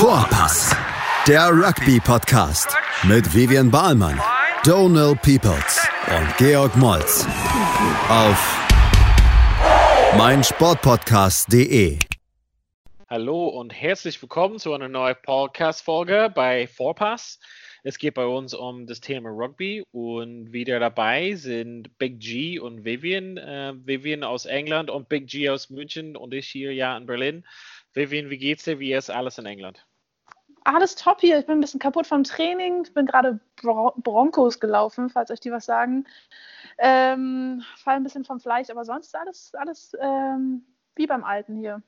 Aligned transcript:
Vorpass, 0.00 0.74
der 1.28 1.50
Rugby-Podcast 1.50 2.74
mit 3.02 3.34
Vivian 3.34 3.70
Bahlmann, 3.70 4.18
Donal 4.64 5.14
Peoples 5.14 5.86
und 6.08 6.38
Georg 6.38 6.74
Moltz 6.78 7.26
auf 8.08 8.58
meinsportpodcast.de. 10.16 11.98
Hallo 13.10 13.48
und 13.48 13.74
herzlich 13.74 14.22
willkommen 14.22 14.58
zu 14.58 14.72
einer 14.72 14.88
neuen 14.88 15.16
Podcast-Folge 15.22 16.32
bei 16.34 16.66
Vorpass. 16.66 17.38
Es 17.82 17.98
geht 17.98 18.14
bei 18.14 18.24
uns 18.24 18.54
um 18.54 18.86
das 18.86 19.02
Thema 19.02 19.28
Rugby 19.28 19.84
und 19.92 20.50
wieder 20.50 20.80
dabei 20.80 21.34
sind 21.34 21.98
Big 21.98 22.20
G 22.20 22.58
und 22.58 22.86
Vivian. 22.86 23.36
Äh, 23.36 23.74
Vivian 23.84 24.24
aus 24.24 24.46
England 24.46 24.88
und 24.88 25.10
Big 25.10 25.26
G 25.26 25.50
aus 25.50 25.68
München 25.68 26.16
und 26.16 26.32
ich 26.32 26.48
hier 26.48 26.72
ja 26.72 26.96
in 26.96 27.04
Berlin. 27.04 27.44
Vivian, 27.92 28.30
wie 28.30 28.38
geht's 28.38 28.64
dir? 28.64 28.78
Wie 28.78 28.94
ist 28.94 29.10
alles 29.10 29.36
in 29.36 29.44
England? 29.44 29.84
Alles 30.64 30.94
top 30.94 31.20
hier. 31.20 31.38
Ich 31.38 31.46
bin 31.46 31.58
ein 31.58 31.60
bisschen 31.60 31.80
kaputt 31.80 32.06
vom 32.06 32.24
Training. 32.24 32.84
Ich 32.84 32.94
bin 32.94 33.06
gerade 33.06 33.40
Bron 33.56 33.92
Broncos 33.96 34.60
gelaufen, 34.60 35.08
falls 35.08 35.30
euch 35.30 35.40
die 35.40 35.50
was 35.50 35.64
sagen. 35.64 36.06
Ähm, 36.78 37.62
fall 37.76 37.96
ein 37.96 38.02
bisschen 38.02 38.24
vom 38.24 38.40
Fleisch, 38.40 38.70
aber 38.70 38.84
sonst 38.84 39.14
alles, 39.16 39.52
alles 39.54 39.92
ähm, 40.00 40.64
wie 40.96 41.06
beim 41.06 41.24
Alten 41.24 41.56
hier. 41.56 41.82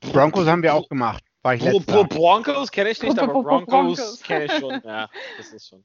Broncos 0.00 0.46
haben 0.46 0.62
wir 0.62 0.74
auch 0.74 0.88
gemacht. 0.88 1.24
War 1.42 1.54
ich 1.54 1.86
Bro 1.86 2.04
Broncos 2.04 2.70
kenne 2.70 2.90
ich 2.90 3.02
nicht, 3.02 3.18
aber 3.18 3.42
Broncos 3.42 4.22
kenne 4.22 4.44
ich 4.44 4.52
schon. 4.52 4.80
Ja, 4.84 5.08
das 5.36 5.52
ist 5.52 5.68
schon. 5.68 5.84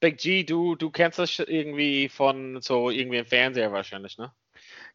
Big 0.00 0.18
G, 0.18 0.44
du, 0.44 0.76
du 0.76 0.90
kennst 0.90 1.18
das 1.18 1.38
irgendwie 1.38 2.08
von 2.08 2.60
so 2.60 2.90
irgendwie 2.90 3.18
im 3.18 3.26
Fernseher 3.26 3.72
wahrscheinlich, 3.72 4.18
ne? 4.18 4.32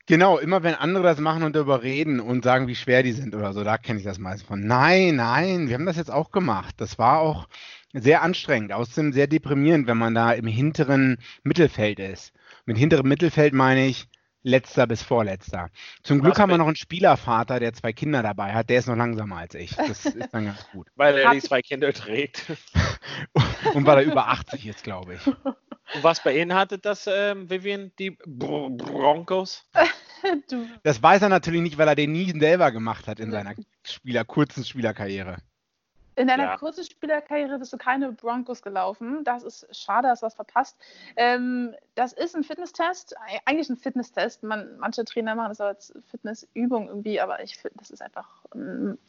Genau, 0.06 0.38
immer 0.38 0.64
wenn 0.64 0.76
andere 0.76 1.04
das 1.04 1.20
machen 1.20 1.44
und 1.44 1.56
darüber 1.56 1.82
reden 1.82 2.20
und 2.20 2.44
sagen, 2.44 2.68
wie 2.68 2.76
schwer 2.76 3.04
die 3.04 3.14
sind 3.14 3.36
oder 3.36 3.54
so, 3.54 3.64
da 3.64 3.78
kenne 3.78 4.00
ich 4.00 4.06
das 4.06 4.20
meistens 4.20 4.48
von. 4.48 4.60
Nein, 4.60 5.16
nein, 5.16 5.70
wir 5.70 5.76
haben 5.76 5.86
das 5.86 5.96
jetzt 5.96 6.12
auch 6.12 6.32
gemacht. 6.32 6.76
Das 6.78 6.98
war 6.98 7.20
auch 7.20 7.48
sehr 7.94 8.22
anstrengend, 8.22 8.74
außerdem 8.74 9.14
sehr 9.14 9.28
deprimierend, 9.28 9.88
wenn 9.88 9.98
man 9.98 10.14
da 10.14 10.34
im 10.34 10.48
hinteren 10.48 11.20
Mittelfeld 11.44 12.00
ist. 12.00 12.34
Mit 12.66 12.78
hinterem 12.78 13.08
Mittelfeld 13.08 13.54
meine 13.54 13.88
ich 13.88 14.08
letzter 14.42 14.88
bis 14.88 15.02
vorletzter. 15.02 15.70
Zum 16.04 16.22
Glück 16.22 16.38
haben 16.38 16.50
wir 16.50 16.58
noch 16.58 16.68
einen 16.68 16.76
Spielervater, 16.76 17.62
der 17.62 17.74
zwei 17.74 17.94
Kinder 17.94 18.22
dabei 18.22 18.54
hat. 18.54 18.70
Der 18.70 18.80
ist 18.80 18.88
noch 18.88 18.98
langsamer 18.98 19.38
als 19.38 19.56
ich. 19.56 19.74
Das 19.76 20.06
ist 20.06 20.34
dann 20.34 20.46
ganz 20.46 20.68
gut. 20.72 20.88
weil 20.96 21.18
er 21.18 21.32
die 21.32 21.40
zwei 21.40 21.62
Kinder 21.62 21.94
trägt. 21.94 22.52
und 23.74 23.86
weil 23.86 24.00
er 24.00 24.04
über 24.04 24.28
80 24.28 24.68
ist, 24.68 24.84
glaube 24.84 25.16
ich. 25.16 25.32
Und 25.94 26.04
was 26.04 26.24
beinhaltet 26.24 26.86
das, 26.86 27.08
ähm, 27.08 27.50
Vivian, 27.50 27.92
die 28.00 28.12
Br 28.12 28.70
Broncos? 28.70 29.64
das 30.84 31.02
weiß 31.02 31.22
er 31.22 31.30
natürlich 31.30 31.62
nicht, 31.62 31.78
weil 31.78 31.88
er 31.88 31.96
den 31.96 32.12
nie 32.12 32.32
selber 32.40 32.72
gemacht 32.72 33.08
hat 33.08 33.20
in 33.20 33.32
seiner 33.32 33.54
Spieler, 33.84 34.26
kurzen 34.26 34.64
Spielerkarriere. 34.66 35.38
In 36.16 36.28
deiner 36.28 36.44
ja. 36.44 36.58
kurzen 36.58 36.84
Spielerkarriere 36.84 37.58
bist 37.58 37.74
du 37.74 37.78
keine 37.78 38.12
Broncos 38.12 38.62
gelaufen. 38.62 39.24
Das 39.24 39.44
ist 39.44 39.68
schade, 39.76 40.10
hast 40.10 40.22
du 40.22 40.28
was 40.28 40.36
verpasst. 40.36 40.78
Ähm, 41.16 41.74
das 41.96 42.14
ist 42.14 42.36
ein 42.36 42.44
Fitnesstest, 42.44 43.16
eigentlich 43.46 43.70
ein 43.70 43.78
Fitnesstest. 43.78 44.44
Man, 44.44 44.78
manche 44.78 45.06
Trainer 45.06 45.34
machen 45.34 45.50
das 45.50 45.62
als 45.62 45.94
Fitnessübung 46.12 46.88
irgendwie, 46.88 47.20
aber 47.20 47.42
ich 47.42 47.58
finde, 47.58 47.78
das 47.80 47.90
ist 47.90 48.02
einfach 48.02 48.28
ähm, 48.54 49.00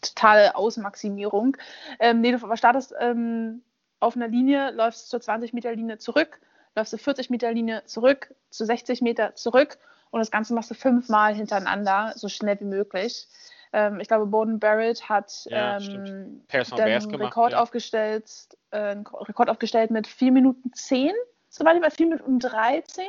totale 0.00 0.56
Ausmaximierung. 0.56 1.58
Ähm, 1.98 2.22
nee, 2.22 2.32
du 2.32 2.56
startest 2.56 2.94
ähm, 3.00 3.62
auf 4.00 4.16
einer 4.16 4.28
Linie, 4.28 4.70
läufst 4.72 5.08
zur 5.08 5.20
20 5.20 5.52
Meter 5.52 5.74
Linie 5.74 5.98
zurück, 5.98 6.40
läufst 6.74 6.90
zur 6.90 6.98
40 6.98 7.30
Meter 7.30 7.52
Linie 7.52 7.84
zurück, 7.84 8.34
zu 8.50 8.64
60 8.64 9.02
Meter 9.02 9.34
zurück 9.34 9.78
und 10.10 10.20
das 10.20 10.30
Ganze 10.30 10.54
machst 10.54 10.70
du 10.70 10.74
fünfmal 10.74 11.34
hintereinander, 11.34 12.12
so 12.16 12.28
schnell 12.28 12.58
wie 12.60 12.64
möglich. 12.64 13.28
Ähm, 13.72 14.00
ich 14.00 14.08
glaube, 14.08 14.26
Bowden 14.26 14.58
Barrett 14.58 15.08
hat 15.08 15.46
ja, 15.46 15.78
ähm, 15.78 16.44
einen 16.48 17.14
Rekord, 17.14 17.52
ja. 17.52 17.60
aufgestellt, 17.60 18.30
äh, 18.70 18.78
einen 18.78 19.06
Rekord 19.06 19.50
aufgestellt 19.50 19.90
mit 19.90 20.06
4 20.06 20.32
Minuten 20.32 20.72
10, 20.72 21.12
soweit 21.48 21.76
ich 21.76 21.82
weiß, 21.82 21.96
4 21.96 22.06
Minuten 22.06 22.38
13. 22.38 23.04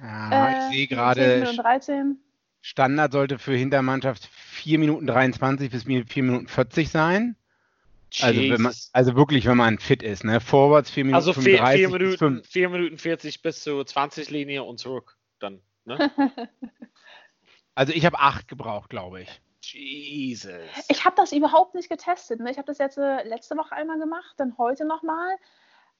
Ja, 0.00 0.30
äh, 0.30 0.58
ich 0.58 0.74
sehe 0.74 0.86
gerade, 0.88 1.46
Standard 2.60 3.12
sollte 3.12 3.38
für 3.38 3.54
Hintermannschaft 3.54 4.26
4 4.26 4.78
Minuten 4.78 5.06
23 5.06 5.70
bis 5.70 5.84
4 5.84 6.22
Minuten 6.22 6.48
40 6.48 6.90
sein. 6.90 7.36
Also, 8.20 8.40
wenn 8.40 8.62
man, 8.62 8.74
also 8.92 9.16
wirklich, 9.16 9.46
wenn 9.46 9.56
man 9.56 9.78
fit 9.78 10.02
ist, 10.02 10.24
ne? 10.24 10.40
Vorwärts 10.40 10.90
4 10.90 11.04
Minuten 11.04 11.16
also 11.16 11.32
35 11.32 11.80
4 11.80 11.88
Minuten, 11.88 12.44
4 12.44 12.68
Minuten 12.68 12.98
40 12.98 13.42
bis 13.42 13.62
zur 13.62 13.84
20 13.84 14.30
Linie 14.30 14.62
und 14.62 14.78
zurück 14.78 15.16
dann. 15.40 15.60
Ne? 15.84 16.10
also 17.74 17.92
ich 17.92 18.06
habe 18.06 18.18
8 18.18 18.48
gebraucht, 18.48 18.90
glaube 18.90 19.22
ich. 19.22 19.40
Jesus. 19.62 20.50
Ich 20.88 21.04
habe 21.04 21.16
das 21.16 21.32
überhaupt 21.32 21.74
nicht 21.74 21.88
getestet. 21.88 22.40
Ne? 22.40 22.50
Ich 22.50 22.58
habe 22.58 22.66
das 22.66 22.78
jetzt 22.78 22.98
äh, 22.98 23.26
letzte 23.26 23.56
Woche 23.56 23.74
einmal 23.74 23.98
gemacht, 23.98 24.34
dann 24.36 24.56
heute 24.58 24.84
nochmal. 24.84 25.36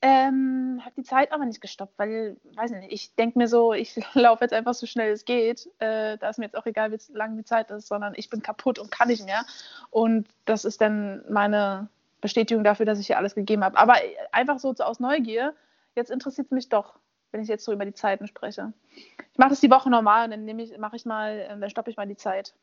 Ähm, 0.02 0.82
habe 0.84 0.94
die 0.98 1.02
Zeit 1.02 1.32
aber 1.32 1.46
nicht 1.46 1.62
gestoppt, 1.62 1.98
weil, 1.98 2.36
weiß 2.56 2.72
nicht, 2.72 2.92
ich 2.92 3.14
denke 3.14 3.38
mir 3.38 3.48
so, 3.48 3.72
ich 3.72 3.96
laufe 4.14 4.44
jetzt 4.44 4.52
einfach 4.52 4.74
so 4.74 4.86
schnell 4.86 5.12
es 5.12 5.24
geht. 5.24 5.66
Äh, 5.78 6.18
da 6.18 6.28
ist 6.28 6.38
mir 6.38 6.44
jetzt 6.44 6.56
auch 6.56 6.66
egal, 6.66 6.92
wie 6.92 6.98
lang 7.12 7.36
die 7.36 7.44
Zeit 7.44 7.70
ist, 7.70 7.88
sondern 7.88 8.12
ich 8.16 8.28
bin 8.28 8.42
kaputt 8.42 8.78
und 8.78 8.90
kann 8.90 9.08
nicht 9.08 9.24
mehr. 9.24 9.46
Und 9.90 10.28
das 10.44 10.66
ist 10.66 10.80
dann 10.82 11.24
meine 11.30 11.88
Bestätigung 12.24 12.64
dafür, 12.64 12.86
dass 12.86 12.98
ich 12.98 13.06
hier 13.06 13.18
alles 13.18 13.34
gegeben 13.34 13.62
habe. 13.62 13.76
Aber 13.76 14.02
äh, 14.02 14.16
einfach 14.32 14.58
so 14.58 14.72
aus 14.78 14.98
Neugier, 14.98 15.54
jetzt 15.94 16.10
interessiert 16.10 16.46
es 16.46 16.52
mich 16.52 16.68
doch, 16.70 16.94
wenn 17.32 17.42
ich 17.42 17.48
jetzt 17.48 17.66
so 17.66 17.72
über 17.72 17.84
die 17.84 17.92
Zeiten 17.92 18.26
spreche. 18.26 18.72
Ich 18.96 19.38
mache 19.38 19.50
das 19.50 19.60
die 19.60 19.70
Woche 19.70 19.90
normal 19.90 20.24
und 20.24 20.30
dann 20.30 20.46
nehme 20.46 20.62
ich, 20.62 20.76
mache 20.78 20.96
ich 20.96 21.04
mal, 21.04 21.38
äh, 21.38 21.48
dann 21.48 21.68
stoppe 21.68 21.90
ich 21.90 21.98
mal 21.98 22.08
die 22.08 22.16
Zeit. 22.16 22.54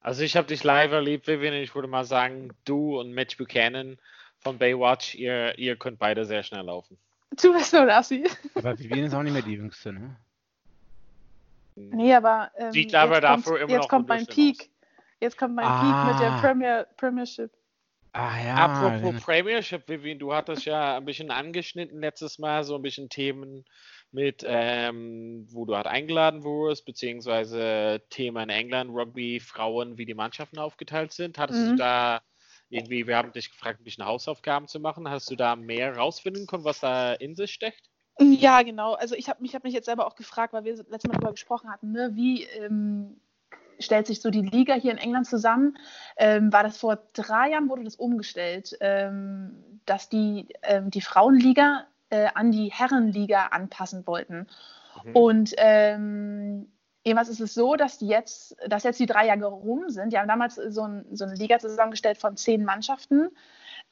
Also 0.00 0.24
ich 0.24 0.36
habe 0.36 0.48
dich 0.48 0.64
live 0.64 0.90
erlebt, 0.90 1.28
Vivian. 1.28 1.54
Ich 1.54 1.72
würde 1.76 1.86
mal 1.86 2.04
sagen, 2.04 2.50
du 2.64 2.98
und 2.98 3.12
Mitch 3.12 3.36
Buchanan 3.38 3.96
von 4.40 4.58
Baywatch, 4.58 5.14
ihr, 5.14 5.56
ihr 5.56 5.76
könnt 5.76 6.00
beide 6.00 6.24
sehr 6.24 6.42
schnell 6.42 6.64
laufen. 6.64 6.98
Du 7.40 7.52
bist 7.52 7.70
so 7.70 7.84
Lassi. 7.84 8.28
Aber 8.56 8.76
Vivian 8.76 9.04
ist 9.04 9.14
auch 9.14 9.22
nicht 9.22 9.34
mehr 9.34 9.42
die 9.42 9.54
Jüngste, 9.54 9.92
ne? 9.92 10.16
Nee, 11.76 12.12
aber 12.12 12.50
ähm, 12.56 12.72
Sieht 12.72 12.92
aber 12.94 13.14
jetzt 13.14 13.22
dafür 13.22 13.52
kommt, 13.52 13.60
immer 13.62 13.70
jetzt 13.70 13.82
noch 13.82 13.88
kommt 13.88 14.08
mein 14.08 14.26
Peak. 14.26 14.62
Aus. 14.62 14.70
Jetzt 15.20 15.38
kommt 15.38 15.54
mein 15.54 15.66
ah. 15.66 15.80
Peak 15.80 16.12
mit 16.12 16.20
der 16.20 16.32
ah. 16.32 16.40
Premier, 16.40 16.86
Premiership. 16.96 17.52
Ah, 18.12 18.44
ja, 18.44 18.54
Apropos. 18.56 19.22
Premiership, 19.22 19.88
Vivian, 19.88 20.18
du 20.18 20.34
hattest 20.34 20.64
ja 20.64 20.96
ein 20.96 21.04
bisschen 21.04 21.30
angeschnitten 21.30 22.00
letztes 22.00 22.38
Mal, 22.38 22.64
so 22.64 22.74
ein 22.74 22.82
bisschen 22.82 23.08
Themen 23.08 23.64
mit, 24.10 24.44
ähm, 24.44 25.46
wo 25.50 25.64
du 25.64 25.76
halt 25.76 25.86
eingeladen 25.86 26.42
wurdest, 26.42 26.84
beziehungsweise 26.84 28.02
Thema 28.10 28.42
in 28.42 28.50
England, 28.50 28.90
Rugby, 28.90 29.38
Frauen, 29.38 29.96
wie 29.96 30.06
die 30.06 30.14
Mannschaften 30.14 30.58
aufgeteilt 30.58 31.12
sind. 31.12 31.38
Hattest 31.38 31.60
mhm. 31.60 31.70
du 31.70 31.76
da 31.76 32.20
irgendwie, 32.68 33.06
wir 33.06 33.16
haben 33.16 33.32
dich 33.32 33.50
gefragt, 33.50 33.80
ein 33.80 33.84
bisschen 33.84 34.04
Hausaufgaben 34.04 34.66
zu 34.66 34.80
machen. 34.80 35.08
Hast 35.08 35.30
du 35.30 35.36
da 35.36 35.54
mehr 35.54 35.96
rausfinden 35.96 36.46
können, 36.46 36.64
was 36.64 36.80
da 36.80 37.12
in 37.12 37.34
sich 37.34 37.52
steckt? 37.52 37.90
Ja, 38.18 38.62
genau. 38.62 38.94
Also 38.94 39.14
ich 39.14 39.28
habe 39.28 39.40
mich, 39.40 39.54
hab 39.54 39.64
mich 39.64 39.72
jetzt 39.72 39.86
selber 39.86 40.06
auch 40.06 40.14
gefragt, 40.14 40.52
weil 40.52 40.64
wir 40.64 40.76
letztes 40.76 41.04
Mal 41.04 41.14
darüber 41.14 41.32
gesprochen 41.32 41.70
hatten, 41.70 41.92
ne, 41.92 42.10
wie 42.14 42.44
ähm, 42.44 43.20
stellt 43.80 44.06
sich 44.06 44.20
so 44.20 44.30
die 44.30 44.42
Liga 44.42 44.74
hier 44.74 44.92
in 44.92 44.98
England 44.98 45.26
zusammen. 45.26 45.76
Ähm, 46.16 46.52
war 46.52 46.62
das 46.62 46.78
vor 46.78 46.98
drei 47.12 47.50
Jahren, 47.50 47.68
wurde 47.68 47.84
das 47.84 47.96
umgestellt, 47.96 48.76
ähm, 48.80 49.64
dass 49.86 50.08
die, 50.08 50.48
ähm, 50.62 50.90
die 50.90 51.00
Frauenliga 51.00 51.86
äh, 52.10 52.28
an 52.34 52.52
die 52.52 52.70
Herrenliga 52.70 53.46
anpassen 53.46 54.06
wollten. 54.06 54.46
Mhm. 55.04 55.16
Und 55.16 55.54
ähm, 55.56 56.66
Jedenfalls 57.02 57.30
ist 57.30 57.40
es 57.40 57.54
so, 57.54 57.76
dass 57.76 58.00
jetzt, 58.00 58.56
dass 58.68 58.84
jetzt 58.84 59.00
die 59.00 59.06
drei 59.06 59.26
Jahre 59.26 59.46
rum 59.46 59.88
sind. 59.88 60.12
Die 60.12 60.18
haben 60.18 60.28
damals 60.28 60.56
so, 60.56 60.82
ein, 60.82 61.06
so 61.12 61.24
eine 61.24 61.34
Liga 61.34 61.58
zusammengestellt 61.58 62.18
von 62.18 62.36
zehn 62.36 62.62
Mannschaften. 62.62 63.30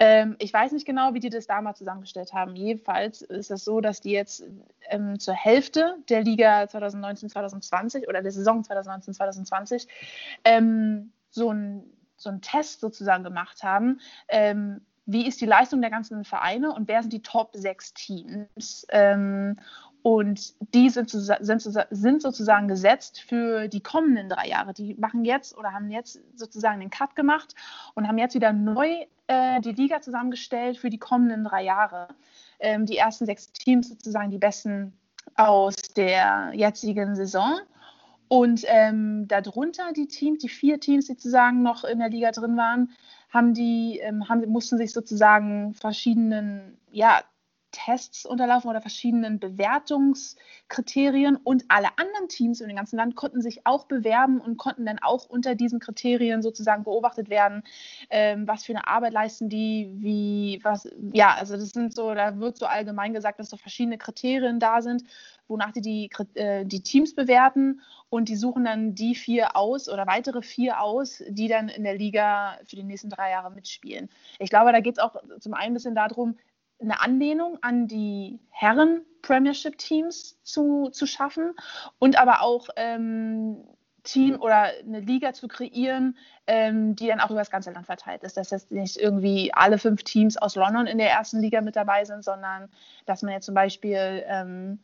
Ähm, 0.01 0.37
ich 0.39 0.53
weiß 0.53 0.73
nicht 0.73 0.87
genau, 0.87 1.15
wie 1.15 1.21
die 1.21 1.31
das 1.31 1.47
damals 1.47 1.79
zusammengestellt 1.79 2.33
haben. 2.33 2.55
Jedenfalls 2.55 3.23
ist 3.23 3.51
es 3.51 3.65
so, 3.65 3.81
dass 3.81 4.01
die 4.01 4.13
jetzt 4.13 4.45
ähm, 4.91 5.19
zur 5.19 5.35
Hälfte 5.35 5.97
der 6.09 6.23
Liga 6.23 6.63
2019-2020 6.63 8.09
oder 8.09 8.23
der 8.23 8.31
Saison 8.31 8.63
2019-2020 8.63 9.89
ähm, 10.45 11.13
so 11.31 11.51
einen 11.51 11.93
so 12.17 12.31
Test 12.41 12.81
sozusagen 12.81 13.25
gemacht 13.25 13.63
haben. 13.63 14.01
Ähm, 14.29 14.81
wie 15.07 15.27
ist 15.27 15.41
die 15.41 15.47
Leistung 15.47 15.81
der 15.81 15.91
ganzen 15.91 16.25
Vereine 16.25 16.73
und 16.73 16.87
wer 16.87 17.01
sind 17.01 17.13
die 17.13 17.23
Top 17.23 17.51
6 17.55 17.95
Teams? 17.95 18.87
Und 20.09 20.55
die 20.73 20.89
sind, 20.89 21.11
sind, 21.11 21.61
sind, 21.91 22.23
sozusagen 22.23 22.67
gesetzt 22.67 23.21
für 23.21 23.69
die 23.69 23.83
kommenden 23.83 24.31
drei 24.31 24.49
Jahre. 24.49 24.73
Die 24.73 24.95
machen 24.95 25.23
jetzt 25.23 25.55
oder 25.55 25.75
haben 25.75 25.91
jetzt 25.91 26.19
sozusagen 26.35 26.81
den 26.81 26.89
Cut 26.89 27.15
gemacht 27.15 27.55
und 27.95 28.09
haben 28.09 28.17
jetzt 28.17 28.35
wieder 28.35 28.55
neu 28.55 29.05
äh, 29.27 29.61
die 29.61 29.73
Liga 29.73 30.01
zusammengestellt 30.01 30.79
für 30.79 30.89
die 30.89 30.97
kommenden 30.97 31.45
drei 31.45 31.63
Jahre. 31.63 32.09
Ähm, 32.59 32.87
die 32.87 32.97
ersten 32.97 33.27
sechs 33.27 33.53
Teams 33.53 33.91
sozusagen 33.91 34.31
die 34.31 34.39
besten 34.39 34.95
aus 35.35 35.77
der 35.95 36.53
jetzigen 36.55 37.15
Saison. 37.15 37.59
Und 38.29 38.63
ähm, 38.65 39.29
darunter 39.29 39.93
die 39.93 40.09
Teams, 40.09 40.39
die 40.39 40.49
vier 40.49 40.81
Teams, 40.81 41.05
die 41.05 41.13
sozusagen 41.13 41.63
noch 41.63 41.85
in 41.85 41.99
der 41.99 42.09
Liga 42.09 42.31
drin 42.31 42.57
waren, 42.57 42.93
haben 43.29 43.53
die, 43.53 43.99
ähm, 43.99 44.27
haben, 44.27 44.49
mussten 44.49 44.79
sich 44.79 44.95
sozusagen 44.95 45.75
verschiedenen 45.75 46.79
ja, 46.93 47.21
Tests 47.71 48.25
unterlaufen 48.25 48.71
oder 48.71 48.81
verschiedenen 48.81 49.39
Bewertungskriterien 49.39 51.37
und 51.37 51.65
alle 51.69 51.89
anderen 51.97 52.29
Teams 52.29 52.61
in 52.61 52.69
dem 52.69 52.77
ganzen 52.77 52.97
Land 52.97 53.15
konnten 53.17 53.43
sich 53.43 53.67
auch 53.67 53.85
bewerben 53.85 54.41
und 54.41 54.57
konnten 54.57 54.87
dann 54.87 54.99
auch 55.01 55.27
unter 55.27 55.55
diesen 55.55 55.79
Kriterien 55.79 56.43
sozusagen 56.43 56.85
beobachtet 56.85 57.29
werden, 57.31 57.63
ähm, 58.11 58.49
was 58.49 58.65
für 58.65 58.73
eine 58.73 58.89
Arbeit 58.89 59.13
leisten 59.13 59.49
die, 59.49 59.91
wie, 59.97 60.61
was, 60.63 60.89
ja, 61.13 61.35
also 61.35 61.57
das 61.57 61.71
sind 61.71 61.95
so, 61.95 62.15
da 62.15 62.39
wird 62.39 62.57
so 62.57 62.67
allgemein 62.67 63.13
gesagt, 63.13 63.39
dass 63.39 63.51
so 63.51 63.57
verschiedene 63.57 63.99
Kriterien 63.99 64.61
da 64.61 64.81
sind, 64.83 65.05
wonach 65.47 65.73
die 65.73 65.81
die, 65.81 66.11
äh, 66.35 66.65
die 66.65 66.83
Teams 66.83 67.15
bewerten 67.15 67.81
und 68.11 68.29
die 68.29 68.37
suchen 68.37 68.65
dann 68.65 68.95
die 68.95 69.15
vier 69.15 69.57
aus 69.57 69.89
oder 69.89 70.07
weitere 70.07 70.43
vier 70.43 70.81
aus, 70.81 71.23
die 71.29 71.49
dann 71.49 71.69
in 71.69 71.85
der 71.85 71.97
Liga 71.97 72.59
für 72.67 72.77
die 72.77 72.83
nächsten 72.83 73.11
drei 73.11 73.31
Jahre 73.31 73.51
mitspielen. 73.51 74.09
Ich 74.39 74.51
glaube, 74.51 74.73
da 74.73 74.81
geht 74.81 74.99
es 74.99 75.03
auch 75.03 75.17
zum 75.41 75.55
einen 75.55 75.73
ein 75.73 75.75
bisschen 75.75 75.95
darum, 75.95 76.37
eine 76.81 77.01
Anlehnung 77.01 77.59
an 77.63 77.87
die 77.87 78.39
Herren 78.51 79.03
Premiership 79.23 79.79
Teams 79.79 80.39
zu, 80.43 80.91
zu 80.91 81.07
schaffen 81.07 81.55
und 81.99 82.19
aber 82.19 82.43
auch 82.43 82.69
ähm, 82.77 83.65
Team 84.05 84.41
oder 84.41 84.71
eine 84.81 85.01
Liga 85.01 85.33
zu 85.35 85.49
kreieren, 85.49 86.17
ähm, 86.47 86.97
die 86.97 87.09
dann 87.09 87.21
auch 87.21 87.31
über 87.31 87.41
das 87.41 87.51
ganze 87.51 87.71
Land 87.73 87.87
verteilt 87.87 88.23
ist. 88.23 88.37
Dass 88.37 88.51
jetzt 88.51 88.71
nicht 88.71 88.97
irgendwie 88.97 89.53
alle 89.53 89.79
fünf 89.79 90.03
Teams 90.03 90.37
aus 90.37 90.55
London 90.55 90.87
in 90.87 90.99
der 90.99 91.11
ersten 91.11 91.41
Liga 91.41 91.61
mit 91.61 91.77
dabei 91.77 92.05
sind, 92.05 92.25
sondern 92.25 92.69
dass 93.07 93.23
man 93.23 93.33
jetzt 93.33 93.47
zum 93.47 93.55
Beispiel 93.55 94.25
ähm, 94.27 94.79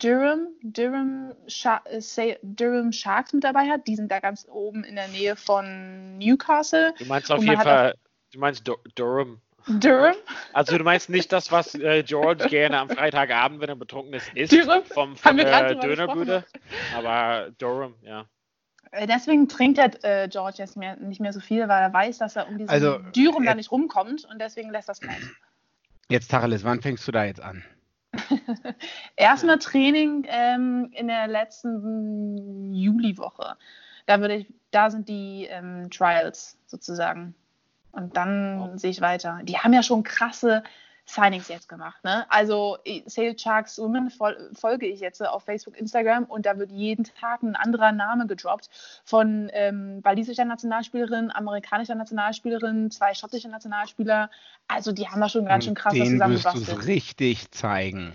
Durham, 0.00 0.48
Durham, 0.62 1.32
äh, 1.46 2.36
Durham 2.42 2.92
Sharks 2.92 3.32
mit 3.32 3.44
dabei 3.44 3.68
hat. 3.68 3.86
Die 3.86 3.96
sind 3.96 4.10
da 4.10 4.20
ganz 4.20 4.46
oben 4.50 4.84
in 4.84 4.94
der 4.94 5.08
Nähe 5.08 5.36
von 5.36 6.18
Newcastle. 6.18 6.94
Du 6.98 7.04
meinst 7.04 7.30
auf 7.30 7.42
jeden 7.42 7.60
Fall, 7.60 7.94
du 8.32 8.38
meinst 8.38 8.68
Durham. 8.94 9.40
Durham? 9.68 10.14
Also 10.52 10.78
du 10.78 10.84
meinst 10.84 11.10
nicht 11.10 11.32
das, 11.32 11.52
was 11.52 11.74
äh, 11.74 12.02
George 12.02 12.48
gerne 12.48 12.78
am 12.78 12.88
Freitagabend, 12.88 13.60
wenn 13.60 13.68
er 13.68 13.76
betrunken 13.76 14.14
ist, 14.14 14.30
isst 14.34 14.52
Durham? 14.52 14.84
vom, 14.84 15.16
von 15.16 15.36
der 15.36 15.74
Dönerbude. 15.74 16.44
Aber 16.96 17.50
Durham, 17.58 17.94
ja. 18.02 18.26
Äh, 18.90 19.06
deswegen 19.06 19.48
trinkt 19.48 19.78
er, 19.78 19.92
äh, 20.04 20.28
George 20.28 20.56
jetzt 20.58 20.76
mehr, 20.76 20.96
nicht 20.96 21.20
mehr 21.20 21.32
so 21.32 21.40
viel, 21.40 21.68
weil 21.68 21.82
er 21.82 21.92
weiß, 21.92 22.18
dass 22.18 22.36
er 22.36 22.48
um 22.48 22.58
diesen 22.58 22.70
also, 22.70 22.98
Dürum 23.14 23.44
da 23.44 23.54
nicht 23.54 23.70
rumkommt 23.70 24.24
und 24.24 24.40
deswegen 24.40 24.70
lässt 24.70 24.88
das 24.88 25.00
bleiben. 25.00 25.36
Jetzt, 26.08 26.30
Tacheles, 26.30 26.64
wann 26.64 26.80
fängst 26.80 27.06
du 27.06 27.12
da 27.12 27.24
jetzt 27.24 27.42
an? 27.42 27.62
Erstmal 29.16 29.58
Training 29.58 30.26
ähm, 30.28 30.90
in 30.92 31.08
der 31.08 31.26
letzten 31.28 32.72
Juliwoche. 32.74 33.56
Da, 34.06 34.20
würde 34.20 34.36
ich, 34.36 34.46
da 34.70 34.90
sind 34.90 35.08
die 35.08 35.46
ähm, 35.50 35.90
Trials 35.90 36.58
sozusagen. 36.66 37.34
Und 37.92 38.16
dann 38.16 38.60
oh. 38.60 38.76
sehe 38.76 38.90
ich 38.90 39.00
weiter. 39.00 39.40
Die 39.42 39.58
haben 39.58 39.72
ja 39.72 39.82
schon 39.82 40.02
krasse 40.02 40.62
Signings 41.08 41.48
jetzt 41.48 41.68
gemacht. 41.68 42.04
Ne? 42.04 42.26
Also 42.30 42.76
Sale 43.06 43.36
Sharks 43.38 43.78
Women 43.78 44.10
fol 44.10 44.50
folge 44.52 44.86
ich 44.86 45.00
jetzt 45.00 45.26
auf 45.26 45.44
Facebook, 45.44 45.76
Instagram 45.76 46.24
und 46.24 46.44
da 46.44 46.58
wird 46.58 46.70
jeden 46.70 47.04
Tag 47.04 47.42
ein 47.42 47.56
anderer 47.56 47.92
Name 47.92 48.26
gedroppt 48.26 48.68
von 49.04 49.50
ähm, 49.54 50.00
walisischer 50.02 50.44
Nationalspielerin, 50.44 51.30
amerikanischer 51.30 51.94
Nationalspielerin, 51.94 52.90
zwei 52.90 53.14
schottische 53.14 53.48
Nationalspieler. 53.48 54.30
Also 54.68 54.92
die 54.92 55.08
haben 55.08 55.20
da 55.20 55.30
schon 55.30 55.46
ganz 55.46 55.64
schön 55.64 55.74
krass 55.74 55.94
was 55.98 56.08
zusammengebastelt. 56.08 56.66
wirst 56.68 56.82
du 56.82 56.86
richtig 56.86 57.50
zeigen. 57.52 58.14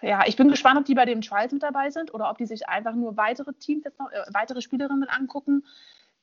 Ja, 0.00 0.24
ich 0.26 0.36
bin 0.36 0.48
gespannt, 0.48 0.78
ob 0.78 0.86
die 0.86 0.94
bei 0.94 1.04
den 1.04 1.20
Trials 1.20 1.52
mit 1.52 1.62
dabei 1.62 1.90
sind 1.90 2.14
oder 2.14 2.30
ob 2.30 2.38
die 2.38 2.46
sich 2.46 2.68
einfach 2.68 2.94
nur 2.94 3.18
weitere 3.18 3.52
Teams 3.52 3.84
jetzt 3.84 3.98
noch, 3.98 4.10
äh, 4.10 4.24
weitere 4.32 4.62
Spielerinnen 4.62 5.08
angucken 5.08 5.62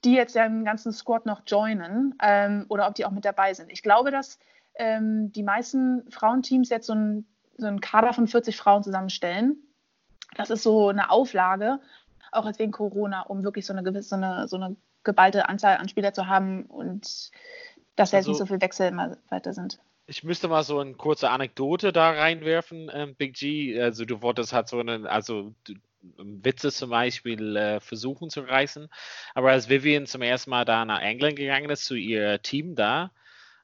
die 0.03 0.13
jetzt 0.13 0.35
ja 0.35 0.45
im 0.45 0.65
ganzen 0.65 0.91
Squad 0.91 1.25
noch 1.25 1.41
joinen 1.47 2.15
ähm, 2.21 2.65
oder 2.69 2.87
ob 2.87 2.95
die 2.95 3.05
auch 3.05 3.11
mit 3.11 3.25
dabei 3.25 3.53
sind. 3.53 3.71
Ich 3.71 3.83
glaube, 3.83 4.11
dass 4.11 4.39
ähm, 4.75 5.31
die 5.31 5.43
meisten 5.43 6.09
Frauenteams 6.11 6.69
jetzt 6.69 6.87
so, 6.87 6.93
ein, 6.93 7.25
so 7.57 7.67
einen 7.67 7.81
Kader 7.81 8.13
von 8.13 8.27
40 8.27 8.57
Frauen 8.57 8.83
zusammenstellen. 8.83 9.57
Das 10.35 10.49
ist 10.49 10.63
so 10.63 10.89
eine 10.89 11.11
Auflage, 11.11 11.79
auch 12.31 12.45
jetzt 12.45 12.59
wegen 12.59 12.71
Corona, 12.71 13.21
um 13.21 13.43
wirklich 13.43 13.65
so 13.65 13.73
eine 13.73 13.83
gewisse, 13.83 14.09
so 14.09 14.15
eine, 14.15 14.47
so 14.47 14.55
eine 14.55 14.75
geballte 15.03 15.47
Anzahl 15.47 15.77
an 15.77 15.89
Spieler 15.89 16.13
zu 16.13 16.27
haben 16.27 16.63
und 16.65 17.31
dass 17.95 18.13
also, 18.13 18.17
jetzt 18.17 18.27
nicht 18.27 18.37
so 18.37 18.45
viel 18.45 18.61
Wechsel 18.61 18.87
immer 18.87 19.17
weiter 19.29 19.53
sind. 19.53 19.79
Ich 20.05 20.23
müsste 20.23 20.47
mal 20.47 20.63
so 20.63 20.79
eine 20.79 20.93
kurze 20.93 21.29
Anekdote 21.29 21.93
da 21.93 22.11
reinwerfen, 22.11 22.91
ähm, 22.93 23.15
Big 23.15 23.35
G. 23.35 23.79
Also 23.79 24.05
du 24.05 24.21
wolltest 24.21 24.51
halt 24.51 24.67
so 24.67 24.79
eine, 24.79 25.09
also 25.09 25.53
Witze 26.17 26.71
zum 26.71 26.89
Beispiel 26.89 27.55
äh, 27.55 27.79
versuchen 27.79 28.29
zu 28.29 28.41
reißen. 28.41 28.87
Aber 29.33 29.51
als 29.51 29.69
Vivian 29.69 30.05
zum 30.05 30.21
ersten 30.21 30.49
Mal 30.49 30.65
da 30.65 30.85
nach 30.85 31.01
England 31.01 31.35
gegangen 31.35 31.69
ist, 31.69 31.85
zu 31.85 31.95
ihr 31.95 32.41
Team 32.41 32.75
da, 32.75 33.11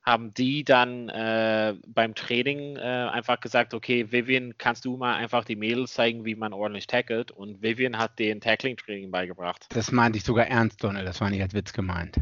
haben 0.04 0.34
die 0.34 0.64
dann 0.64 1.10
äh, 1.10 1.76
beim 1.86 2.16
Training 2.16 2.78
äh, 2.78 2.80
einfach 2.80 3.40
gesagt, 3.40 3.74
okay, 3.74 4.12
Vivian, 4.12 4.58
kannst 4.58 4.86
du 4.86 4.98
mal 4.98 5.16
einfach 5.16 5.44
die 5.44 5.56
Mädels 5.56 5.94
zeigen, 5.94 6.26
wie 6.26 6.36
man 6.36 6.54
ordentlich 6.54 6.88
tackelt? 6.88 7.32
Und 7.32 7.62
Vivian 7.62 7.98
hat 7.98 8.18
den 8.18 8.42
Tackling-Training 8.42 9.12
beigebracht. 9.12 9.68
Das 9.70 9.92
meinte 9.92 10.18
ich 10.18 10.24
sogar 10.24 10.48
ernst, 10.48 10.84
Donald, 10.84 11.08
das 11.08 11.22
war 11.22 11.30
nicht 11.30 11.42
als 11.42 11.54
Witz 11.54 11.74
gemeint. 11.74 12.18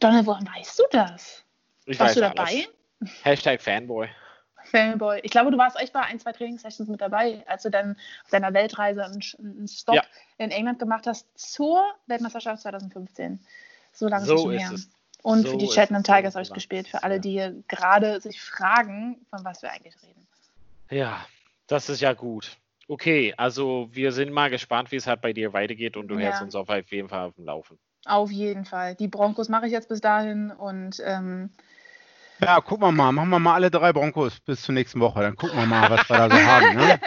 Donald, 0.00 0.26
woher 0.26 0.40
weißt 0.56 0.78
du 0.78 0.84
das? 0.90 1.44
Ich 1.84 2.00
Warst 2.00 2.16
du 2.16 2.20
dabei? 2.20 2.42
Alles. 2.42 3.24
Hashtag 3.24 3.60
Fanboy. 3.60 4.08
Fanboy. 4.70 5.20
Ich 5.22 5.30
glaube, 5.30 5.50
du 5.50 5.58
warst 5.58 5.78
echt 5.78 5.92
bei 5.92 6.00
ein, 6.00 6.18
zwei 6.18 6.32
Trainingssessions 6.32 6.88
mit 6.88 7.00
dabei, 7.00 7.44
als 7.46 7.62
du 7.62 7.70
dann 7.70 7.96
auf 8.24 8.30
deiner 8.30 8.54
Weltreise 8.54 9.04
einen, 9.04 9.22
einen 9.38 9.68
Stop 9.68 9.96
ja. 9.96 10.04
in 10.38 10.50
England 10.50 10.78
gemacht 10.78 11.06
hast 11.06 11.26
zur 11.34 11.82
Weltmeisterschaft 12.06 12.62
2015. 12.62 13.40
So 13.92 14.08
lange 14.08 14.24
so 14.24 14.34
ist 14.34 14.38
es 14.38 14.42
schon 14.42 14.58
her. 14.58 14.70
Es. 14.74 14.90
Und 15.22 15.42
so 15.42 15.52
für 15.52 15.58
die 15.58 15.68
Cheltenham 15.68 16.02
Tigers 16.02 16.34
habe 16.34 16.42
ich 16.42 16.52
gespielt, 16.52 16.88
für 16.88 17.02
alle, 17.02 17.20
die 17.20 17.62
gerade 17.68 18.20
sich 18.20 18.40
fragen, 18.40 19.18
von 19.28 19.44
was 19.44 19.62
wir 19.62 19.70
eigentlich 19.70 19.94
reden. 20.02 20.26
Ja, 20.90 21.24
das 21.66 21.88
ist 21.88 22.00
ja 22.00 22.14
gut. 22.14 22.56
Okay, 22.88 23.34
also 23.36 23.88
wir 23.92 24.12
sind 24.12 24.32
mal 24.32 24.50
gespannt, 24.50 24.90
wie 24.90 24.96
es 24.96 25.06
halt 25.06 25.20
bei 25.20 25.32
dir 25.32 25.52
weitergeht 25.52 25.96
und 25.96 26.08
du 26.08 26.14
ja. 26.14 26.26
hältst 26.26 26.42
uns 26.42 26.54
auf 26.54 26.68
jeden 26.90 27.08
Fall 27.08 27.28
auf 27.28 27.34
dem 27.34 27.44
Laufen. 27.44 27.78
Auf 28.06 28.30
jeden 28.30 28.64
Fall. 28.64 28.94
Die 28.94 29.08
Broncos 29.08 29.48
mache 29.48 29.66
ich 29.66 29.72
jetzt 29.72 29.88
bis 29.88 30.00
dahin 30.00 30.50
und 30.50 31.00
ähm, 31.04 31.50
ja, 32.40 32.60
gucken 32.60 32.86
wir 32.86 32.92
mal. 32.92 33.12
Machen 33.12 33.30
wir 33.30 33.38
mal 33.38 33.54
alle 33.54 33.70
drei 33.70 33.92
Broncos 33.92 34.40
bis 34.40 34.62
zur 34.62 34.74
nächsten 34.74 35.00
Woche. 35.00 35.20
Dann 35.20 35.36
gucken 35.36 35.58
wir 35.58 35.66
mal, 35.66 35.90
was 35.90 36.08
wir 36.08 36.16
da 36.16 36.30
so 36.30 36.36
haben. 36.36 36.76
Ne? 36.76 37.00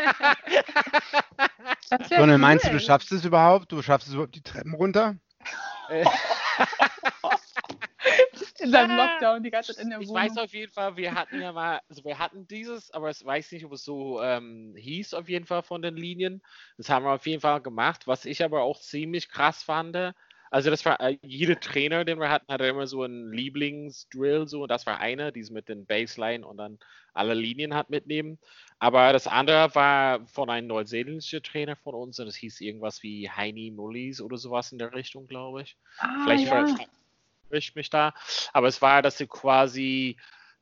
Sonne, 2.09 2.33
cool. 2.33 2.38
meinst 2.39 2.65
du, 2.65 2.71
du 2.71 2.80
schaffst 2.80 3.12
es 3.12 3.24
überhaupt? 3.25 3.71
Du 3.71 3.81
schaffst 3.81 4.07
es 4.07 4.13
überhaupt 4.13 4.35
die 4.35 4.41
Treppen 4.41 4.74
runter? 4.74 5.15
in 8.63 8.71
seinem 8.71 8.97
Lockdown 8.97 9.44
die 9.44 9.51
ganze 9.51 9.74
Zeit 9.74 9.83
in 9.83 9.89
der 9.89 10.00
Wohnung. 10.00 10.15
Ich 10.15 10.21
weiß 10.21 10.38
auf 10.38 10.53
jeden 10.53 10.71
Fall, 10.71 10.95
wir 10.95 11.13
hatten 11.13 11.41
ja 11.41 11.51
mal, 11.51 11.81
also 11.89 12.03
wir 12.03 12.18
hatten 12.18 12.47
dieses, 12.47 12.91
aber 12.91 13.09
ich 13.09 13.24
weiß 13.24 13.51
nicht, 13.51 13.65
ob 13.65 13.74
es 13.74 13.83
so 13.83 14.21
ähm, 14.21 14.74
hieß 14.77 15.13
auf 15.13 15.29
jeden 15.29 15.45
Fall 15.45 15.63
von 15.63 15.81
den 15.81 15.95
Linien. 15.95 16.41
Das 16.77 16.89
haben 16.89 17.06
wir 17.06 17.12
auf 17.12 17.27
jeden 17.27 17.41
Fall 17.41 17.62
gemacht. 17.62 18.07
Was 18.07 18.25
ich 18.25 18.44
aber 18.44 18.62
auch 18.63 18.79
ziemlich 18.79 19.29
krass 19.29 19.63
fand, 19.63 19.95
also 20.53 20.69
das 20.69 20.85
war, 20.85 21.01
äh, 21.01 21.17
jeder 21.23 21.59
Trainer, 21.59 22.05
den 22.05 22.19
wir 22.19 22.29
hatten, 22.29 22.53
hatte 22.53 22.65
immer 22.67 22.85
so 22.85 23.01
einen 23.01 23.33
Lieblingsdrill, 23.33 24.48
so, 24.48 24.67
das 24.67 24.86
war 24.86 25.00
einer, 25.00 25.31
die 25.31 25.43
mit 25.50 25.67
den 25.67 25.88
Baseline 25.88 26.45
und 26.45 26.57
dann 26.57 26.77
alle 27.12 27.33
Linien 27.33 27.74
hat 27.74 27.89
mitnehmen. 27.89 28.38
Aber 28.77 29.13
das 29.13 29.25
andere 29.25 29.74
war 29.74 30.27
von 30.27 30.51
einem 30.51 30.67
neuseeländischen 30.67 31.41
Trainer 31.41 31.75
von 31.75 31.95
uns 31.95 32.19
und 32.19 32.27
das 32.27 32.36
hieß 32.36 32.62
irgendwas 32.62 33.01
wie 33.01 33.31
Heini 33.31 33.72
Mullis 33.72 34.22
oder 34.22 34.38
sowas 34.38 34.72
in 34.72 34.77
der 34.77 34.93
Richtung, 34.93 35.27
glaube 35.27 35.63
ich. 35.63 35.75
Ah, 35.98 36.24
Vielleicht 36.24 36.45
ja. 36.45 36.67
ich 37.50 37.74
mich 37.74 37.89
da. 37.89 38.13
Aber 38.53 38.67
es 38.67 38.79
war, 38.79 39.01
dass 39.01 39.17
sie 39.17 39.25
quasi 39.25 40.17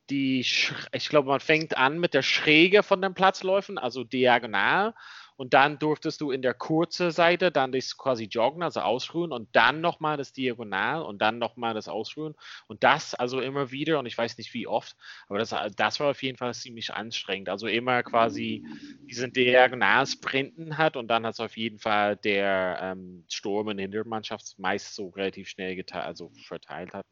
die, 0.10 0.40
ich 0.40 1.10
glaube, 1.10 1.28
man 1.28 1.42
fängt 1.42 1.78
an 1.78 2.00
mit 2.00 2.14
der 2.14 2.22
Schräge 2.22 2.82
von 2.84 3.02
den 3.02 3.14
Platzläufen, 3.14 3.78
also 3.78 4.06
diagonal 4.06 4.94
und 5.42 5.56
dann 5.56 5.80
durftest 5.80 6.22
du 6.22 6.30
in 6.30 6.44
der 6.44 6.54
kurzen 6.54 7.10
Seite 7.10 7.52
dann 7.52 7.72
das 7.72 7.98
quasi 7.98 8.26
joggen, 8.26 8.62
also 8.62 8.82
ausruhen 8.82 9.32
und 9.32 9.50
dann 9.54 9.82
nochmal 9.82 10.16
das 10.16 10.34
Diagonal 10.34 11.02
und 11.02 11.20
dann 11.20 11.40
nochmal 11.40 11.74
das 11.74 11.88
Ausruhen 11.88 12.36
und 12.68 12.84
das 12.84 13.16
also 13.16 13.42
immer 13.42 13.72
wieder 13.72 13.98
und 13.98 14.06
ich 14.06 14.16
weiß 14.16 14.38
nicht 14.38 14.54
wie 14.54 14.68
oft, 14.68 14.96
aber 15.28 15.40
das, 15.40 15.56
das 15.76 16.00
war 16.00 16.12
auf 16.12 16.22
jeden 16.22 16.38
Fall 16.38 16.54
ziemlich 16.54 16.94
anstrengend. 16.94 17.50
Also 17.50 17.66
immer 17.66 18.04
quasi 18.04 18.64
diesen 19.10 19.34
Diagonal-Sprinten 19.34 20.78
hat 20.78 20.96
und 20.96 21.08
dann 21.08 21.26
hat 21.26 21.34
es 21.34 21.40
auf 21.40 21.58
jeden 21.58 21.80
Fall 21.80 22.18
der 22.18 22.78
ähm, 22.80 23.26
Sturm 23.28 23.70
in 23.70 23.78
der 23.78 23.86
Hintermannschaft 23.86 24.60
meist 24.60 24.94
so 24.94 25.08
relativ 25.08 25.50
schnell 25.50 25.76
geteilt, 25.76 26.06
also 26.06 26.32
verteilt 26.46 26.94
hat. 26.94 27.04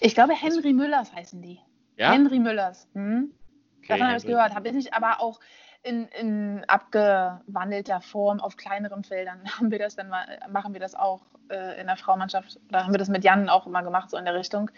Ich 0.00 0.14
glaube, 0.14 0.34
Henry 0.34 0.74
Müllers 0.74 1.14
heißen 1.14 1.40
die. 1.40 1.60
Ja? 1.96 2.12
Henry 2.12 2.40
Müllers. 2.40 2.90
Hm? 2.92 3.32
Okay, 3.78 3.88
Davon 3.88 4.08
habe 4.08 4.18
ich 4.18 4.26
gehört. 4.26 4.54
Habe 4.54 4.68
ich 4.68 4.74
nicht, 4.74 4.92
aber 4.92 5.20
auch 5.20 5.40
in, 5.82 6.08
in 6.08 6.64
abgewandelter 6.66 8.00
Form 8.00 8.40
auf 8.40 8.56
kleineren 8.56 9.04
Feldern 9.04 9.40
haben 9.58 9.70
wir 9.70 9.78
das 9.78 9.96
dann 9.96 10.08
mal, 10.08 10.26
machen 10.50 10.72
wir 10.72 10.80
das 10.80 10.94
auch 10.94 11.22
äh, 11.50 11.80
in 11.80 11.86
der 11.86 11.96
Frauenmannschaft 11.96 12.58
oder 12.68 12.84
haben 12.84 12.92
wir 12.92 12.98
das 12.98 13.08
mit 13.08 13.24
Jan 13.24 13.48
auch 13.48 13.66
immer 13.66 13.82
gemacht, 13.82 14.10
so 14.10 14.16
in 14.16 14.24
der 14.24 14.34
Richtung. 14.34 14.70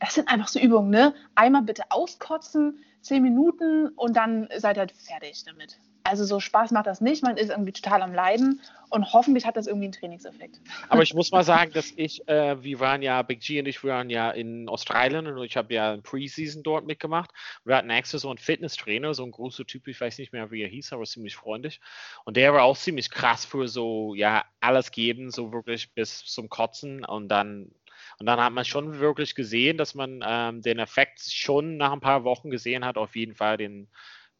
Das 0.00 0.14
sind 0.14 0.28
einfach 0.28 0.48
so 0.48 0.60
Übungen, 0.60 0.90
ne? 0.90 1.12
Einmal 1.34 1.62
bitte 1.62 1.82
auskotzen, 1.90 2.78
zehn 3.00 3.22
Minuten 3.22 3.88
und 3.88 4.16
dann 4.16 4.48
seid 4.56 4.76
ihr 4.76 4.86
fertig 4.88 5.44
damit. 5.44 5.78
Also 6.08 6.24
so 6.24 6.40
Spaß 6.40 6.70
macht 6.70 6.86
das 6.86 7.00
nicht, 7.00 7.22
man 7.22 7.36
ist 7.36 7.50
irgendwie 7.50 7.72
total 7.72 8.02
am 8.02 8.12
Leiden 8.12 8.60
und 8.90 9.12
hoffentlich 9.12 9.44
hat 9.44 9.56
das 9.56 9.66
irgendwie 9.66 9.86
einen 9.86 9.92
Trainingseffekt. 9.92 10.60
Aber 10.88 11.02
ich 11.02 11.14
muss 11.14 11.30
mal 11.30 11.44
sagen, 11.44 11.72
dass 11.72 11.92
ich, 11.94 12.26
äh, 12.28 12.62
wir 12.62 12.80
waren 12.80 13.02
ja, 13.02 13.20
Big 13.22 13.40
G 13.40 13.60
und 13.60 13.66
ich 13.66 13.84
waren 13.84 14.08
ja 14.08 14.30
in 14.30 14.68
Australien 14.68 15.26
und 15.26 15.44
ich 15.44 15.56
habe 15.56 15.74
ja 15.74 15.92
ein 15.92 16.02
Preseason 16.02 16.62
dort 16.62 16.86
mitgemacht. 16.86 17.30
Wir 17.64 17.76
hatten 17.76 17.90
extra 17.90 18.18
so 18.18 18.28
einen 18.30 18.38
Fitnesstrainer, 18.38 19.12
so 19.14 19.24
ein 19.24 19.30
großer 19.30 19.66
Typ, 19.66 19.86
ich 19.88 20.00
weiß 20.00 20.18
nicht 20.18 20.32
mehr, 20.32 20.50
wie 20.50 20.62
er 20.62 20.68
hieß, 20.68 20.92
aber 20.92 21.04
ziemlich 21.04 21.36
freundlich. 21.36 21.80
Und 22.24 22.36
der 22.36 22.54
war 22.54 22.62
auch 22.62 22.76
ziemlich 22.76 23.10
krass 23.10 23.44
für 23.44 23.68
so, 23.68 24.14
ja, 24.14 24.44
alles 24.60 24.90
geben, 24.90 25.30
so 25.30 25.52
wirklich 25.52 25.92
bis 25.94 26.24
zum 26.24 26.48
Kotzen 26.48 27.04
und 27.04 27.28
dann 27.28 27.70
und 28.18 28.26
dann 28.26 28.40
hat 28.40 28.52
man 28.52 28.64
schon 28.64 28.98
wirklich 28.98 29.34
gesehen, 29.34 29.76
dass 29.76 29.94
man 29.94 30.24
ähm, 30.26 30.62
den 30.62 30.78
Effekt 30.78 31.20
schon 31.20 31.76
nach 31.76 31.92
ein 31.92 32.00
paar 32.00 32.24
Wochen 32.24 32.50
gesehen 32.50 32.84
hat, 32.84 32.96
auf 32.96 33.14
jeden 33.14 33.34
Fall 33.34 33.56
den, 33.56 33.88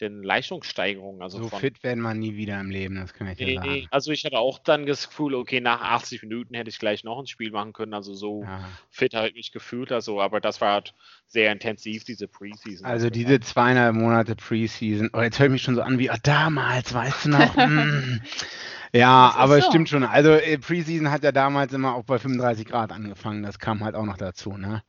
den 0.01 0.23
Leistungssteigerungen. 0.23 1.23
Also 1.23 1.43
so 1.43 1.49
von, 1.49 1.61
fit 1.61 1.83
werden 1.83 2.03
wir 2.03 2.15
nie 2.15 2.37
wieder 2.37 2.61
im 2.61 2.71
Leben, 2.71 2.97
das 2.97 3.13
kann 3.15 3.29
ich 3.29 3.39
dir 3.39 3.55
sagen. 3.55 3.87
also 3.91 4.13
ich 4.13 4.25
hatte 4.25 4.39
auch 4.39 4.59
dann 4.59 4.87
das 4.87 5.09
Gefühl, 5.09 5.35
okay, 5.35 5.61
nach 5.61 5.81
80 5.81 6.23
Minuten 6.23 6.55
hätte 6.55 6.71
ich 6.71 6.79
gleich 6.79 7.05
noch 7.05 7.19
ein 7.19 7.27
Spiel 7.27 7.51
machen 7.51 7.73
können. 7.73 7.95
Also 7.95 8.15
so 8.15 8.43
ja. 8.43 8.61
fit 8.91 9.15
halt 9.15 9.35
mich 9.35 9.53
gefühlt, 9.53 9.93
also, 9.93 10.21
aber 10.21 10.41
das 10.41 10.61
war 10.61 10.75
halt 10.75 10.95
sehr 11.27 11.53
intensiv, 11.53 12.05
diese 12.05 12.29
Preseason. 12.29 12.87
Also 12.87 13.11
diese 13.11 13.41
zweieinhalb 13.41 13.95
Monate 13.95 14.37
Preseason, 14.37 15.11
oh, 15.13 15.21
jetzt 15.21 15.39
höre 15.39 15.47
ich 15.47 15.53
mich 15.53 15.63
schon 15.63 15.75
so 15.75 15.83
an 15.83 15.99
wie, 15.99 16.11
oh, 16.11 16.17
damals, 16.23 16.95
weißt 16.95 17.27
du 17.27 17.29
noch? 17.31 17.57
mm. 17.57 18.21
Ja, 18.95 19.35
aber 19.37 19.59
es 19.59 19.65
so. 19.65 19.71
stimmt 19.71 19.91
schon. 19.91 20.03
Also 20.03 20.31
äh, 20.31 20.57
Preseason 20.57 21.11
hat 21.11 21.23
ja 21.23 21.31
damals 21.31 21.75
immer 21.75 21.95
auch 21.95 22.05
bei 22.05 22.19
35 22.19 22.67
Grad 22.67 22.91
angefangen. 22.91 23.43
Das 23.43 23.59
kam 23.59 23.85
halt 23.85 23.95
auch 23.95 24.07
noch 24.07 24.17
dazu, 24.17 24.57
ne? 24.57 24.83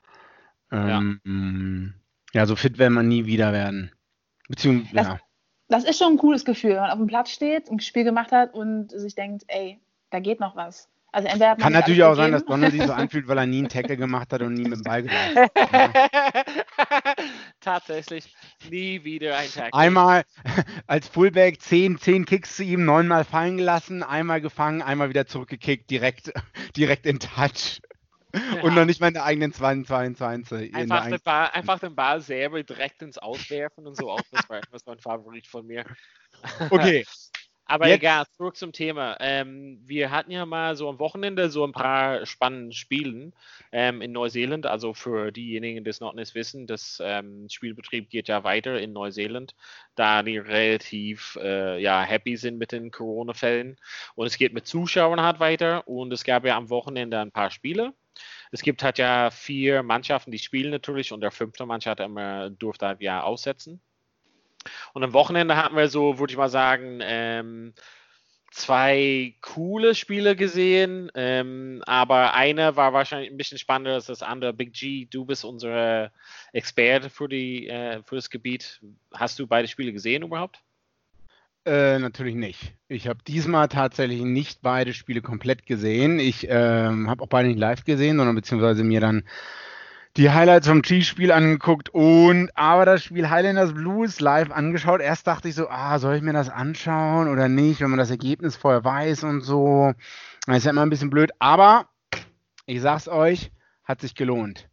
Ähm, 0.71 1.19
ja. 2.33 2.41
Ja, 2.41 2.45
so 2.45 2.55
fit 2.55 2.77
werden 2.77 2.93
wir 2.93 3.03
nie 3.03 3.25
wieder 3.25 3.53
werden. 3.53 3.91
Beziehungsweise, 4.49 4.95
das, 4.95 5.07
ja. 5.07 5.19
das 5.69 5.83
ist 5.85 5.97
schon 5.97 6.13
ein 6.13 6.17
cooles 6.17 6.43
Gefühl, 6.43 6.71
wenn 6.71 6.81
man 6.81 6.91
auf 6.91 6.97
dem 6.97 7.07
Platz 7.07 7.29
steht, 7.29 7.69
ein 7.69 7.79
Spiel 7.79 8.03
gemacht 8.03 8.31
hat 8.31 8.53
und 8.53 8.91
sich 8.91 9.15
denkt, 9.15 9.45
ey, 9.47 9.79
da 10.09 10.19
geht 10.19 10.39
noch 10.39 10.55
was. 10.55 10.89
Also 11.11 11.27
entweder 11.27 11.55
Kann 11.55 11.73
natürlich 11.73 12.03
auch 12.03 12.13
sein, 12.13 12.31
dass 12.31 12.45
Donald 12.45 12.71
sich 12.71 12.83
so 12.83 12.93
anfühlt, 12.93 13.27
weil 13.27 13.39
er 13.39 13.47
nie 13.47 13.59
einen 13.59 13.69
Tackle 13.69 13.97
gemacht 13.97 14.31
hat 14.31 14.41
und 14.41 14.53
nie 14.53 14.63
mit 14.63 14.73
dem 14.73 14.83
Ball 14.83 15.01
gelaufen 15.01 15.37
hat. 15.37 15.55
Tatsächlich 17.61 18.31
nie 18.69 19.03
wieder 19.03 19.35
ein 19.35 19.49
Tackle. 19.49 19.73
Einmal 19.73 20.23
als 20.85 21.07
Fullback 21.07 21.61
zehn, 21.61 21.97
zehn 21.97 22.25
Kicks 22.25 22.57
zu 22.57 22.63
ihm, 22.63 22.85
neunmal 22.85 23.25
fallen 23.25 23.57
gelassen, 23.57 24.03
einmal 24.03 24.39
gefangen, 24.39 24.83
einmal 24.83 25.09
wieder 25.09 25.25
zurückgekickt, 25.25 25.89
direkt, 25.89 26.31
direkt 26.75 27.07
in 27.07 27.19
Touch. 27.19 27.81
Ja. 28.33 28.61
Und 28.61 28.75
noch 28.75 28.85
nicht 28.85 29.01
mal 29.01 29.07
in 29.07 29.15
der 29.15 29.25
eigenen 29.25 29.53
22. 29.53 30.73
Einfach, 30.73 31.07
den 31.07 31.19
Ball, 31.23 31.49
einfach 31.53 31.79
den 31.79 31.95
Ball 31.95 32.21
selber 32.21 32.61
direkt 32.61 33.01
ins 33.01 33.17
Auswerfen 33.17 33.87
und 33.87 33.95
so 33.95 34.11
auch. 34.11 34.21
Das 34.31 34.47
war 34.49 34.57
etwas 34.59 34.85
mein 34.85 34.99
Favorit 34.99 35.47
von 35.47 35.65
mir. 35.65 35.85
Okay, 36.69 37.05
Aber 37.65 37.87
Jetzt. 37.87 37.97
egal, 37.97 38.25
zurück 38.35 38.55
zum 38.55 38.71
Thema. 38.71 39.17
Ähm, 39.19 39.79
wir 39.85 40.09
hatten 40.09 40.31
ja 40.31 40.45
mal 40.45 40.75
so 40.75 40.89
am 40.89 40.99
Wochenende 40.99 41.49
so 41.49 41.63
ein 41.65 41.71
paar 41.71 42.25
spannende 42.25 42.73
Spiele 42.73 43.31
ähm, 43.71 44.01
in 44.01 44.11
Neuseeland. 44.11 44.65
Also 44.65 44.93
für 44.93 45.31
diejenigen, 45.31 45.83
die 45.83 45.89
es 45.89 45.99
noch 45.99 46.13
nicht 46.13 46.33
wissen, 46.33 46.65
das 46.65 46.99
ähm, 47.03 47.47
Spielbetrieb 47.49 48.09
geht 48.09 48.27
ja 48.27 48.43
weiter 48.43 48.79
in 48.79 48.93
Neuseeland, 48.93 49.53
da 49.95 50.23
die 50.23 50.37
relativ 50.39 51.37
äh, 51.41 51.79
ja, 51.79 52.01
happy 52.01 52.37
sind 52.37 52.57
mit 52.57 52.71
den 52.71 52.89
Corona-Fällen. 52.89 53.75
Und 54.15 54.27
es 54.27 54.37
geht 54.37 54.53
mit 54.53 54.65
Zuschauern 54.65 55.21
halt 55.21 55.39
weiter. 55.39 55.87
Und 55.87 56.11
es 56.11 56.23
gab 56.23 56.45
ja 56.45 56.57
am 56.57 56.69
Wochenende 56.69 57.19
ein 57.19 57.31
paar 57.31 57.51
Spiele. 57.51 57.93
Es 58.51 58.61
gibt 58.61 58.83
halt 58.83 58.97
ja 58.97 59.29
vier 59.31 59.83
Mannschaften, 59.83 60.31
die 60.31 60.39
spielen 60.39 60.71
natürlich 60.71 61.11
und 61.11 61.21
der 61.21 61.31
fünfte 61.31 61.65
Mannschaft 61.65 61.99
immer 61.99 62.49
durfte 62.49 62.87
halt 62.87 63.01
ja 63.01 63.23
aussetzen. 63.23 63.81
Und 64.93 65.03
am 65.03 65.13
Wochenende 65.13 65.55
hatten 65.55 65.75
wir 65.75 65.87
so, 65.87 66.19
würde 66.19 66.31
ich 66.31 66.37
mal 66.37 66.49
sagen, 66.49 66.99
ähm, 67.01 67.73
zwei 68.51 69.35
coole 69.41 69.95
Spiele 69.95 70.35
gesehen, 70.35 71.11
ähm, 71.15 71.83
aber 71.85 72.33
eine 72.33 72.75
war 72.75 72.93
wahrscheinlich 72.93 73.29
ein 73.29 73.37
bisschen 73.37 73.57
spannender 73.57 73.93
als 73.93 74.07
das 74.07 74.23
andere. 74.23 74.53
Big 74.53 74.73
G, 74.73 75.05
du 75.05 75.25
bist 75.25 75.45
unsere 75.45 76.11
Experte 76.51 77.09
für, 77.09 77.29
die, 77.29 77.67
äh, 77.67 78.01
für 78.03 78.15
das 78.15 78.29
Gebiet. 78.29 78.81
Hast 79.13 79.39
du 79.39 79.47
beide 79.47 79.67
Spiele 79.67 79.93
gesehen 79.93 80.23
überhaupt? 80.23 80.61
Äh, 81.69 81.99
natürlich 81.99 82.33
nicht. 82.33 82.73
Ich 82.87 83.07
habe 83.07 83.19
diesmal 83.27 83.67
tatsächlich 83.67 84.23
nicht 84.23 84.63
beide 84.63 84.91
Spiele 84.91 85.21
komplett 85.21 85.67
gesehen. 85.67 86.17
Ich 86.17 86.47
ähm, 86.49 87.07
habe 87.07 87.21
auch 87.21 87.27
beide 87.27 87.47
nicht 87.47 87.59
live 87.59 87.83
gesehen, 87.83 88.17
sondern 88.17 88.35
beziehungsweise 88.35 88.83
mir 88.83 88.99
dann 88.99 89.23
die 90.17 90.31
Highlights 90.31 90.67
vom 90.67 90.81
G-Spiel 90.81 91.31
angeguckt 91.31 91.89
und 91.89 92.49
aber 92.55 92.85
das 92.85 93.03
Spiel 93.03 93.29
Highlanders 93.29 93.75
Blues 93.75 94.19
live 94.19 94.49
angeschaut. 94.49 94.99
Erst 94.99 95.27
dachte 95.27 95.47
ich 95.47 95.53
so, 95.53 95.69
ah, 95.69 95.99
soll 95.99 96.15
ich 96.15 96.23
mir 96.23 96.33
das 96.33 96.49
anschauen 96.49 97.27
oder 97.27 97.47
nicht, 97.49 97.81
wenn 97.81 97.91
man 97.91 97.99
das 97.99 98.09
Ergebnis 98.09 98.55
vorher 98.55 98.83
weiß 98.83 99.23
und 99.25 99.41
so. 99.41 99.93
Das 100.47 100.57
ist 100.57 100.63
ja 100.63 100.71
immer 100.71 100.81
ein 100.81 100.89
bisschen 100.89 101.11
blöd, 101.11 101.29
aber 101.37 101.87
ich 102.65 102.81
sag's 102.81 103.07
euch, 103.07 103.51
hat 103.83 104.01
sich 104.01 104.15
gelohnt. 104.15 104.69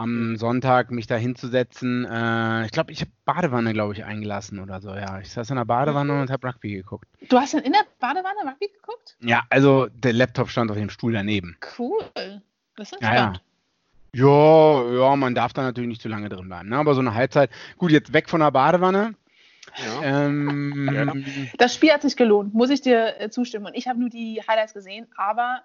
Am 0.00 0.36
Sonntag 0.36 0.90
mich 0.90 1.06
da 1.06 1.16
hinzusetzen. 1.16 2.06
Äh, 2.06 2.64
ich 2.64 2.72
glaube, 2.72 2.90
ich 2.90 3.02
habe 3.02 3.10
Badewanne, 3.26 3.74
glaube 3.74 3.92
ich, 3.92 4.04
eingelassen 4.04 4.58
oder 4.58 4.80
so. 4.80 4.94
Ja, 4.94 5.20
ich 5.20 5.30
saß 5.30 5.50
in 5.50 5.56
der 5.56 5.66
Badewanne 5.66 6.22
und 6.22 6.30
habe 6.30 6.48
Rugby 6.48 6.72
geguckt. 6.72 7.06
Du 7.28 7.38
hast 7.38 7.52
dann 7.52 7.62
in 7.62 7.72
der 7.72 7.84
Badewanne 7.98 8.50
Rugby 8.50 8.68
geguckt? 8.68 9.16
Ja, 9.20 9.42
also 9.50 9.88
der 9.92 10.14
Laptop 10.14 10.48
stand 10.48 10.70
auf 10.70 10.78
dem 10.78 10.88
Stuhl 10.88 11.12
daneben. 11.12 11.58
Cool. 11.78 12.00
Das 12.76 12.92
ist 12.92 13.02
ja, 13.02 13.14
ja. 13.14 13.32
Ja, 14.14 14.90
ja, 14.90 15.16
man 15.16 15.34
darf 15.34 15.52
da 15.52 15.62
natürlich 15.62 15.88
nicht 15.88 16.02
zu 16.02 16.08
lange 16.08 16.30
drin 16.30 16.48
bleiben. 16.48 16.70
Ne? 16.70 16.78
Aber 16.78 16.94
so 16.94 17.00
eine 17.00 17.14
Halbzeit, 17.14 17.50
gut, 17.76 17.90
jetzt 17.90 18.12
weg 18.14 18.30
von 18.30 18.40
der 18.40 18.50
Badewanne. 18.50 19.14
Ja. 19.76 20.26
Ähm, 20.26 21.50
das 21.58 21.74
Spiel 21.74 21.92
hat 21.92 22.02
sich 22.02 22.16
gelohnt, 22.16 22.54
muss 22.54 22.70
ich 22.70 22.80
dir 22.80 23.20
äh, 23.20 23.30
zustimmen. 23.30 23.66
Und 23.66 23.74
ich 23.74 23.86
habe 23.86 24.00
nur 24.00 24.08
die 24.08 24.42
Highlights 24.48 24.74
gesehen, 24.74 25.06
aber 25.16 25.62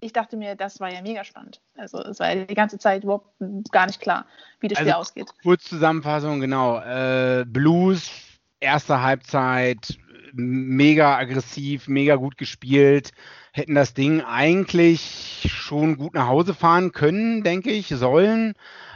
ich 0.00 0.12
dachte 0.12 0.36
mir, 0.36 0.54
das 0.54 0.80
war 0.80 0.92
ja 0.92 1.02
mega 1.02 1.24
spannend. 1.24 1.60
Also 1.76 1.98
es 1.98 2.20
war 2.20 2.34
ja 2.34 2.44
die 2.44 2.54
ganze 2.54 2.78
Zeit 2.78 3.04
überhaupt 3.04 3.28
gar 3.70 3.86
nicht 3.86 4.00
klar, 4.00 4.26
wie 4.60 4.68
das 4.68 4.78
Spiel 4.78 4.92
also, 4.92 5.00
ausgeht. 5.00 5.30
Kurz 5.42 5.64
Zusammenfassung, 5.64 6.40
genau. 6.40 6.78
Äh, 6.80 7.44
Blues, 7.46 8.10
erste 8.60 9.02
Halbzeit, 9.02 9.98
mega 10.32 11.16
aggressiv, 11.16 11.88
mega 11.88 12.16
gut 12.16 12.38
gespielt 12.38 13.12
hätten 13.52 13.74
das 13.74 13.94
Ding 13.94 14.22
eigentlich 14.22 15.48
schon 15.52 15.96
gut 15.96 16.14
nach 16.14 16.28
Hause 16.28 16.54
fahren 16.54 16.92
können, 16.92 17.42
denke 17.42 17.70
ich, 17.70 17.88
sollen. 17.88 18.54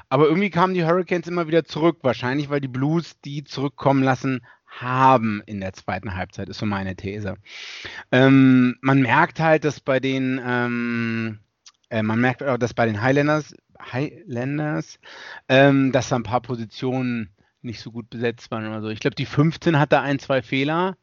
Aber 0.08 0.26
irgendwie 0.26 0.50
kamen 0.50 0.74
die 0.74 0.84
Hurricanes 0.84 1.26
immer 1.26 1.48
wieder 1.48 1.64
zurück. 1.64 1.98
Wahrscheinlich, 2.02 2.50
weil 2.50 2.60
die 2.60 2.68
Blues 2.68 3.20
die 3.24 3.44
zurückkommen 3.44 4.02
lassen 4.02 4.44
haben 4.80 5.42
in 5.46 5.60
der 5.60 5.72
zweiten 5.72 6.16
Halbzeit, 6.16 6.48
ist 6.48 6.58
so 6.58 6.66
meine 6.66 6.96
These. 6.96 7.36
Ähm, 8.12 8.76
man 8.80 9.00
merkt 9.00 9.40
halt, 9.40 9.64
dass 9.64 9.80
bei 9.80 10.00
den, 10.00 10.40
ähm, 10.44 11.38
äh, 11.90 12.02
man 12.02 12.20
merkt 12.20 12.42
auch, 12.42 12.58
dass 12.58 12.74
bei 12.74 12.86
den 12.86 13.00
Highlanders, 13.00 13.54
Highlanders, 13.92 14.98
ähm, 15.48 15.92
dass 15.92 16.08
da 16.08 16.16
ein 16.16 16.22
paar 16.22 16.40
Positionen 16.40 17.30
nicht 17.62 17.80
so 17.80 17.90
gut 17.90 18.10
besetzt 18.10 18.50
waren 18.50 18.66
oder 18.66 18.82
so. 18.82 18.88
Ich 18.88 19.00
glaube, 19.00 19.16
die 19.16 19.26
15 19.26 19.78
hat 19.78 19.92
da 19.92 20.02
ein, 20.02 20.18
zwei 20.18 20.42
Fehler 20.42 20.96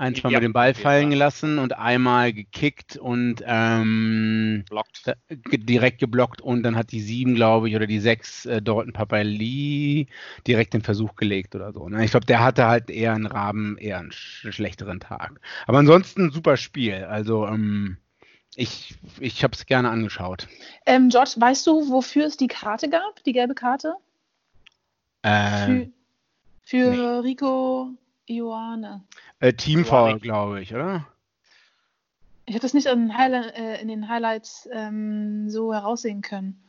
ein, 0.00 0.14
zwei 0.14 0.30
Mal 0.30 0.40
den 0.40 0.54
Ball 0.54 0.72
fallen 0.72 1.10
gelassen 1.10 1.58
und 1.58 1.76
einmal 1.76 2.32
gekickt 2.32 2.96
und 2.96 3.42
ähm, 3.46 4.64
direkt 5.30 5.98
geblockt 5.98 6.40
und 6.40 6.62
dann 6.62 6.74
hat 6.74 6.90
die 6.90 7.02
sieben, 7.02 7.34
glaube 7.34 7.68
ich, 7.68 7.76
oder 7.76 7.86
die 7.86 8.00
sechs 8.00 8.46
äh, 8.46 8.62
Dalton 8.62 8.94
Papali 8.94 10.06
direkt 10.46 10.72
den 10.72 10.80
Versuch 10.80 11.16
gelegt 11.16 11.54
oder 11.54 11.72
so. 11.72 11.86
Ne? 11.88 12.02
Ich 12.02 12.12
glaube, 12.12 12.24
der 12.24 12.42
hatte 12.42 12.66
halt 12.66 12.88
eher 12.88 13.12
einen 13.12 13.26
Raben, 13.26 13.76
eher 13.76 13.98
einen 13.98 14.10
sch 14.10 14.46
schlechteren 14.50 15.00
Tag. 15.00 15.38
Aber 15.66 15.78
ansonsten 15.78 16.30
super 16.30 16.56
Spiel. 16.56 17.04
Also 17.04 17.46
ähm, 17.46 17.98
ich, 18.56 18.94
ich 19.20 19.44
habe 19.44 19.54
es 19.54 19.66
gerne 19.66 19.90
angeschaut. 19.90 20.48
Ähm, 20.86 21.10
George, 21.10 21.34
weißt 21.36 21.66
du, 21.66 21.90
wofür 21.90 22.24
es 22.24 22.38
die 22.38 22.48
Karte 22.48 22.88
gab, 22.88 23.22
die 23.24 23.32
gelbe 23.32 23.54
Karte? 23.54 23.94
Äh, 25.22 25.66
für 25.66 25.90
für 26.62 26.90
nee. 26.90 27.28
Rico 27.28 27.90
Ioane. 28.30 29.02
Äh, 29.40 29.52
Teamfoul, 29.52 30.18
glaube 30.20 30.60
ich, 30.60 30.74
oder? 30.74 31.06
Ich 32.46 32.54
habe 32.54 32.62
das 32.62 32.74
nicht 32.74 32.86
in, 32.86 33.10
äh, 33.10 33.80
in 33.80 33.88
den 33.88 34.08
Highlights 34.08 34.68
ähm, 34.72 35.48
so 35.50 35.72
heraussehen 35.72 36.22
können. 36.22 36.62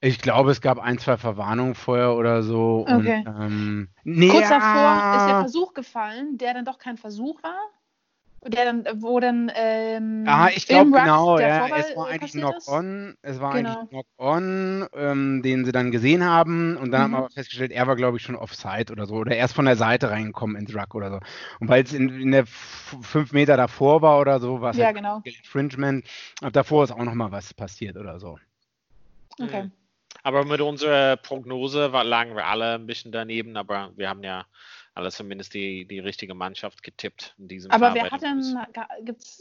Ich 0.00 0.20
glaube, 0.20 0.50
es 0.50 0.60
gab 0.60 0.78
ein, 0.78 0.98
zwei 0.98 1.16
Verwarnungen 1.16 1.74
vorher 1.74 2.16
oder 2.16 2.42
so. 2.42 2.86
Okay. 2.88 3.24
Und, 3.26 3.40
ähm, 3.40 3.88
nee, 4.04 4.28
Kurz 4.28 4.48
davor 4.48 5.16
ist 5.16 5.26
der 5.26 5.40
Versuch 5.40 5.72
gefallen, 5.72 6.36
der 6.38 6.54
dann 6.54 6.64
doch 6.64 6.78
kein 6.78 6.98
Versuch 6.98 7.42
war 7.42 7.58
der 8.44 8.64
dann, 8.64 9.02
wo 9.02 9.18
dann 9.18 9.50
ähm, 9.54 10.24
Ah, 10.26 10.48
ich 10.54 10.66
glaube 10.66 10.90
genau, 10.92 11.38
ja, 11.38 11.66
es 11.76 11.96
war 11.96 12.08
eigentlich 12.08 12.32
Knock-On, 12.32 13.16
es 13.22 13.40
war 13.40 13.54
genau. 13.54 13.70
eigentlich 13.70 13.90
Knock-On, 13.90 14.86
ähm, 14.94 15.42
den 15.42 15.64
sie 15.64 15.72
dann 15.72 15.90
gesehen 15.90 16.24
haben 16.24 16.76
und 16.76 16.92
dann 16.92 17.00
mhm. 17.00 17.04
haben 17.04 17.10
wir 17.12 17.18
aber 17.18 17.30
festgestellt, 17.30 17.72
er 17.72 17.86
war 17.86 17.96
glaube 17.96 18.18
ich 18.18 18.22
schon 18.22 18.36
Offside 18.36 18.92
oder 18.92 19.06
so 19.06 19.14
oder 19.14 19.34
erst 19.34 19.54
von 19.54 19.64
der 19.64 19.76
Seite 19.76 20.10
reingekommen 20.10 20.56
ins 20.56 20.74
Ruck 20.74 20.94
oder 20.94 21.10
so. 21.10 21.20
Und 21.60 21.68
weil 21.68 21.82
es 21.82 21.92
in, 21.92 22.08
in, 22.20 22.30
der 22.30 22.46
fünf 22.46 23.32
Meter 23.32 23.56
davor 23.56 24.02
war 24.02 24.20
oder 24.20 24.38
so, 24.38 24.60
war 24.60 24.70
es 24.70 24.76
ja, 24.76 24.86
halt 24.86 24.96
genau. 24.96 25.20
Infringement, 25.24 26.04
ab 26.42 26.52
davor 26.52 26.84
ist 26.84 26.92
auch 26.92 27.04
nochmal 27.04 27.32
was 27.32 27.52
passiert 27.52 27.96
oder 27.96 28.20
so. 28.20 28.38
Okay. 29.40 29.64
Mhm. 29.64 29.72
Aber 30.22 30.44
mit 30.44 30.60
unserer 30.60 31.16
Prognose 31.16 31.92
war, 31.92 32.02
lagen 32.02 32.34
wir 32.34 32.46
alle 32.46 32.74
ein 32.74 32.86
bisschen 32.86 33.12
daneben, 33.12 33.56
aber 33.56 33.92
wir 33.96 34.08
haben 34.08 34.24
ja 34.24 34.44
alles 34.96 35.16
zumindest 35.16 35.54
die, 35.54 35.86
die 35.86 35.98
richtige 35.98 36.34
Mannschaft 36.34 36.82
getippt 36.82 37.34
in 37.38 37.48
diesem 37.48 37.70
Aber 37.70 37.94
wer 37.94 38.10
hat 38.10 38.22
denn, 38.22 38.58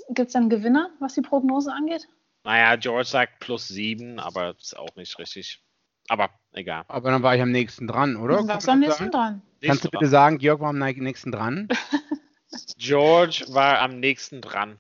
gibt 0.10 0.28
es 0.28 0.34
denn 0.34 0.50
Gewinner, 0.50 0.92
was 1.00 1.14
die 1.14 1.22
Prognose 1.22 1.72
angeht? 1.72 2.08
Naja, 2.44 2.76
George 2.76 3.08
sagt 3.08 3.40
plus 3.40 3.68
sieben, 3.68 4.20
aber 4.20 4.54
das 4.54 4.64
ist 4.64 4.78
auch 4.78 4.96
nicht 4.96 5.18
richtig. 5.18 5.62
Aber 6.10 6.30
egal. 6.52 6.84
Aber 6.88 7.10
dann 7.10 7.24
war 7.24 7.36
ich 7.36 7.42
am 7.42 7.52
nächsten 7.52 7.88
dran, 7.88 8.18
oder? 8.18 8.48
Warst 8.48 8.68
du 8.68 8.72
am 8.72 8.80
nächsten 8.80 9.10
dran? 9.10 9.42
Kannst 9.62 9.86
du 9.86 9.90
bitte 9.90 10.08
sagen, 10.08 10.38
Georg 10.38 10.60
war 10.60 10.70
am 10.70 10.78
nächsten 10.78 11.32
dran? 11.32 11.68
George 12.78 13.46
war 13.48 13.80
am 13.80 14.00
nächsten 14.00 14.42
dran. 14.42 14.80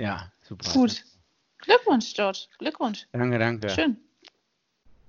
Ja, 0.00 0.32
super. 0.42 0.70
Gut. 0.72 1.04
Glückwunsch, 1.58 2.12
George. 2.14 2.46
Glückwunsch. 2.58 3.06
Danke, 3.12 3.38
danke. 3.38 3.70
Schön. 3.70 3.96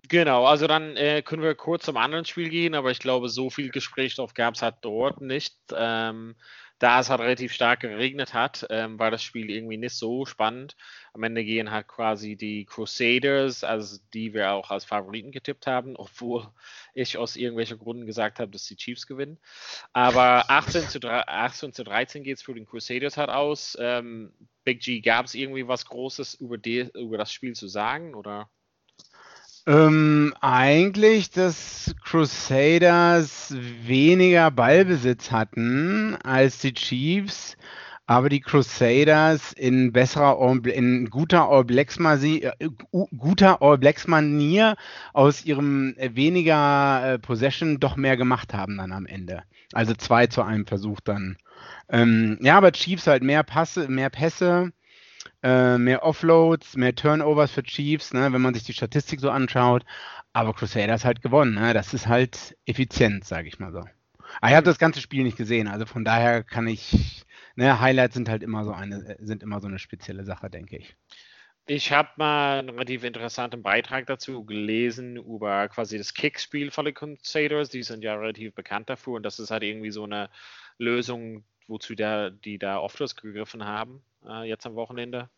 Genau, 0.09 0.45
also 0.45 0.65
dann 0.65 0.97
äh, 0.97 1.21
können 1.21 1.43
wir 1.43 1.53
kurz 1.53 1.85
zum 1.85 1.95
anderen 1.95 2.25
Spiel 2.25 2.49
gehen, 2.49 2.73
aber 2.73 2.89
ich 2.89 2.97
glaube, 2.97 3.29
so 3.29 3.51
viel 3.51 3.69
Gesprächsstoff 3.69 4.33
gab 4.33 4.55
es 4.55 4.63
halt 4.63 4.77
dort 4.81 5.21
nicht. 5.21 5.55
Ähm, 5.75 6.35
da 6.79 6.99
es 6.99 7.09
halt 7.11 7.19
relativ 7.19 7.53
stark 7.53 7.81
geregnet 7.81 8.33
hat, 8.33 8.65
ähm, 8.71 8.97
war 8.97 9.11
das 9.11 9.21
Spiel 9.21 9.51
irgendwie 9.51 9.77
nicht 9.77 9.93
so 9.95 10.25
spannend. 10.25 10.75
Am 11.13 11.21
Ende 11.21 11.43
gehen 11.43 11.69
halt 11.69 11.87
quasi 11.87 12.35
die 12.37 12.65
Crusaders, 12.65 13.63
also 13.63 13.99
die 14.13 14.33
wir 14.33 14.53
auch 14.53 14.71
als 14.71 14.83
Favoriten 14.85 15.31
getippt 15.31 15.67
haben, 15.67 15.95
obwohl 15.95 16.47
ich 16.95 17.17
aus 17.17 17.35
irgendwelchen 17.35 17.77
Gründen 17.77 18.07
gesagt 18.07 18.39
habe, 18.39 18.49
dass 18.51 18.65
die 18.65 18.77
Chiefs 18.77 19.05
gewinnen. 19.05 19.37
Aber 19.93 20.49
18 20.49 20.87
zu, 20.89 20.99
18 21.03 21.73
zu 21.73 21.83
13 21.83 22.23
geht 22.23 22.37
es 22.37 22.43
für 22.43 22.55
den 22.55 22.65
Crusaders 22.65 23.17
halt 23.17 23.29
aus. 23.29 23.77
Ähm, 23.79 24.33
Big 24.63 24.81
G, 24.81 25.01
gab 25.01 25.25
es 25.25 25.35
irgendwie 25.35 25.67
was 25.67 25.85
Großes 25.85 26.33
über, 26.35 26.57
die, 26.57 26.89
über 26.95 27.17
das 27.19 27.31
Spiel 27.31 27.53
zu 27.53 27.67
sagen, 27.67 28.15
oder? 28.15 28.49
Ähm, 29.69 30.33
eigentlich, 30.41 31.29
dass 31.29 31.93
Crusaders 32.03 33.53
weniger 33.83 34.49
Ballbesitz 34.49 35.31
hatten 35.31 36.15
als 36.23 36.57
die 36.57 36.73
Chiefs, 36.73 37.55
aber 38.07 38.29
die 38.29 38.39
Crusaders 38.39 39.53
in 39.53 39.91
besserer, 39.93 40.39
in 40.65 41.11
guter 41.11 41.47
All 41.49 41.65
Blacks 41.65 41.99
Manier, 41.99 42.55
äh, 42.57 42.69
guter 43.15 43.61
All 43.61 43.77
Blacks 43.77 44.07
Manier 44.07 44.75
aus 45.13 45.45
ihrem 45.45 45.93
weniger 45.99 47.03
äh, 47.13 47.19
Possession 47.19 47.79
doch 47.79 47.95
mehr 47.95 48.17
gemacht 48.17 48.55
haben 48.55 48.75
dann 48.75 48.91
am 48.91 49.05
Ende. 49.05 49.43
Also 49.73 49.93
zwei 49.93 50.25
zu 50.25 50.41
einem 50.41 50.65
Versuch 50.65 50.99
dann. 50.99 51.37
Ähm, 51.89 52.39
ja, 52.41 52.57
aber 52.57 52.71
Chiefs 52.71 53.05
halt 53.05 53.21
mehr 53.21 53.43
Passe, 53.43 53.87
mehr 53.87 54.09
Pässe 54.09 54.71
äh, 55.43 55.77
mehr 55.77 56.03
Offloads, 56.03 56.75
mehr 56.75 56.95
Turnovers 56.95 57.51
für 57.51 57.63
Chiefs, 57.63 58.13
ne, 58.13 58.31
wenn 58.33 58.41
man 58.41 58.53
sich 58.53 58.63
die 58.63 58.73
Statistik 58.73 59.19
so 59.19 59.29
anschaut. 59.29 59.85
Aber 60.33 60.53
Crusaders 60.53 61.05
halt 61.05 61.21
gewonnen. 61.21 61.55
Ne? 61.55 61.73
Das 61.73 61.93
ist 61.93 62.07
halt 62.07 62.55
effizient, 62.65 63.25
sage 63.25 63.47
ich 63.47 63.59
mal 63.59 63.71
so. 63.71 63.79
Aber 63.79 64.49
ich 64.49 64.55
habe 64.55 64.65
das 64.65 64.77
ganze 64.77 65.01
Spiel 65.01 65.23
nicht 65.23 65.37
gesehen, 65.37 65.67
also 65.67 65.85
von 65.85 66.05
daher 66.05 66.43
kann 66.43 66.67
ich, 66.67 67.25
ne, 67.55 67.79
Highlights 67.79 68.13
sind 68.13 68.29
halt 68.29 68.43
immer 68.43 68.63
so 68.63 68.71
eine, 68.71 69.17
sind 69.19 69.41
immer 69.41 69.59
so 69.59 69.67
eine 69.67 69.79
spezielle 69.79 70.23
Sache, 70.23 70.49
denke 70.49 70.77
ich. 70.77 70.95
Ich 71.65 71.91
habe 71.91 72.09
mal 72.17 72.59
einen 72.59 72.69
relativ 72.69 73.03
interessanten 73.03 73.61
Beitrag 73.61 74.07
dazu 74.07 74.43
gelesen 74.43 75.17
über 75.17 75.67
quasi 75.67 75.99
das 75.99 76.15
Kickspiel 76.15 76.71
von 76.71 76.85
den 76.85 76.95
Crusaders. 76.95 77.69
Die 77.69 77.83
sind 77.83 78.03
ja 78.03 78.15
relativ 78.15 78.55
bekannt 78.55 78.89
dafür 78.89 79.13
und 79.13 79.23
das 79.23 79.37
ist 79.37 79.51
halt 79.51 79.61
irgendwie 79.61 79.91
so 79.91 80.03
eine 80.03 80.31
Lösung, 80.79 81.43
wozu 81.69 81.95
der, 81.95 82.31
die 82.31 82.59
da 82.59 82.79
oft 82.79 82.97
gegriffen 83.15 83.65
haben 83.65 84.03
äh, 84.27 84.43
jetzt 84.47 84.65
am 84.65 84.75
Wochenende. 84.75 85.29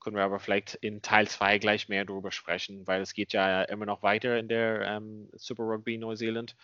Können 0.00 0.16
wir 0.16 0.24
aber 0.24 0.38
vielleicht 0.38 0.74
in 0.74 1.02
Teil 1.02 1.28
2 1.28 1.58
gleich 1.58 1.88
mehr 1.88 2.04
darüber 2.04 2.30
sprechen, 2.30 2.86
weil 2.86 3.00
es 3.00 3.14
geht 3.14 3.32
ja 3.32 3.62
immer 3.62 3.86
noch 3.86 4.02
weiter 4.02 4.38
in 4.38 4.48
der 4.48 4.82
ähm, 4.82 5.30
Super 5.32 5.64
Rugby 5.64 5.96
Neuseeland. 5.98 6.56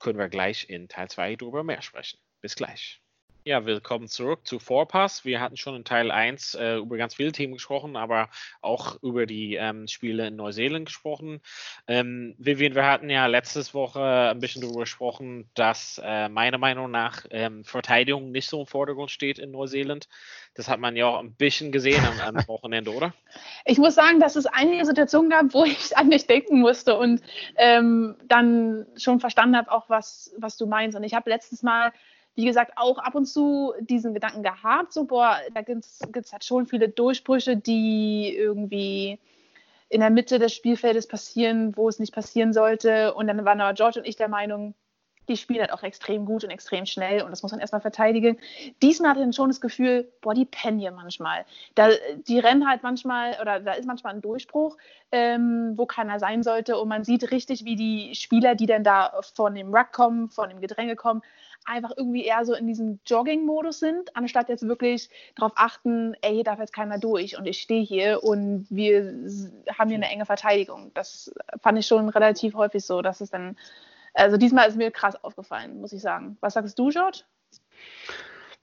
Können 0.00 0.18
wir 0.18 0.28
gleich 0.28 0.68
in 0.68 0.88
Teil 0.88 1.08
2 1.08 1.36
darüber 1.36 1.62
mehr 1.62 1.82
sprechen. 1.82 2.18
Bis 2.40 2.56
gleich. 2.56 3.00
Ja, 3.48 3.64
willkommen 3.64 4.08
zurück 4.08 4.46
zu 4.46 4.58
Vorpass. 4.58 5.24
Wir 5.24 5.40
hatten 5.40 5.56
schon 5.56 5.74
in 5.74 5.82
Teil 5.82 6.10
1 6.10 6.54
äh, 6.56 6.76
über 6.76 6.98
ganz 6.98 7.14
viele 7.14 7.32
Themen 7.32 7.54
gesprochen, 7.54 7.96
aber 7.96 8.28
auch 8.60 9.02
über 9.02 9.24
die 9.24 9.54
ähm, 9.54 9.88
Spiele 9.88 10.26
in 10.26 10.36
Neuseeland 10.36 10.84
gesprochen. 10.84 11.40
Ähm, 11.86 12.34
Vivian, 12.36 12.74
wir 12.74 12.84
hatten 12.84 13.08
ja 13.08 13.24
letztes 13.24 13.72
Woche 13.72 14.02
ein 14.02 14.38
bisschen 14.38 14.60
darüber 14.60 14.80
gesprochen, 14.80 15.48
dass 15.54 15.98
äh, 16.04 16.28
meiner 16.28 16.58
Meinung 16.58 16.90
nach 16.90 17.24
ähm, 17.30 17.64
Verteidigung 17.64 18.32
nicht 18.32 18.50
so 18.50 18.60
im 18.60 18.66
Vordergrund 18.66 19.10
steht 19.10 19.38
in 19.38 19.50
Neuseeland. 19.50 20.10
Das 20.52 20.68
hat 20.68 20.78
man 20.78 20.94
ja 20.94 21.06
auch 21.06 21.20
ein 21.20 21.32
bisschen 21.32 21.72
gesehen 21.72 22.04
am, 22.04 22.36
am 22.36 22.36
Wochenende, 22.48 22.92
oder? 22.92 23.14
Ich 23.64 23.78
muss 23.78 23.94
sagen, 23.94 24.20
dass 24.20 24.36
es 24.36 24.44
einige 24.44 24.84
Situationen 24.84 25.30
gab, 25.30 25.54
wo 25.54 25.64
ich 25.64 25.96
an 25.96 26.10
dich 26.10 26.26
denken 26.26 26.60
musste 26.60 26.98
und 26.98 27.22
ähm, 27.56 28.14
dann 28.26 28.84
schon 28.98 29.20
verstanden 29.20 29.56
habe, 29.56 29.72
auch 29.72 29.88
was, 29.88 30.34
was 30.36 30.58
du 30.58 30.66
meinst. 30.66 30.98
Und 30.98 31.02
ich 31.02 31.14
habe 31.14 31.30
letztes 31.30 31.62
Mal 31.62 31.94
wie 32.38 32.44
gesagt, 32.44 32.74
auch 32.76 32.98
ab 32.98 33.16
und 33.16 33.26
zu 33.26 33.74
diesen 33.80 34.14
Gedanken 34.14 34.44
gehabt, 34.44 34.92
so, 34.92 35.06
boah, 35.06 35.38
da 35.54 35.62
gibt 35.62 35.84
es 35.84 36.32
halt 36.32 36.44
schon 36.44 36.68
viele 36.68 36.88
Durchbrüche, 36.88 37.56
die 37.56 38.32
irgendwie 38.32 39.18
in 39.88 39.98
der 39.98 40.10
Mitte 40.10 40.38
des 40.38 40.54
Spielfeldes 40.54 41.08
passieren, 41.08 41.76
wo 41.76 41.88
es 41.88 41.98
nicht 41.98 42.14
passieren 42.14 42.52
sollte. 42.52 43.12
Und 43.14 43.26
dann 43.26 43.44
waren 43.44 43.60
aber 43.60 43.74
George 43.74 43.98
und 43.98 44.06
ich 44.06 44.14
der 44.14 44.28
Meinung, 44.28 44.74
die 45.28 45.36
spielen 45.36 45.62
halt 45.62 45.72
auch 45.72 45.82
extrem 45.82 46.26
gut 46.26 46.44
und 46.44 46.50
extrem 46.50 46.86
schnell 46.86 47.22
und 47.22 47.30
das 47.30 47.42
muss 47.42 47.50
man 47.50 47.60
erstmal 47.60 47.80
verteidigen. 47.80 48.38
Diesmal 48.82 49.10
hatte 49.10 49.26
ich 49.28 49.34
schon 49.34 49.50
das 49.50 49.60
Gefühl, 49.60 50.08
boah, 50.20 50.32
die 50.32 50.44
pennen 50.44 50.78
hier 50.78 50.92
manchmal. 50.92 51.44
Da, 51.74 51.88
die 52.28 52.38
rennen 52.38 52.68
halt 52.68 52.84
manchmal, 52.84 53.36
oder 53.40 53.58
da 53.58 53.72
ist 53.72 53.86
manchmal 53.86 54.14
ein 54.14 54.20
Durchbruch, 54.20 54.76
ähm, 55.10 55.72
wo 55.76 55.86
keiner 55.86 56.20
sein 56.20 56.44
sollte 56.44 56.78
und 56.78 56.88
man 56.88 57.02
sieht 57.02 57.32
richtig, 57.32 57.64
wie 57.64 57.74
die 57.74 58.14
Spieler, 58.14 58.54
die 58.54 58.66
dann 58.66 58.84
da 58.84 59.12
von 59.34 59.56
dem 59.56 59.74
Ruck 59.74 59.90
kommen, 59.90 60.30
von 60.30 60.48
dem 60.48 60.60
Gedränge 60.60 60.94
kommen, 60.94 61.22
einfach 61.64 61.92
irgendwie 61.96 62.24
eher 62.24 62.44
so 62.44 62.54
in 62.54 62.66
diesem 62.66 63.00
Jogging-Modus 63.06 63.80
sind, 63.80 64.16
anstatt 64.16 64.48
jetzt 64.48 64.66
wirklich 64.66 65.10
darauf 65.36 65.52
achten, 65.56 66.14
ey, 66.22 66.34
hier 66.34 66.44
darf 66.44 66.58
jetzt 66.58 66.72
keiner 66.72 66.98
durch 66.98 67.38
und 67.38 67.46
ich 67.46 67.60
stehe 67.60 67.84
hier 67.84 68.22
und 68.22 68.66
wir 68.70 69.02
haben 69.78 69.88
hier 69.88 69.96
eine 69.96 70.10
enge 70.10 70.26
Verteidigung. 70.26 70.92
Das 70.94 71.32
fand 71.60 71.78
ich 71.78 71.86
schon 71.86 72.08
relativ 72.08 72.54
häufig 72.54 72.84
so, 72.84 73.02
dass 73.02 73.20
es 73.20 73.30
dann, 73.30 73.56
also 74.14 74.36
diesmal 74.36 74.68
ist 74.68 74.76
mir 74.76 74.90
krass 74.90 75.22
aufgefallen, 75.22 75.80
muss 75.80 75.92
ich 75.92 76.00
sagen. 76.00 76.38
Was 76.40 76.54
sagst 76.54 76.78
du, 76.78 76.88
George? 76.88 77.22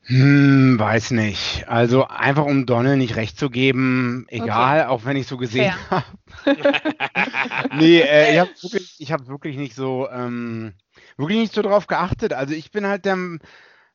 Hm, 0.08 0.78
weiß 0.78 1.12
nicht. 1.12 1.68
Also 1.68 2.08
einfach 2.08 2.46
um 2.46 2.68
Donald 2.68 3.00
nicht 3.00 3.16
recht 3.16 3.40
zu 3.40 3.50
geben, 3.50 4.26
egal, 4.30 4.82
okay. 4.82 4.90
auch 4.90 5.06
wenn 5.06 5.18
ich 5.18 5.26
so 5.26 5.38
gesehen 5.38 5.74
habe. 5.90 6.06
nee, 7.78 8.02
äh, 8.02 8.34
ich 8.34 8.40
habe 8.40 8.52
wirklich, 8.62 9.12
hab 9.12 9.28
wirklich 9.28 9.58
nicht 9.58 9.74
so 9.74 10.08
ähm, 10.10 10.74
wirklich 11.18 11.40
nicht 11.40 11.54
so 11.54 11.62
drauf 11.62 11.88
geachtet. 11.88 12.34
Also 12.34 12.54
ich 12.54 12.72
bin 12.72 12.86
halt 12.86 13.06
der, 13.06 13.18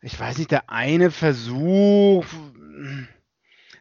ich 0.00 0.18
weiß 0.18 0.38
nicht, 0.38 0.50
der 0.50 0.70
eine 0.70 1.11
Versuch. 1.11 2.24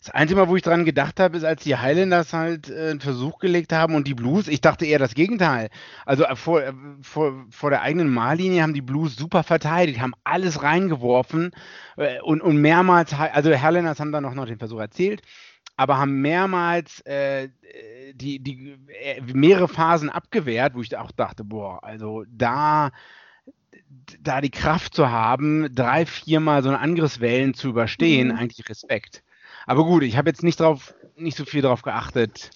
Das 0.02 0.12
einzige 0.12 0.40
Mal, 0.40 0.48
wo 0.48 0.56
ich 0.56 0.64
dran 0.64 0.86
gedacht 0.86 1.20
habe, 1.20 1.36
ist, 1.36 1.44
als 1.44 1.64
die 1.64 1.76
Highlanders 1.76 2.32
halt 2.32 2.70
äh, 2.70 2.92
einen 2.92 3.02
Versuch 3.02 3.40
gelegt 3.40 3.74
haben 3.74 3.96
und 3.96 4.08
die 4.08 4.14
Blues, 4.14 4.48
ich 4.48 4.62
dachte 4.62 4.86
eher 4.86 5.00
das 5.00 5.14
Gegenteil. 5.14 5.70
Also 6.06 6.24
äh, 6.24 6.36
vor, 6.38 6.62
äh, 6.62 6.72
vor, 7.02 7.46
vor 7.50 7.70
der 7.70 7.82
eigenen 7.82 8.10
Mahllinie 8.10 8.64
haben 8.64 8.74
die 8.74 8.82
Blues 8.82 9.18
super 9.18 9.44
verteidigt, 9.44 10.00
haben 10.00 10.14
alles 10.24 10.64
reingeworfen 10.64 11.52
äh, 11.98 12.22
und, 12.22 12.42
und 12.42 12.58
mehrmals, 12.58 13.14
also 13.14 13.52
Highlanders 13.52 14.00
haben 14.00 14.14
dann 14.14 14.24
noch, 14.24 14.36
noch 14.36 14.46
den 14.46 14.58
Versuch 14.58 14.80
erzählt, 14.80 15.22
aber 15.76 15.98
haben 15.98 16.22
mehrmals 16.22 17.02
äh, 17.02 17.50
die, 18.14 18.40
die 18.40 18.78
äh, 19.02 19.22
mehrere 19.22 19.68
Phasen 19.68 20.10
abgewehrt, 20.10 20.76
wo 20.76 20.82
ich 20.82 20.96
auch 20.96 21.12
dachte, 21.12 21.44
boah, 21.44 21.84
also 21.84 22.24
da 22.30 22.92
da 24.22 24.42
die 24.42 24.52
Kraft 24.52 24.94
zu 24.94 25.10
haben, 25.10 25.74
drei, 25.74 26.06
viermal 26.06 26.64
so 26.64 26.70
eine 26.70 26.80
Angriffswellen 26.80 27.54
zu 27.54 27.70
überstehen, 27.70 28.30
mhm. 28.30 28.38
eigentlich 28.38 28.70
Respekt. 28.70 29.24
Aber 29.66 29.86
gut, 29.86 30.04
ich 30.04 30.18
habe 30.18 30.30
jetzt 30.30 30.44
nicht 30.44 30.60
drauf, 30.60 30.94
nicht 31.16 31.38
so 31.38 31.46
viel 31.46 31.62
darauf 31.62 31.82
geachtet, 31.82 32.52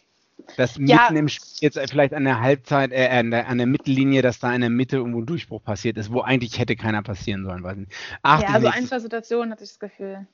dass 0.58 0.78
ja. 0.78 1.04
mitten 1.04 1.16
im 1.16 1.30
Spiel 1.30 1.58
jetzt 1.62 1.80
vielleicht 1.90 2.14
an 2.14 2.26
der 2.26 2.42
Halbzeit, 2.42 2.92
äh, 2.92 3.08
an, 3.08 3.32
der, 3.32 3.48
an 3.48 3.58
der 3.58 3.68
Mittellinie, 3.68 4.22
dass 4.22 4.40
da 4.40 4.54
in 4.54 4.62
der 4.62 4.70
Mitte 4.70 4.98
irgendwo 4.98 5.22
ein 5.22 5.26
Durchbruch 5.26 5.64
passiert 5.64 5.98
ist, 5.98 6.12
wo 6.12 6.22
eigentlich 6.22 6.60
hätte 6.60 6.76
keiner 6.76 7.02
passieren 7.02 7.46
sollen. 7.46 7.64
Weiß 7.64 7.78
nicht. 7.78 7.92
Ach, 8.22 8.42
ja, 8.42 8.50
also 8.50 8.68
ein, 8.68 8.86
zwei 8.86 9.00
Situationen 9.00 9.52
hatte 9.52 9.64
ich 9.64 9.70
das 9.72 9.80
Gefühl. 9.80 10.28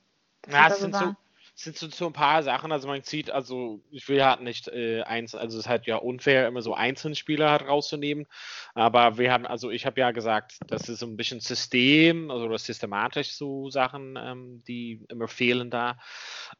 Ja, 0.50 0.68
es 0.70 0.80
sind 0.80 0.96
so, 0.96 1.16
sind 1.63 1.78
so, 1.78 1.89
so 1.89 2.08
ein 2.08 2.13
paar 2.13 2.41
Sachen, 2.43 2.72
also 2.72 2.88
man 2.88 3.04
sieht, 3.04 3.32
also 3.32 3.82
ich 3.91 4.08
will 4.08 4.24
halt 4.24 4.41
nicht 4.41 4.67
äh, 4.69 5.02
eins, 5.04 5.36
also 5.36 5.58
es 5.58 5.65
ist 5.65 5.69
halt 5.69 5.86
ja 5.88 5.98
unfair, 5.98 6.48
immer 6.48 6.62
so 6.62 6.74
einzelne 6.74 7.15
Spieler 7.15 7.52
halt 7.52 7.67
rauszunehmen, 7.67 8.28
aber 8.74 9.17
wir 9.17 9.32
haben, 9.32 9.45
also 9.45 9.69
ich 9.69 9.86
habe 9.86 10.00
ja 10.00 10.12
gesagt, 10.12 10.58
das 10.67 10.88
ist 10.88 11.00
so 11.00 11.06
ein 11.06 11.17
bisschen 11.17 11.41
System, 11.41 12.32
also 12.32 12.56
systematisch 12.58 13.34
so 13.34 13.69
Sachen, 13.69 14.17
ähm, 14.17 14.63
die 14.67 15.06
immer 15.10 15.28
fehlen 15.28 15.69
da, 15.69 15.98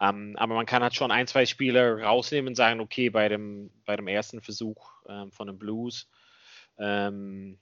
ähm, 0.02 0.36
aber 0.38 0.56
man 0.56 0.66
kann 0.66 0.84
halt 0.84 0.96
schon 0.96 1.12
ein, 1.12 1.28
zwei 1.28 1.46
Spieler 1.46 2.02
rausnehmen 2.02 2.50
und 2.50 2.56
sagen, 2.56 2.82
okay, 2.82 3.10
bei 3.10 3.30
dem, 3.30 3.72
bei 3.86 3.96
dem 3.96 4.08
ersten 4.08 4.42
Versuch 4.42 4.92
ähm, 5.08 5.32
von 5.32 5.48
den 5.48 5.58
Blues, 5.58 6.10
ähm, 6.78 7.58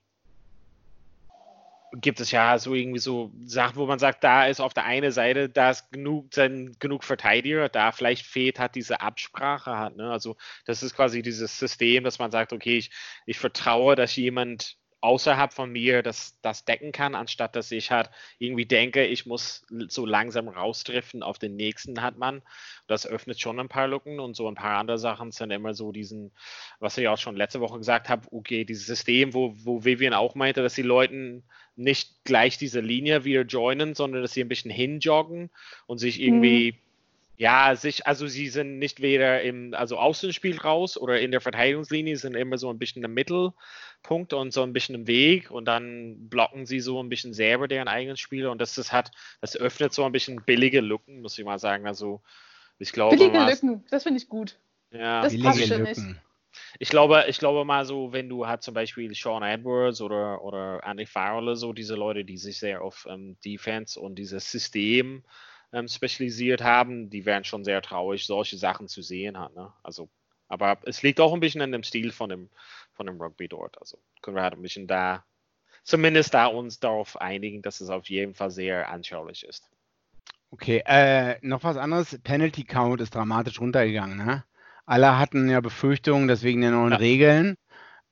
gibt 1.94 2.20
es 2.20 2.32
ja 2.32 2.58
so 2.60 2.74
irgendwie 2.74 3.00
so 3.00 3.32
Sachen, 3.46 3.78
wo 3.78 3.86
man 3.86 4.00
sagt, 4.00 4.24
da 4.24 4.48
ist 4.48 4.60
auf 4.60 4.74
der 4.74 4.86
einen 4.86 5.12
Seite, 5.12 5.50
da 5.50 5.72
ist 5.72 5.92
genug, 5.92 6.34
sind 6.34 6.80
genug 6.80 7.04
Verteidiger, 7.04 7.70
da 7.70 7.92
vielleicht 7.92 8.26
fehlt 8.26 8.60
hat 8.60 8.76
diese 8.76 9.02
Absprache 9.02 9.78
hat. 9.78 9.96
Ne? 9.96 10.10
Also 10.10 10.36
das 10.66 10.84
ist 10.84 10.96
quasi 10.96 11.22
dieses 11.22 11.58
System, 11.60 12.04
dass 12.04 12.20
man 12.20 12.32
sagt, 12.32 12.54
okay, 12.54 12.78
ich, 12.78 12.92
ich 13.26 13.40
vertraue, 13.40 13.96
dass 13.96 14.16
jemand 14.16 14.78
außerhalb 15.02 15.54
von 15.54 15.72
mir 15.72 16.02
das, 16.02 16.40
das 16.42 16.66
decken 16.66 16.92
kann, 16.92 17.14
anstatt 17.14 17.56
dass 17.56 17.72
ich 17.72 17.92
halt 17.92 18.10
irgendwie 18.40 18.66
denke, 18.66 19.06
ich 19.06 19.26
muss 19.26 19.66
so 19.88 20.06
langsam 20.06 20.48
rausdriften 20.48 21.24
auf 21.24 21.38
den 21.38 21.56
nächsten 21.56 22.02
hat 22.02 22.18
man. 22.18 22.42
Das 22.88 23.06
öffnet 23.06 23.40
schon 23.40 23.60
ein 23.60 23.70
paar 23.70 23.88
Lücken 23.88 24.20
und 24.20 24.36
so 24.36 24.48
ein 24.48 24.56
paar 24.56 24.78
andere 24.78 24.98
Sachen 24.98 25.32
sind 25.32 25.52
immer 25.52 25.74
so 25.74 25.92
diesen, 25.92 26.32
was 26.80 26.98
ich 26.98 27.08
auch 27.08 27.18
schon 27.18 27.36
letzte 27.36 27.60
Woche 27.60 27.78
gesagt 27.78 28.10
habe, 28.10 28.28
okay, 28.32 28.66
dieses 28.66 28.88
System, 28.88 29.34
wo, 29.34 29.54
wo 29.58 29.84
Vivian 29.86 30.14
auch 30.14 30.36
meinte, 30.36 30.64
dass 30.64 30.76
die 30.76 30.82
Leuten 30.82 31.44
nicht 31.76 32.24
gleich 32.24 32.58
diese 32.58 32.80
Linie 32.80 33.24
wieder 33.24 33.44
joinen, 33.44 33.94
sondern 33.94 34.24
dass 34.24 34.34
sie 34.34 34.42
ein 34.42 34.50
bisschen 34.50 34.72
hinjoggen 34.72 35.52
und 35.86 36.00
sich 36.00 36.20
irgendwie 36.20 36.72
mhm 36.72 36.87
ja, 37.38 37.76
sich, 37.76 38.08
also 38.08 38.26
sie 38.26 38.50
sind 38.50 38.80
nicht 38.80 39.00
weder 39.00 39.44
im 39.44 39.76
also 39.76 39.98
Außenspiel 39.98 40.58
raus 40.58 40.98
oder 40.98 41.20
in 41.20 41.30
der 41.32 41.40
Verteidigungslinie, 41.40 42.18
sind 42.18 42.36
immer 42.36 42.58
so 42.58 42.68
ein 42.72 42.80
bisschen 42.80 43.04
im 43.04 43.14
Mittelpunkt 43.14 44.34
und 44.34 44.52
so 44.52 44.64
ein 44.64 44.74
bisschen 44.74 44.96
im 44.96 45.08
Weg 45.08 45.52
und 45.52 45.66
dann 45.66 46.30
blocken 46.30 46.66
sie 46.66 46.80
so 46.80 47.02
ein 47.02 47.10
bisschen 47.10 47.34
selber 47.34 47.68
deren 47.68 47.88
eigenen 47.88 48.18
Spiel 48.18 48.48
und 48.48 48.60
das, 48.60 48.74
das 48.74 48.92
hat, 48.92 49.12
das 49.40 49.56
öffnet 49.56 49.94
so 49.94 50.04
ein 50.04 50.12
bisschen 50.12 50.42
billige 50.46 50.82
Lücken, 50.82 51.22
muss 51.22 51.38
ich 51.38 51.46
mal 51.46 51.60
sagen. 51.60 51.86
Also 51.86 52.22
ich 52.80 52.92
glaube. 52.92 53.16
Billige 53.16 53.44
Lücken, 53.46 53.86
das 53.92 54.02
finde 54.02 54.20
ich 54.20 54.28
gut. 54.28 54.58
Ja, 54.92 55.22
das 55.22 55.40
passt 55.40 55.64
für 55.64 55.78
mich. 55.78 56.00
Ich 56.80 56.90
glaube, 56.90 57.26
ich 57.28 57.38
glaube 57.38 57.66
mal 57.66 57.86
so, 57.86 58.14
wenn 58.14 58.30
du 58.30 58.48
halt 58.48 58.64
zum 58.64 58.74
Beispiel 58.74 59.14
Sean 59.14 59.44
Edwards 59.44 60.02
oder, 60.02 60.44
oder 60.44 60.82
Andy 60.84 61.06
Farrell, 61.06 61.56
so 61.56 61.72
diese 61.72 61.94
Leute, 61.94 62.26
die 62.26 62.38
sich 62.38 62.58
sehr 62.58 62.82
auf 62.82 63.06
ähm, 63.08 63.38
Defense 63.46 64.00
und 64.00 64.16
dieses 64.16 64.50
System 64.50 65.24
ähm, 65.74 65.88
spezialisiert 65.88 66.64
haben, 66.64 67.10
die 67.10 67.26
wären 67.26 67.44
schon 67.44 67.64
sehr 67.64 67.82
traurig, 67.82 68.26
solche 68.26 68.58
Sachen 68.58 68.88
zu 68.88 69.02
sehen 69.02 69.38
hat. 69.38 69.56
Ne? 69.56 69.72
Also, 69.84 70.10
aber 70.48 70.78
es 70.84 71.04
liegt 71.04 71.20
auch 71.20 71.34
ein 71.34 71.40
bisschen 71.40 71.62
an 71.62 71.72
dem 71.72 71.84
Stil 71.84 72.12
von 72.12 72.30
dem, 72.30 72.50
von 72.94 73.06
dem 73.06 73.22
Rugby 73.22 73.48
dort. 73.48 73.78
Also 73.80 74.00
können 74.22 74.38
wir 74.38 74.44
halt 74.44 74.54
ein 74.54 74.62
bisschen 74.62 74.88
da, 74.88 75.26
zumindest 75.84 76.34
da 76.34 76.48
uns 76.48 76.80
darauf 76.80 77.20
einigen, 77.20 77.62
dass 77.62 77.82
es 77.82 77.90
auf 77.90 78.10
jeden 78.10 78.34
Fall 78.34 78.52
sehr 78.52 78.90
anschaulich 78.90 79.44
ist. 79.44 79.70
Okay, 80.50 80.82
äh, 80.86 81.38
noch 81.42 81.64
was 81.64 81.76
anderes. 81.76 82.18
Penalty 82.24 82.64
Count 82.64 83.02
ist 83.02 83.14
dramatisch 83.14 83.60
runtergegangen. 83.60 84.18
Ne? 84.18 84.46
Alle 84.86 85.20
hatten 85.20 85.50
ja 85.50 85.60
Befürchtungen, 85.60 86.30
deswegen 86.30 86.62
der 86.62 86.72
neuen 86.72 86.94
ja. 86.94 86.98
Regeln. 86.98 87.58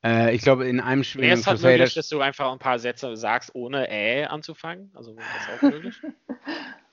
Äh, 0.03 0.35
ich 0.35 0.41
glaube, 0.41 0.67
in 0.67 0.81
einem 0.81 1.05
Spiel. 1.05 1.21
Wäre 1.21 1.35
es 1.35 1.47
halt 1.47 1.61
möglich, 1.61 1.93
dass 1.93 2.09
du 2.09 2.19
einfach 2.19 2.51
ein 2.51 2.59
paar 2.59 2.77
Sätze 2.77 3.15
sagst, 3.15 3.55
ohne 3.55 3.89
Äh 3.89 4.25
anzufangen? 4.25 4.91
Also 4.93 5.15
das 5.15 5.57
auch 5.57 5.61
möglich? 5.71 5.95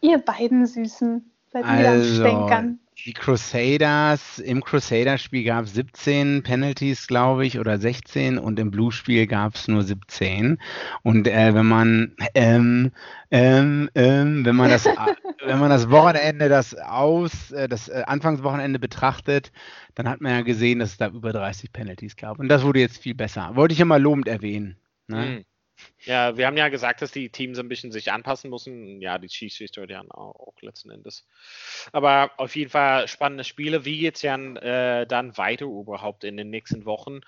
Ihr 0.00 0.18
beiden 0.18 0.66
Süßen. 0.66 1.30
Seid 1.52 1.64
also, 1.64 2.22
Stänkern. 2.22 2.80
Die 3.04 3.12
Crusaders, 3.12 4.38
im 4.38 4.64
Crusaders-Spiel 4.64 5.44
gab 5.44 5.66
es 5.66 5.74
17 5.74 6.42
Penalties, 6.42 7.06
glaube 7.06 7.46
ich, 7.46 7.58
oder 7.58 7.78
16 7.78 8.38
und 8.38 8.58
im 8.58 8.70
Blue-Spiel 8.70 9.26
gab 9.26 9.54
es 9.54 9.68
nur 9.68 9.82
17. 9.82 10.58
Und 11.02 11.28
äh, 11.28 11.54
wenn 11.54 11.66
man 11.66 12.16
ähm, 12.34 12.92
ähm, 13.30 13.90
ähm, 13.94 14.44
wenn 14.46 14.56
man 14.56 14.70
das 14.70 14.86
wenn 15.46 15.58
man 15.58 15.70
das 15.70 15.90
Wochenende, 15.90 16.48
das 16.48 16.74
aus, 16.74 17.52
äh, 17.52 17.68
das 17.68 17.88
äh, 17.88 18.02
Anfangswochenende 18.06 18.78
betrachtet, 18.78 19.52
dann 19.94 20.08
hat 20.08 20.20
man 20.20 20.32
ja 20.32 20.40
gesehen, 20.40 20.78
dass 20.78 20.92
es 20.92 20.96
da 20.96 21.08
über 21.08 21.32
30 21.32 21.72
Penalties 21.72 22.16
gab. 22.16 22.38
Und 22.38 22.48
das 22.48 22.64
wurde 22.64 22.80
jetzt 22.80 22.98
viel 22.98 23.14
besser. 23.14 23.50
Wollte 23.54 23.72
ich 23.72 23.78
ja 23.78 23.84
mal 23.84 24.00
lobend 24.00 24.26
erwähnen. 24.26 24.76
Ne? 25.06 25.16
Mhm. 25.16 25.44
Ja, 26.04 26.36
wir 26.36 26.46
haben 26.46 26.56
ja 26.56 26.68
gesagt, 26.68 27.02
dass 27.02 27.10
die 27.10 27.30
Teams 27.30 27.58
ein 27.58 27.68
bisschen 27.68 27.92
sich 27.92 28.12
anpassen 28.12 28.50
müssen. 28.50 29.00
Ja, 29.00 29.18
die 29.18 29.28
Chiefs 29.28 29.58
dann 29.72 30.10
auch, 30.10 30.34
auch 30.34 30.54
letzten 30.62 30.90
Endes. 30.90 31.28
Aber 31.92 32.32
auf 32.38 32.54
jeden 32.56 32.70
Fall 32.70 33.08
spannende 33.08 33.44
Spiele. 33.44 33.84
Wie 33.84 33.98
geht 33.98 34.16
es 34.16 34.22
ja 34.22 34.36
äh, 34.36 35.06
dann 35.06 35.36
weiter 35.36 35.66
überhaupt 35.66 36.24
in 36.24 36.36
den 36.36 36.50
nächsten 36.50 36.84
Wochen? 36.84 37.20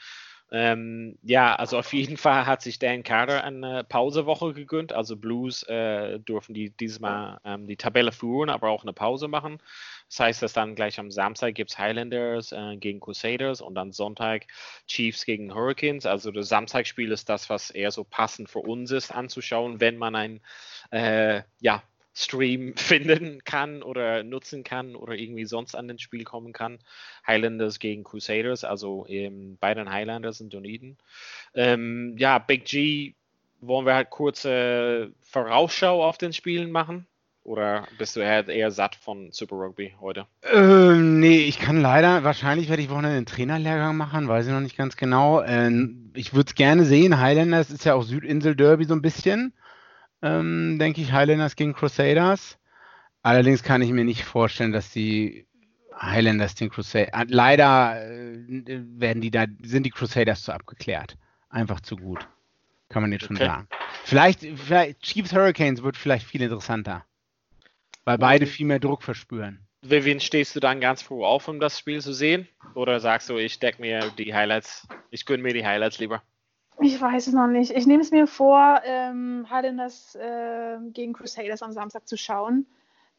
Ähm, 0.51 1.19
ja, 1.23 1.55
also 1.55 1.79
auf 1.79 1.93
jeden 1.93 2.17
Fall 2.17 2.47
hat 2.47 2.63
sich 2.63 2.79
Dan 2.79 3.03
Carter 3.03 3.45
eine 3.45 3.85
Pausewoche 3.85 4.55
gegönnt. 4.55 4.93
Also 4.93 5.17
Blues 5.17 5.63
äh, 5.65 6.19
dürfen 6.21 6.55
die 6.55 6.71
diesmal 6.71 7.41
ähm, 7.45 7.67
die 7.67 7.77
Tabelle 7.77 8.13
führen, 8.13 8.49
aber 8.51 8.71
auch 8.71 8.83
eine 8.83 8.93
Pause 8.93 9.29
machen. 9.29 9.61
Das 10.09 10.21
heißt, 10.21 10.43
dass 10.43 10.53
dann 10.55 10.75
gleich 10.75 10.99
am 10.99 11.11
Samstag 11.11 11.55
gibt 11.55 11.71
es 11.71 11.79
Highlanders 11.79 12.53
äh, 12.53 12.77
gegen 12.77 13.01
Crusaders 13.01 13.61
und 13.61 13.75
dann 13.75 13.93
Sonntag 13.93 14.47
Chiefs 14.87 15.27
gegen 15.27 15.55
Hurricanes. 15.55 16.07
Also 16.07 16.31
das 16.31 16.49
Samstagspiel 16.49 17.13
ist 17.13 17.29
das, 17.29 17.51
was 17.51 17.71
eher 17.71 17.91
so 17.91 18.05
passend 18.05 18.49
für 18.49 18.61
uns 18.61 18.91
ist 18.91 19.15
anzuschauen, 19.15 19.81
wenn 19.81 19.99
man 19.99 20.15
ein 20.15 20.41
äh, 20.91 21.43
ja, 21.61 21.83
Stream 22.19 22.75
finden 22.77 23.45
kann 23.45 23.83
oder 23.83 24.25
nutzen 24.25 24.65
kann 24.65 24.97
oder 24.97 25.15
irgendwie 25.15 25.45
sonst 25.45 25.77
an 25.77 25.87
den 25.87 25.99
Spiel 25.99 26.25
kommen 26.25 26.53
kann. 26.53 26.79
Highlanders 27.27 27.79
gegen 27.79 28.03
Crusaders, 28.03 28.65
also 28.65 29.07
ähm, 29.09 29.57
bei 29.61 29.75
den 29.75 29.91
Highlanders 29.91 30.41
in 30.41 30.51
Dunedin. 30.51 30.97
Ähm, 31.55 32.17
ja, 32.19 32.39
Big 32.39 32.65
G, 32.65 33.15
wollen 33.61 33.87
wir 33.87 33.95
halt 33.95 34.11
kurze 34.11 35.13
Vorausschau 35.21 36.05
auf 36.05 36.19
den 36.19 36.33
Spielen 36.33 36.71
machen? 36.73 37.07
Oder 37.45 37.89
bist 37.97 38.15
du 38.15 38.21
eher, 38.21 38.47
eher 38.47 38.71
satt 38.71 38.95
von 38.95 39.31
Super 39.33 39.57
Rugby 39.57 39.95
heute? 40.01 40.27
Ähm, 40.53 41.19
nee, 41.19 41.39
ich 41.39 41.59
kann 41.59 41.81
leider, 41.81 42.23
wahrscheinlich 42.23 42.69
werde 42.69 42.83
ich 42.83 42.91
Wochenende 42.91 43.17
einen 43.17 43.27
Trainerlehrgang 43.27 43.97
machen, 43.97 44.29
weiß 44.29 44.47
ich 44.47 44.53
noch 44.53 44.61
nicht 44.61 44.77
ganz 44.77 44.97
genau. 44.97 45.43
Ähm, 45.43 46.11
ich 46.15 46.35
würde 46.35 46.49
es 46.49 46.55
gerne 46.55 46.85
sehen. 46.85 47.19
Highlanders 47.21 47.71
ist 47.71 47.87
ja 47.87 47.95
auch 47.95 48.03
Südinsel-Derby 48.03 48.85
so 48.85 48.93
ein 48.93 49.01
bisschen, 49.01 49.55
ähm, 50.23 50.79
denke 50.79 51.01
ich. 51.01 51.13
Highlanders 51.13 51.57
gegen 51.57 51.75
Crusaders. 51.75 52.59
Allerdings 53.23 53.63
kann 53.63 53.83
ich 53.83 53.91
mir 53.91 54.05
nicht 54.05 54.25
vorstellen, 54.25 54.73
dass 54.73 54.91
die 54.91 55.47
Highlanders 56.01 56.55
den 56.55 56.71
Crusaders. 56.71 57.11
Äh, 57.13 57.27
leider 57.29 58.03
äh, 58.03 58.45
werden 58.47 59.21
die 59.21 59.31
da, 59.31 59.47
sind 59.63 59.85
die 59.85 59.91
Crusaders 59.91 60.43
zu 60.43 60.53
abgeklärt. 60.53 61.17
Einfach 61.51 61.81
zu 61.81 61.97
gut. 61.97 62.27
Kann 62.89 63.03
man 63.03 63.13
jetzt 63.13 63.27
schon 63.27 63.37
okay. 63.37 63.47
sagen. 63.47 63.69
Vielleicht, 64.05 64.41
vielleicht 64.41 65.03
Chiefs 65.03 65.33
Hurricanes 65.33 65.83
wird 65.83 65.97
vielleicht 65.97 66.27
viel 66.27 66.41
interessanter. 66.41 67.05
Weil 68.05 68.19
beide 68.19 68.47
viel 68.47 68.67
mehr 68.67 68.79
Druck 68.79 69.03
verspüren. 69.03 69.67
Vivian, 69.83 70.21
stehst 70.21 70.57
du 70.57 70.61
dann 70.61 70.81
ganz 70.81 71.03
froh 71.03 71.25
auf, 71.25 71.47
um 71.47 71.61
das 71.61 71.79
Spiel 71.79 72.01
zu 72.01 72.13
sehen? 72.13 72.49
Oder 72.75 73.01
sagst 73.01 73.29
du, 73.29 73.37
ich 73.37 73.59
decke 73.59 73.81
mir 73.81 74.11
die 74.17 74.35
Highlights, 74.35 74.89
ich 75.11 75.27
gönne 75.27 75.43
mir 75.43 75.53
die 75.53 75.65
Highlights 75.67 75.99
lieber? 75.99 76.23
Ich 76.81 77.01
weiß 77.01 77.27
es 77.27 77.35
noch 77.35 77.49
nicht. 77.49 77.73
Ich 77.73 77.87
nehme 77.87 78.03
es 78.03 78.11
mir 78.11 78.27
vor, 78.27 78.81
ähm, 78.85 79.47
Highlanders 79.51 80.15
äh, 80.15 80.79
gegen 80.93 81.13
Crusaders 81.13 81.63
am 81.63 81.73
Samstag 81.73 82.07
zu 82.07 82.17
schauen. 82.17 82.67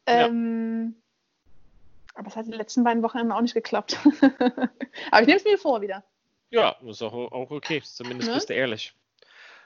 Ähm, 0.06 0.94
ja. 0.96 2.18
Aber 2.18 2.28
es 2.28 2.36
hat 2.36 2.46
die 2.46 2.52
letzten 2.52 2.84
beiden 2.84 3.02
Wochen 3.02 3.30
auch 3.30 3.40
nicht 3.40 3.54
geklappt. 3.54 3.98
aber 5.10 5.20
ich 5.20 5.26
nehme 5.26 5.38
es 5.38 5.44
mir 5.44 5.58
vor 5.58 5.80
wieder. 5.82 6.02
Ja, 6.50 6.76
ist 6.86 7.02
auch, 7.02 7.12
auch 7.12 7.50
okay. 7.50 7.82
Zumindest 7.82 8.28
ne? 8.28 8.34
bist 8.34 8.48
du 8.48 8.54
ehrlich. 8.54 8.94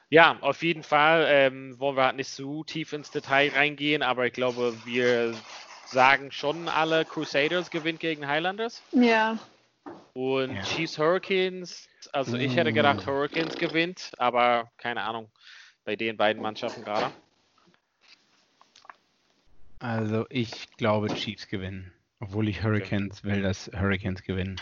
Ja, 0.09 0.37
auf 0.41 0.61
jeden 0.61 0.83
Fall 0.83 1.25
ähm, 1.27 1.79
wollen 1.79 1.97
wir 1.97 2.05
halt 2.05 2.15
nicht 2.17 2.29
zu 2.29 2.63
tief 2.63 2.93
ins 2.93 3.09
Detail 3.09 3.51
reingehen, 3.55 4.03
aber 4.03 4.27
ich 4.27 4.33
glaube, 4.33 4.75
wir 4.85 5.33
sagen 5.87 6.31
schon 6.31 6.67
alle, 6.67 7.05
Crusaders 7.05 7.71
gewinnt 7.71 7.99
gegen 7.99 8.27
Highlanders. 8.27 8.83
Ja. 8.91 9.39
Und 10.13 10.55
ja. 10.55 10.61
Chiefs 10.63 10.97
Hurricanes, 10.97 11.89
also 12.13 12.37
ich 12.37 12.55
hätte 12.55 12.71
gedacht, 12.71 13.05
mm. 13.05 13.09
Hurricanes 13.09 13.55
gewinnt, 13.57 14.11
aber 14.17 14.71
keine 14.77 15.01
Ahnung, 15.01 15.29
bei 15.83 15.95
den 15.95 16.15
beiden 16.15 16.41
Mannschaften 16.41 16.83
gerade. 16.83 17.11
Also 19.79 20.25
ich 20.29 20.71
glaube, 20.77 21.09
Chiefs 21.13 21.47
gewinnen, 21.47 21.93
obwohl 22.19 22.47
ich 22.47 22.63
Hurricanes 22.63 23.23
will, 23.23 23.41
dass 23.41 23.69
Hurricanes 23.73 24.23
gewinnen. 24.23 24.59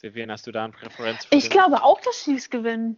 Vivian, 0.00 0.30
hast 0.30 0.46
du 0.46 0.52
da 0.52 0.64
eine 0.64 0.72
Präferenz? 0.72 1.26
ich 1.30 1.50
glaube 1.50 1.82
auch, 1.82 2.00
dass 2.00 2.22
Chiefs 2.22 2.50
gewinnen. 2.50 2.96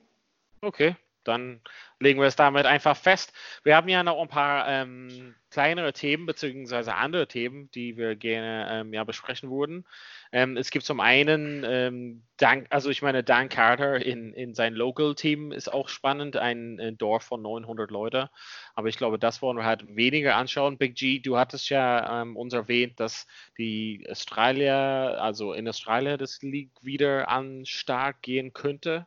Okay, 0.61 0.97
dann 1.25 1.61
legen 1.99 2.21
wir 2.21 2.27
es 2.27 2.37
damit 2.37 2.67
einfach 2.67 2.97
fest. 2.97 3.33
Wir 3.63 3.77
haben 3.77 3.89
ja 3.89 4.03
noch 4.03 4.21
ein 4.21 4.29
paar 4.29 4.67
ähm, 4.69 5.35
kleinere 5.51 5.93
Themen 5.93 6.27
beziehungsweise 6.27 6.95
andere 6.95 7.27
Themen, 7.27 7.71
die 7.73 7.97
wir 7.97 8.17
gerne 8.17 8.69
ähm, 8.71 8.95
ja, 8.95 9.05
besprechen 9.05 9.51
würden. 9.51 9.85
Ähm, 10.33 10.57
es 10.57 10.71
gibt 10.71 10.85
zum 10.85 11.01
einen, 11.01 11.65
ähm, 11.67 12.23
Dank, 12.37 12.69
also 12.71 12.89
ich 12.89 13.03
meine, 13.03 13.23
Dan 13.23 13.51
Carter 13.51 14.05
in, 14.05 14.33
in 14.33 14.55
sein 14.55 14.73
Local-Team 14.75 15.53
ist 15.53 15.71
auch 15.71 15.89
spannend, 15.89 16.37
ein, 16.39 16.81
ein, 16.81 16.97
Dorf 16.97 17.25
von 17.25 17.43
900 17.43 17.91
Leute. 17.91 18.31
Aber 18.75 18.89
ich 18.89 18.97
glaube, 18.97 19.19
das 19.19 19.43
wollen 19.43 19.59
wir 19.59 19.65
halt 19.65 19.95
weniger 19.95 20.37
anschauen. 20.37 20.79
Big 20.79 20.95
G, 20.95 21.19
du 21.19 21.37
hattest 21.37 21.69
ja 21.69 22.23
ähm, 22.23 22.37
uns 22.37 22.55
erwähnt, 22.55 22.99
dass 22.99 23.27
die 23.59 24.07
Australier, 24.11 25.19
also 25.21 25.53
in 25.53 25.69
Australien 25.69 26.17
das 26.17 26.41
League 26.41 26.73
wieder 26.81 27.29
an 27.29 27.67
Start 27.67 28.23
gehen 28.23 28.55
könnte. 28.55 29.07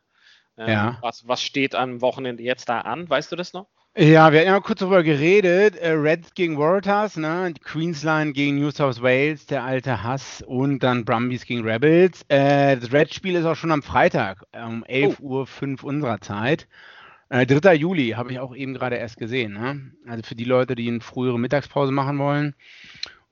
Ähm, 0.57 0.69
ja. 0.69 0.97
Was, 1.01 1.27
was 1.27 1.41
steht 1.41 1.75
am 1.75 2.01
Wochenende 2.01 2.43
jetzt 2.43 2.69
da 2.69 2.81
an? 2.81 3.09
Weißt 3.09 3.31
du 3.31 3.35
das 3.35 3.53
noch? 3.53 3.67
Ja, 3.95 4.31
wir 4.31 4.39
hatten 4.39 4.49
ja 4.49 4.59
kurz 4.59 4.79
darüber 4.79 5.03
geredet. 5.03 5.75
Äh, 5.75 5.91
Reds 5.91 6.33
gegen 6.33 6.57
Waratahs, 6.57 7.15
ne? 7.15 7.53
Queensland 7.63 8.33
gegen 8.33 8.57
New 8.59 8.71
South 8.71 9.03
Wales, 9.03 9.45
der 9.45 9.63
alte 9.63 10.01
Hass 10.01 10.41
und 10.41 10.79
dann 10.79 11.05
Brumbies 11.05 11.45
gegen 11.45 11.63
Rebels. 11.63 12.25
Äh, 12.27 12.77
das 12.77 12.91
Red-Spiel 12.91 13.35
ist 13.35 13.45
auch 13.45 13.55
schon 13.55 13.71
am 13.71 13.83
Freitag 13.83 14.45
um 14.51 14.83
11.05 14.83 15.17
oh. 15.19 15.23
Uhr 15.23 15.47
unserer 15.83 16.21
Zeit. 16.21 16.67
Äh, 17.29 17.45
3. 17.45 17.75
Juli 17.75 18.09
habe 18.11 18.31
ich 18.31 18.39
auch 18.39 18.55
eben 18.55 18.73
gerade 18.73 18.95
erst 18.95 19.17
gesehen. 19.17 19.53
Ne? 19.53 19.91
Also 20.07 20.23
für 20.23 20.35
die 20.35 20.43
Leute, 20.43 20.73
die 20.73 20.87
eine 20.87 21.01
frühere 21.01 21.39
Mittagspause 21.39 21.91
machen 21.91 22.17
wollen 22.17 22.55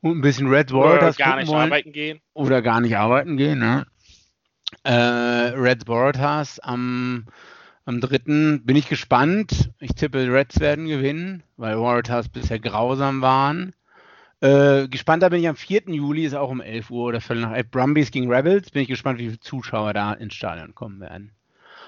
und 0.02 0.18
ein 0.18 0.22
bisschen 0.22 0.48
Red 0.48 0.72
Waratahs 0.72 1.16
Oder 1.16 1.26
gar 1.26 1.36
nicht 1.38 1.48
wollen, 1.48 1.62
arbeiten 1.62 1.92
gehen. 1.92 2.20
Oder 2.34 2.62
gar 2.62 2.82
nicht 2.82 2.98
arbeiten 2.98 3.38
gehen, 3.38 3.60
ne? 3.60 3.88
Äh, 4.84 4.92
Red 4.92 5.88
Waratahs 5.88 6.60
am 6.60 7.26
Am 7.86 8.00
dritten 8.00 8.64
bin 8.64 8.76
ich 8.76 8.88
gespannt. 8.88 9.72
Ich 9.80 9.92
tippe, 9.96 10.32
Reds 10.32 10.60
werden 10.60 10.88
gewinnen, 10.88 11.44
weil 11.58 11.80
Waratahs 11.80 12.30
bisher 12.30 12.60
grausam 12.60 13.22
waren. 13.22 13.74
Äh, 14.40 14.88
gespannter 14.88 15.30
bin 15.30 15.42
ich 15.42 15.48
am 15.48 15.56
4. 15.56 15.84
Juli, 15.88 16.26
ist 16.26 16.36
auch 16.36 16.50
um 16.50 16.62
11 16.62 16.90
Uhr 16.92 17.06
oder 17.06 17.22
völlig 17.22 17.44
nach 17.44 17.64
Brumbies 17.72 18.12
gegen 18.12 18.32
Rebels. 18.32 18.72
Bin 18.72 18.84
ich 18.84 18.88
gespannt, 18.88 19.20
wie 19.20 19.26
viele 19.26 19.40
Zuschauer 19.40 19.94
da 19.94 20.14
ins 20.14 20.36
Stadion 20.36 20.76
kommen 20.76 21.00
werden. 21.00 21.32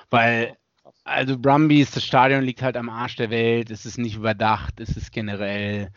Weil, 0.09 0.57
also 1.03 1.37
Brumbies, 1.39 1.91
das 1.91 2.03
Stadion 2.05 2.43
liegt 2.43 2.61
halt 2.61 2.77
am 2.77 2.89
Arsch 2.89 3.15
der 3.17 3.29
Welt, 3.29 3.71
es 3.71 3.85
ist 3.85 3.97
nicht 3.97 4.15
überdacht, 4.17 4.79
es 4.79 4.97
ist 4.97 5.11
generell, 5.11 5.91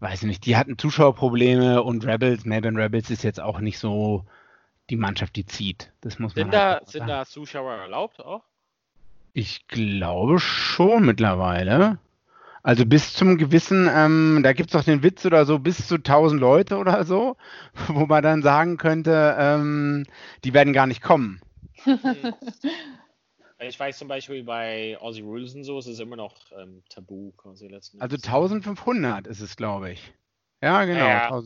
weiß 0.00 0.22
ich 0.22 0.28
nicht, 0.28 0.46
die 0.46 0.56
hatten 0.56 0.78
Zuschauerprobleme 0.78 1.82
und 1.82 2.04
Rebels, 2.06 2.44
Melbourne 2.44 2.82
Rebels 2.82 3.10
ist 3.10 3.24
jetzt 3.24 3.40
auch 3.40 3.60
nicht 3.60 3.78
so 3.78 4.26
die 4.90 4.96
Mannschaft, 4.96 5.36
die 5.36 5.46
zieht. 5.46 5.92
Das 6.00 6.18
muss 6.18 6.34
man 6.36 6.50
sind 6.50 6.54
halt 6.54 6.82
da, 6.82 6.90
Sind 6.90 7.06
da 7.06 7.24
Zuschauer 7.24 7.74
erlaubt 7.74 8.20
auch? 8.20 8.42
Ich 9.32 9.66
glaube 9.68 10.40
schon 10.40 11.06
mittlerweile. 11.06 11.98
Also 12.62 12.84
bis 12.84 13.14
zum 13.14 13.38
gewissen, 13.38 13.88
ähm, 13.90 14.40
da 14.42 14.52
gibt 14.52 14.70
es 14.70 14.72
doch 14.72 14.84
den 14.84 15.02
Witz 15.02 15.24
oder 15.24 15.46
so, 15.46 15.58
bis 15.58 15.86
zu 15.86 15.94
1000 15.94 16.40
Leute 16.40 16.76
oder 16.76 17.04
so, 17.04 17.36
wo 17.88 18.06
man 18.06 18.22
dann 18.22 18.42
sagen 18.42 18.76
könnte, 18.76 19.36
ähm, 19.38 20.04
die 20.44 20.52
werden 20.52 20.72
gar 20.72 20.86
nicht 20.86 21.02
kommen. 21.02 21.40
Ich 23.62 23.78
weiß 23.78 23.98
zum 23.98 24.08
Beispiel 24.08 24.42
bei 24.42 24.96
Aussie 24.98 25.20
Rules 25.20 25.54
und 25.54 25.64
so 25.64 25.78
ist 25.78 25.86
es 25.86 26.00
immer 26.00 26.16
noch 26.16 26.34
ähm, 26.58 26.82
tabu 26.88 27.32
quasi 27.32 27.68
letzten 27.68 28.00
Also 28.00 28.16
1500 28.16 29.26
ist 29.26 29.40
es, 29.40 29.54
glaube 29.54 29.92
ich. 29.92 30.14
Ja, 30.62 30.82
genau. 30.86 31.06
Ja, 31.06 31.42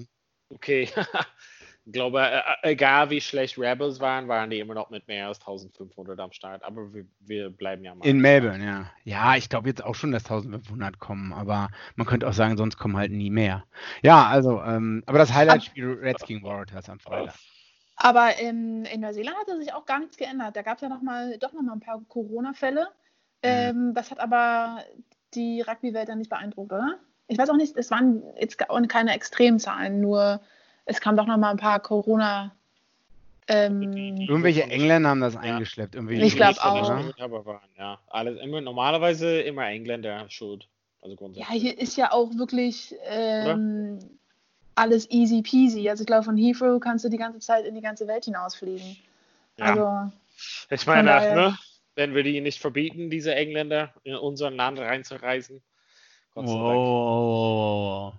okay. 0.50 0.88
Ich 1.87 1.92
glaube, 1.92 2.20
äh, 2.23 2.38
äh, 2.38 2.73
egal 2.73 3.11
wie 3.11 3.20
schlecht 3.20 3.59
Rebels 3.59 4.01
waren, 4.01 4.27
waren 4.27 4.49
die 4.49 4.59
immer 4.59 4.73
noch 4.73 4.88
mit 4.88 5.07
mehr 5.07 5.29
als 5.29 5.38
1500 5.40 6.18
am 6.18 6.33
Start. 6.33 6.62
Aber 6.62 6.94
wir, 6.94 7.05
wir 7.20 7.51
bleiben 7.51 7.85
ja 7.85 7.94
mal. 7.94 8.07
In 8.07 8.20
Melbourne, 8.20 8.64
ja. 8.64 8.90
Ja, 9.05 9.37
ich 9.37 9.51
glaube 9.51 9.68
jetzt 9.68 9.85
auch 9.85 9.94
schon, 9.94 10.11
dass 10.11 10.25
1500 10.25 10.99
kommen. 10.99 11.35
Aber 11.35 11.68
man 11.97 12.07
könnte 12.07 12.27
auch 12.27 12.33
sagen, 12.33 12.57
sonst 12.57 12.79
kommen 12.79 12.97
halt 12.97 13.12
nie 13.12 13.29
mehr. 13.29 13.64
Ja, 14.03 14.27
also, 14.27 14.62
ähm, 14.62 15.03
aber 15.05 15.18
das 15.18 15.35
Highlight-Spiel 15.35 15.99
Reds 16.01 16.25
gegen 16.25 16.42
Warriors 16.42 16.88
am 16.88 17.01
Freitag. 17.01 17.35
Aber 17.97 18.38
in, 18.38 18.87
in 18.87 19.03
Neuseeland 19.03 19.37
hat 19.37 19.47
sich 19.59 19.73
auch 19.73 19.85
gar 19.85 20.01
nichts 20.01 20.16
geändert. 20.16 20.57
Da 20.57 20.62
gab 20.62 20.79
es 20.79 20.83
ja 20.83 20.88
noch 20.88 21.03
mal, 21.03 21.38
doch 21.38 21.53
noch 21.53 21.62
mal 21.62 21.75
ein 21.75 21.81
paar 21.81 22.01
Corona-Fälle. 22.09 22.88
Mhm. 23.44 23.51
Ähm, 23.51 23.94
das 23.94 24.11
hat 24.11 24.20
aber 24.20 24.83
die 25.35 25.61
Rugby-Welt 25.61 26.09
dann 26.09 26.18
nicht 26.18 26.31
beeindruckt, 26.31 26.73
oder? 26.73 26.99
Ich 27.27 27.38
weiß 27.38 27.51
auch 27.51 27.57
nicht, 27.57 27.77
es 27.77 27.90
waren 27.90 28.23
jetzt 28.38 28.59
keine 28.88 29.14
Extremzahlen, 29.14 30.01
nur 30.01 30.40
es 30.87 31.01
kam 31.01 31.16
doch 31.16 31.27
noch 31.27 31.37
mal 31.37 31.51
ein 31.51 31.57
paar 31.57 31.81
Corona. 31.81 32.53
Ähm, 33.47 33.83
Irgendwelche 33.83 34.62
Engländer 34.62 35.11
haben 35.11 35.20
das 35.20 35.35
ja. 35.35 35.40
eingeschleppt. 35.40 35.94
Irgendwie 35.94 36.20
ich 36.23 36.37
glaube 36.37 36.62
auch. 36.64 37.18
Aber 37.18 37.44
waren, 37.44 37.68
ja. 37.79 37.99
Alles, 38.09 38.40
immer, 38.40 38.61
normalerweise 38.61 39.40
immer 39.40 39.66
Engländer 39.66 40.25
schuld. 40.31 40.66
Also 41.03 41.16
grundsätzlich. 41.16 41.55
Ja, 41.55 41.61
hier 41.61 41.79
ist 41.79 41.97
ja 41.97 42.12
auch 42.12 42.35
wirklich 42.37 42.94
ähm, 43.05 43.99
alles 44.75 45.11
easy 45.11 45.42
peasy. 45.42 45.88
Also 45.90 46.03
ich 46.03 46.07
glaube, 46.07 46.25
von 46.25 46.38
Heathrow 46.38 46.81
kannst 46.81 47.05
du 47.05 47.11
die 47.11 47.18
ganze 47.18 47.40
Zeit 47.40 47.66
in 47.66 47.75
die 47.75 47.83
ganze 47.83 48.07
Welt 48.07 48.25
hinausfliegen. 48.25 48.97
Ja. 49.59 49.66
Also, 49.66 50.12
ich 50.70 50.87
meine, 50.87 51.11
ne, 51.11 51.59
wenn 51.94 52.14
wir 52.14 52.23
die 52.23 52.40
nicht 52.40 52.61
verbieten, 52.61 53.11
diese 53.11 53.35
Engländer 53.35 53.92
in 54.03 54.16
unser 54.16 54.51
Land 54.51 54.79
reinzureisen. 54.79 55.62
Wow. 56.35 58.14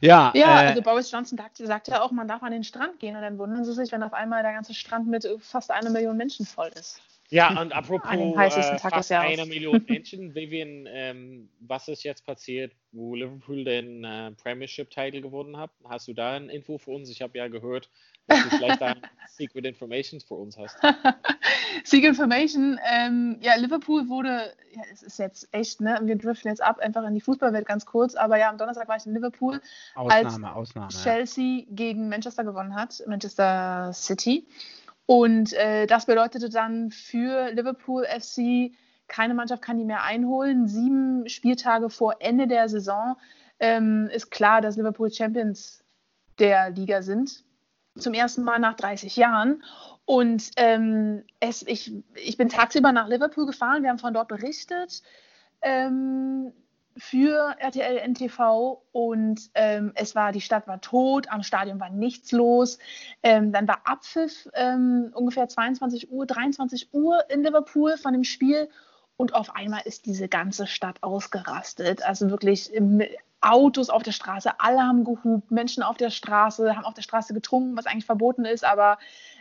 Ja, 0.00 0.32
ja 0.34 0.62
äh, 0.62 0.66
also 0.68 0.82
Boris 0.82 1.10
Johnson 1.10 1.38
sagt 1.58 1.88
ja 1.88 2.02
auch, 2.02 2.10
man 2.10 2.28
darf 2.28 2.42
an 2.42 2.52
den 2.52 2.64
Strand 2.64 2.98
gehen 2.98 3.16
und 3.16 3.22
dann 3.22 3.38
wundern 3.38 3.64
sie 3.64 3.72
sich, 3.72 3.92
wenn 3.92 4.02
auf 4.02 4.12
einmal 4.12 4.42
der 4.42 4.52
ganze 4.52 4.74
Strand 4.74 5.06
mit 5.06 5.28
fast 5.40 5.70
einer 5.70 5.90
Million 5.90 6.16
Menschen 6.16 6.46
voll 6.46 6.68
ist. 6.68 7.00
Ja, 7.28 7.60
und 7.60 7.72
apropos 7.72 8.10
äh, 8.12 8.78
fast 8.78 9.12
eine 9.12 9.46
Million 9.46 9.84
Menschen, 9.88 10.34
Vivian, 10.34 10.86
ähm, 10.88 11.48
was 11.60 11.88
ist 11.88 12.04
jetzt 12.04 12.24
passiert, 12.24 12.72
wo 12.92 13.14
Liverpool 13.14 13.64
den 13.64 14.04
äh, 14.04 14.30
Premiership-Titel 14.32 15.20
gewonnen 15.20 15.56
hat? 15.56 15.70
Hast 15.84 16.08
du 16.08 16.14
da 16.14 16.36
ein 16.36 16.48
Info 16.48 16.78
für 16.78 16.92
uns? 16.92 17.10
Ich 17.10 17.22
habe 17.22 17.36
ja 17.36 17.48
gehört, 17.48 17.90
dass 18.26 18.42
du 18.44 18.56
vielleicht 18.56 18.80
da 18.80 18.94
Secret 19.28 19.64
Information 19.64 20.20
für 20.20 20.34
uns 20.34 20.56
hast. 20.56 20.78
Secret 21.84 22.10
Information, 22.10 22.78
ähm, 22.90 23.38
ja, 23.40 23.56
Liverpool 23.56 24.08
wurde, 24.08 24.54
ja, 24.72 24.82
es 24.92 25.02
ist 25.02 25.18
jetzt 25.18 25.48
echt, 25.52 25.80
ne, 25.80 25.98
wir 26.02 26.16
driften 26.16 26.50
jetzt 26.50 26.62
ab, 26.62 26.78
einfach 26.78 27.04
in 27.04 27.14
die 27.14 27.20
Fußballwelt 27.20 27.66
ganz 27.66 27.86
kurz, 27.86 28.14
aber 28.14 28.38
ja, 28.38 28.50
am 28.50 28.58
Donnerstag 28.58 28.88
war 28.88 28.96
ich 28.96 29.06
in 29.06 29.14
Liverpool, 29.14 29.60
Ausnahme, 29.94 30.48
als 30.48 30.56
Ausnahme, 30.56 30.88
Chelsea 30.88 31.60
ja. 31.60 31.64
gegen 31.70 32.08
Manchester 32.08 32.44
gewonnen 32.44 32.74
hat, 32.74 33.02
Manchester 33.06 33.92
City. 33.92 34.46
Und 35.06 35.52
äh, 35.52 35.86
das 35.86 36.06
bedeutete 36.06 36.50
dann 36.50 36.90
für 36.90 37.52
Liverpool 37.52 38.04
FC, 38.04 38.72
keine 39.08 39.34
Mannschaft 39.34 39.62
kann 39.62 39.78
die 39.78 39.84
mehr 39.84 40.02
einholen. 40.02 40.66
Sieben 40.66 41.28
Spieltage 41.28 41.90
vor 41.90 42.16
Ende 42.18 42.48
der 42.48 42.68
Saison 42.68 43.16
ähm, 43.60 44.10
ist 44.12 44.30
klar, 44.30 44.60
dass 44.60 44.76
Liverpool 44.76 45.12
Champions 45.12 45.84
der 46.38 46.70
Liga 46.70 47.02
sind. 47.02 47.44
Zum 47.96 48.14
ersten 48.14 48.42
Mal 48.42 48.58
nach 48.58 48.74
30 48.74 49.16
Jahren. 49.16 49.62
Und 50.04 50.50
ähm, 50.56 51.22
es, 51.40 51.62
ich, 51.62 51.92
ich 52.14 52.36
bin 52.36 52.48
tagsüber 52.48 52.92
nach 52.92 53.08
Liverpool 53.08 53.46
gefahren. 53.46 53.82
Wir 53.82 53.90
haben 53.90 53.98
von 53.98 54.12
dort 54.12 54.28
berichtet. 54.28 55.02
Ähm, 55.62 56.52
für 56.98 57.54
RTL 57.58 57.98
NTV 57.98 58.82
und 58.92 59.50
ähm, 59.54 59.92
es 59.94 60.14
war, 60.14 60.32
die 60.32 60.40
Stadt 60.40 60.66
war 60.66 60.80
tot, 60.80 61.28
am 61.30 61.42
Stadion 61.42 61.78
war 61.78 61.90
nichts 61.90 62.32
los. 62.32 62.78
Ähm, 63.22 63.52
dann 63.52 63.68
war 63.68 63.80
Abpfiff 63.84 64.48
ähm, 64.54 65.10
ungefähr 65.14 65.48
22 65.48 66.10
Uhr, 66.10 66.26
23 66.26 66.94
Uhr 66.94 67.28
in 67.30 67.42
Liverpool 67.42 67.96
von 67.98 68.12
dem 68.12 68.24
Spiel 68.24 68.68
und 69.16 69.34
auf 69.34 69.54
einmal 69.54 69.82
ist 69.84 70.06
diese 70.06 70.28
ganze 70.28 70.66
Stadt 70.66 71.02
ausgerastet. 71.02 72.02
Also 72.02 72.30
wirklich 72.30 72.70
Autos 73.40 73.90
auf 73.90 74.02
der 74.02 74.12
Straße, 74.12 74.58
alle 74.58 74.82
haben 74.82 75.04
gehupt, 75.04 75.50
Menschen 75.50 75.82
auf 75.82 75.96
der 75.96 76.10
Straße, 76.10 76.74
haben 76.76 76.84
auf 76.84 76.94
der 76.94 77.02
Straße 77.02 77.34
getrunken, 77.34 77.76
was 77.76 77.86
eigentlich 77.86 78.06
verboten 78.06 78.44
ist, 78.44 78.64
aber 78.64 78.98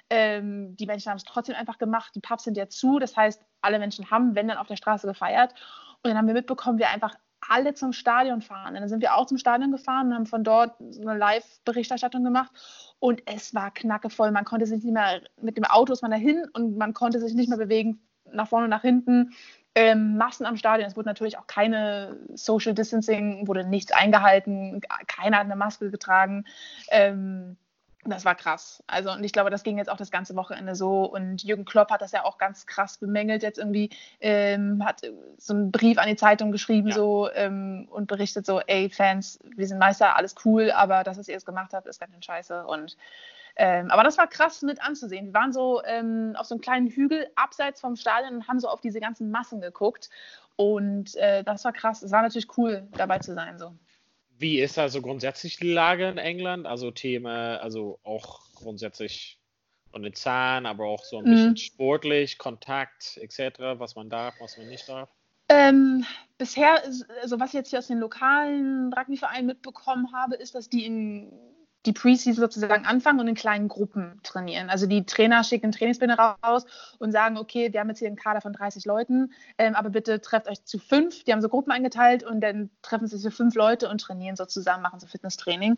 ähm, 0.10 0.76
die 0.78 0.86
Menschen 0.86 1.10
haben 1.10 1.18
es 1.18 1.24
trotzdem 1.24 1.56
einfach 1.56 1.78
gemacht. 1.78 2.13
Die 2.15 2.20
Pubs 2.20 2.44
sind 2.44 2.58
ja 2.58 2.68
zu, 2.68 3.00
das 3.00 3.18
heißt, 3.18 3.41
alle 3.62 3.80
Menschen 3.80 4.12
haben, 4.12 4.36
wenn 4.36 4.48
dann 4.48 4.58
auf 4.58 4.68
der 4.68 4.76
Straße 4.76 5.08
gefeiert. 5.08 5.56
Und 6.04 6.10
dann 6.10 6.18
haben 6.18 6.28
wir 6.28 6.36
mitbekommen, 6.36 6.78
wie 6.78 6.86
einfach 6.86 7.15
alle 7.49 7.73
zum 7.73 7.93
Stadion 7.93 8.41
fahren. 8.41 8.75
Und 8.75 8.81
dann 8.81 8.89
sind 8.89 9.01
wir 9.01 9.15
auch 9.15 9.25
zum 9.25 9.38
Stadion 9.38 9.71
gefahren 9.71 10.08
und 10.08 10.15
haben 10.15 10.25
von 10.25 10.43
dort 10.43 10.79
eine 10.79 11.17
Live-Berichterstattung 11.17 12.23
gemacht. 12.23 12.51
Und 12.99 13.21
es 13.25 13.53
war 13.53 13.71
knackevoll. 13.71 14.31
Man 14.31 14.45
konnte 14.45 14.65
sich 14.65 14.84
nicht 14.84 14.93
mehr, 14.93 15.21
mit 15.41 15.58
dem 15.58 15.65
Auto 15.65 15.93
ist 15.93 16.01
man 16.01 16.12
dahin 16.12 16.45
und 16.53 16.77
man 16.77 16.93
konnte 16.93 17.19
sich 17.19 17.34
nicht 17.34 17.49
mehr 17.49 17.58
bewegen, 17.58 18.01
nach 18.31 18.47
vorne 18.47 18.65
und 18.65 18.71
nach 18.71 18.81
hinten. 18.81 19.34
Ähm, 19.75 20.15
Massen 20.17 20.45
am 20.45 20.55
Stadion. 20.55 20.88
Es 20.88 20.95
wurde 20.95 21.10
natürlich 21.10 21.38
auch 21.38 21.47
keine 21.47 22.17
Social 22.34 22.73
Distancing, 22.73 23.47
wurde 23.47 23.65
nichts 23.65 23.91
eingehalten. 23.91 24.81
Keiner 25.08 25.38
hat 25.38 25.45
eine 25.45 25.58
Maske 25.58 25.91
getragen. 25.91 26.45
Ähm, 26.89 27.58
das 28.06 28.26
war 28.26 28.36
krass. 28.36 28.84
Also, 28.88 29.12
und 29.12 29.24
ich 29.24 29.34
glaube, 29.34 29.50
das 29.50 29.63
ging 29.63 29.78
jetzt 29.78 29.89
auch 29.89 29.98
das 29.98 30.12
ganze 30.12 30.36
Wochenende 30.36 30.76
so. 30.76 31.06
Und 31.06 31.44
Jürgen 31.44 31.65
Klopp 31.65 31.89
hat 31.89 32.02
das 32.02 32.12
ja 32.12 32.24
auch 32.24 32.38
ganz 32.38 32.65
krass 32.65 32.98
bemängelt. 32.98 33.44
Jetzt 33.44 33.58
irgendwie 33.58 33.89
ähm, 34.20 34.84
hat 34.86 35.02
so 35.38 35.54
einen 35.54 35.72
Brief 35.72 35.98
an 35.98 36.08
die 36.08 36.15
Zeitung 36.15 36.52
geschrieben 36.52 36.89
ja. 36.89 36.96
so 36.96 37.30
ähm, 37.34 37.88
und 37.89 38.08
berichtet 38.08 38.46
so: 38.46 38.60
Ey, 38.60 38.89
Fans, 38.89 39.39
wir 39.56 39.68
sind 39.68 39.80
Meister, 39.80 40.15
alles 40.15 40.36
cool, 40.46 40.72
aber 40.72 41.04
das, 41.04 41.18
was 41.18 41.28
ihr 41.28 41.34
jetzt 41.34 41.46
gemacht 41.46 41.74
habt, 41.74 41.88
ist 41.88 42.00
ganz 42.00 42.12
schön 42.13 42.22
scheiße. 42.22 42.65
Und 42.65 42.96
ähm, 43.58 43.89
aber 43.89 44.04
das 44.04 44.18
war 44.18 44.28
krass 44.28 44.62
mit 44.62 44.82
anzusehen. 44.82 45.28
Wir 45.28 45.34
waren 45.34 45.54
so 45.54 45.82
ähm, 45.86 46.36
auf 46.38 46.46
so 46.46 46.56
einem 46.56 46.62
kleinen 46.62 46.88
Hügel 46.88 47.28
abseits 47.36 47.80
vom 47.80 47.96
Stadion 47.96 48.36
und 48.36 48.48
haben 48.48 48.60
so 48.60 48.68
auf 48.68 48.82
diese 48.82 49.00
ganzen 49.00 49.32
Massen 49.32 49.62
geguckt. 49.62 50.10
Und 50.58 51.15
äh, 51.15 51.44
das 51.44 51.63
war 51.65 51.74
krass. 51.74 52.04
Es 52.04 52.12
war 52.12 52.22
natürlich 52.22 52.58
cool, 52.58 52.88
dabei 52.98 53.20
zu 53.20 53.34
sein. 53.34 53.58
So. 53.58 53.74
Wie 54.38 54.60
ist 54.60 54.78
also 54.78 55.02
grundsätzlich 55.02 55.58
die 55.58 55.71
Lage 55.71 56.08
in 56.08 56.17
England? 56.17 56.65
Also 56.65 56.91
Thema, 56.91 57.58
also 57.58 58.00
auch 58.04 58.41
grundsätzlich 58.56 59.39
von 59.91 60.04
den 60.04 60.13
Zahlen, 60.13 60.65
aber 60.65 60.86
auch 60.86 61.04
so 61.06 61.19
ein 61.19 61.24
bisschen 61.24 61.52
mhm. 61.52 61.58
sportlich, 61.58 62.38
Kontakt 62.38 63.17
etc., 63.17 63.60
was 63.78 63.95
man 63.95 64.10
darf, 64.10 64.36
was 64.39 64.58
man 64.58 64.67
nicht 64.67 64.89
darf? 64.89 65.10
Ähm, 65.48 66.06
bisher, 66.38 66.84
also 67.21 67.39
was 67.39 67.50
ich 67.50 67.54
jetzt 67.54 67.69
hier 67.69 67.80
aus 67.80 67.88
den 67.88 68.00
lokalen 68.00 68.91
Rugbyvereinen 68.91 69.45
mitbekommen 69.45 70.12
habe, 70.12 70.36
ist, 70.36 70.56
dass 70.56 70.69
die 70.69 70.86
in 70.86 71.32
die 71.86 71.93
Preseason 71.93 72.41
sozusagen 72.41 72.86
anfangen 72.86 73.19
und 73.19 73.28
in 73.28 73.36
kleinen 73.36 73.67
Gruppen 73.67 74.19
trainieren. 74.24 74.69
Also 74.69 74.88
die 74.88 75.06
Trainer 75.06 75.43
schicken 75.43 75.71
Trainingspläne 75.71 76.17
raus 76.17 76.65
und 77.00 77.12
sagen, 77.12 77.38
okay, 77.38 77.71
wir 77.71 77.80
haben 77.80 77.89
jetzt 77.89 78.00
hier 78.00 78.08
einen 78.08 78.17
Kader 78.17 78.41
von 78.41 78.54
30 78.54 78.86
Leuten, 78.86 79.34
ähm, 79.58 79.76
aber 79.76 79.89
bitte 79.89 80.21
trefft 80.21 80.48
euch 80.48 80.63
zu 80.63 80.80
fünf. 80.80 81.24
Die 81.24 81.32
haben 81.32 81.41
so 81.41 81.50
Gruppen 81.50 81.71
eingeteilt 81.71 82.24
und 82.24 82.41
dann 82.41 82.69
treffen 82.82 83.08
sich 83.08 83.21
so 83.21 83.30
fünf 83.30 83.56
Leute 83.56 83.89
und 83.89 84.02
trainieren 84.02 84.36
so 84.36 84.45
zusammen, 84.45 84.84
machen 84.84 85.00
so 85.00 85.08
Fitnesstraining. 85.08 85.78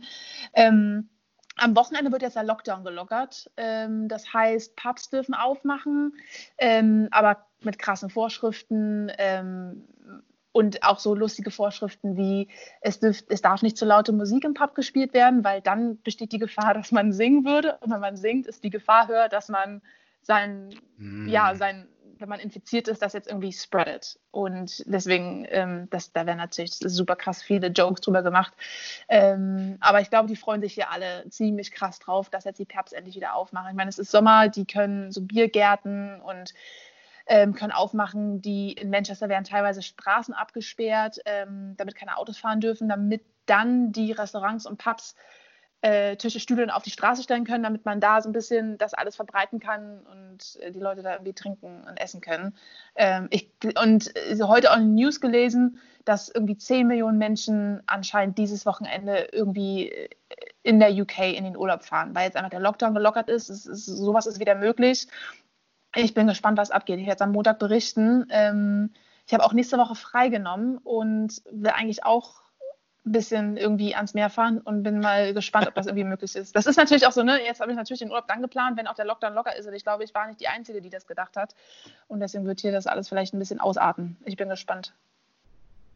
Ähm, 0.53 1.09
am 1.57 1.75
Wochenende 1.75 2.11
wird 2.11 2.21
jetzt 2.21 2.35
der 2.35 2.43
Lockdown 2.43 2.83
gelockert. 2.83 3.49
Ähm, 3.57 4.07
das 4.07 4.31
heißt, 4.31 4.75
Pubs 4.75 5.09
dürfen 5.09 5.33
aufmachen, 5.33 6.13
ähm, 6.57 7.07
aber 7.11 7.47
mit 7.61 7.79
krassen 7.79 8.09
Vorschriften. 8.09 9.11
Und 10.57 10.81
auch 10.81 10.97
so 10.97 11.13
lustige 11.13 11.51
Vorschriften 11.51 12.17
wie, 12.17 12.47
es, 12.81 12.99
dürf, 12.99 13.23
es 13.29 13.43
darf 13.43 13.61
nicht 13.61 13.77
zu 13.77 13.85
so 13.85 13.89
laute 13.89 14.11
Musik 14.11 14.43
im 14.43 14.55
Pub 14.55 14.73
gespielt 14.73 15.13
werden, 15.13 15.43
weil 15.43 15.61
dann 15.61 16.01
besteht 16.01 16.31
die 16.31 16.39
Gefahr, 16.39 16.73
dass 16.73 16.91
man 16.91 17.13
singen 17.13 17.45
würde. 17.45 17.77
Und 17.81 17.91
wenn 17.91 17.99
man 17.99 18.17
singt, 18.17 18.47
ist 18.47 18.63
die 18.63 18.71
Gefahr 18.71 19.07
höher, 19.07 19.29
dass 19.29 19.49
man 19.49 19.83
sein, 20.23 20.73
mm. 20.97 21.27
ja, 21.27 21.53
sein, 21.53 21.87
wenn 22.17 22.27
man 22.27 22.39
infiziert 22.39 22.87
ist, 22.87 23.03
das 23.03 23.13
jetzt 23.13 23.27
irgendwie 23.27 23.53
spreadet. 23.53 24.19
Und 24.31 24.83
deswegen, 24.87 25.45
ähm, 25.49 25.87
das, 25.91 26.11
da 26.11 26.25
werden 26.25 26.39
natürlich 26.39 26.73
super 26.73 27.15
krass 27.15 27.43
viele 27.43 27.67
Jokes 27.67 28.01
drüber 28.01 28.23
gemacht. 28.23 28.53
Ähm, 29.09 29.77
aber 29.79 30.01
ich 30.01 30.09
glaube, 30.09 30.27
die 30.27 30.35
freuen 30.35 30.61
sich 30.61 30.73
hier 30.73 30.89
alle 30.89 31.29
ziemlich 31.29 31.71
krass 31.71 31.99
drauf, 31.99 32.31
dass 32.31 32.45
jetzt 32.45 32.57
die 32.57 32.65
Pubs 32.65 32.93
endlich 32.93 33.15
wieder 33.15 33.35
aufmachen. 33.35 33.69
Ich 33.69 33.75
meine, 33.75 33.89
es 33.89 33.99
ist 33.99 34.09
Sommer, 34.09 34.49
die 34.49 34.65
können 34.65 35.11
so 35.11 35.21
Biergärten 35.21 36.19
und 36.21 36.55
ähm, 37.27 37.53
können 37.53 37.71
aufmachen. 37.71 38.41
Die 38.41 38.73
in 38.73 38.89
Manchester 38.89 39.29
werden 39.29 39.43
teilweise 39.43 39.81
Straßen 39.81 40.33
abgesperrt, 40.33 41.19
ähm, 41.25 41.75
damit 41.77 41.95
keine 41.95 42.17
Autos 42.17 42.37
fahren 42.37 42.61
dürfen, 42.61 42.89
damit 42.89 43.23
dann 43.45 43.91
die 43.91 44.11
Restaurants 44.11 44.65
und 44.65 44.77
Pubs 44.77 45.15
äh, 45.81 46.15
Tische, 46.15 46.39
Stühle 46.39 46.75
auf 46.75 46.83
die 46.83 46.89
Straße 46.89 47.23
stellen 47.23 47.45
können, 47.45 47.63
damit 47.63 47.85
man 47.85 47.99
da 47.99 48.21
so 48.21 48.29
ein 48.29 48.33
bisschen 48.33 48.77
das 48.77 48.93
alles 48.93 49.15
verbreiten 49.15 49.59
kann 49.59 49.99
und 49.99 50.59
äh, 50.61 50.71
die 50.71 50.79
Leute 50.79 51.03
da 51.03 51.13
irgendwie 51.13 51.33
trinken 51.33 51.83
und 51.87 51.97
essen 51.97 52.19
können. 52.19 52.55
Ähm, 52.95 53.27
ich, 53.29 53.51
und 53.81 54.15
äh, 54.15 54.41
heute 54.41 54.71
auch 54.71 54.77
in 54.77 54.83
den 54.83 54.95
News 54.95 55.21
gelesen, 55.21 55.79
dass 56.03 56.29
irgendwie 56.29 56.57
10 56.57 56.87
Millionen 56.87 57.17
Menschen 57.17 57.83
anscheinend 57.85 58.37
dieses 58.37 58.65
Wochenende 58.65 59.29
irgendwie 59.31 59.89
äh, 59.89 60.09
in 60.63 60.79
der 60.79 60.91
UK 60.91 61.19
in 61.35 61.43
den 61.43 61.55
Urlaub 61.57 61.83
fahren, 61.83 62.15
weil 62.15 62.25
jetzt 62.25 62.37
einfach 62.37 62.49
der 62.49 62.59
Lockdown 62.59 62.95
gelockert 62.95 63.29
ist. 63.29 63.49
ist 63.49 63.85
sowas 63.85 64.25
ist 64.25 64.39
wieder 64.39 64.55
möglich. 64.55 65.07
Ich 65.97 66.13
bin 66.13 66.27
gespannt, 66.27 66.59
was 66.59 66.69
abgeht. 66.69 66.99
Ich 66.99 67.07
werde 67.07 67.23
am 67.23 67.31
Montag 67.31 67.57
berichten. 67.57 68.27
Ähm, 68.29 68.91
ich 69.25 69.33
habe 69.33 69.43
auch 69.43 69.53
nächste 69.53 69.79
Woche 69.79 69.95
freigenommen 69.95 70.77
und 70.77 71.41
will 71.49 71.71
eigentlich 71.71 72.05
auch 72.05 72.35
ein 73.03 73.11
bisschen 73.13 73.57
irgendwie 73.57 73.95
ans 73.95 74.13
Meer 74.13 74.29
fahren 74.29 74.59
und 74.59 74.83
bin 74.83 74.99
mal 74.99 75.33
gespannt, 75.33 75.67
ob 75.67 75.73
das 75.73 75.87
irgendwie 75.87 76.03
möglich 76.03 76.35
ist. 76.35 76.55
Das 76.55 76.67
ist 76.67 76.75
natürlich 76.75 77.07
auch 77.07 77.11
so, 77.11 77.23
ne? 77.23 77.43
Jetzt 77.43 77.61
habe 77.61 77.71
ich 77.71 77.77
natürlich 77.77 77.99
den 77.99 78.11
Urlaub 78.11 78.27
dann 78.27 78.43
geplant, 78.43 78.77
wenn 78.77 78.85
auch 78.85 78.93
der 78.93 79.05
Lockdown 79.05 79.33
locker 79.33 79.55
ist. 79.55 79.65
Und 79.65 79.73
ich 79.73 79.83
glaube, 79.83 80.03
ich 80.03 80.13
war 80.13 80.27
nicht 80.27 80.39
die 80.39 80.47
Einzige, 80.47 80.81
die 80.81 80.91
das 80.91 81.07
gedacht 81.07 81.35
hat. 81.35 81.55
Und 82.07 82.19
deswegen 82.19 82.45
wird 82.45 82.59
hier 82.59 82.71
das 82.71 82.85
alles 82.85 83.09
vielleicht 83.09 83.33
ein 83.33 83.39
bisschen 83.39 83.59
ausarten. 83.59 84.17
Ich 84.23 84.37
bin 84.37 84.49
gespannt. 84.49 84.93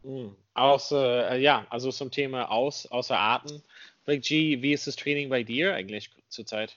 Mhm. 0.02 0.34
Außer, 0.54 1.30
äh, 1.30 1.40
ja, 1.40 1.64
also 1.70 1.92
zum 1.92 2.10
Thema 2.10 2.50
aus, 2.50 2.90
außer 2.90 3.16
Arten. 3.16 3.62
G, 4.04 4.62
wie 4.62 4.72
ist 4.72 4.88
das 4.88 4.96
Training 4.96 5.28
bei 5.28 5.44
dir 5.44 5.74
eigentlich 5.74 6.10
zurzeit? 6.28 6.76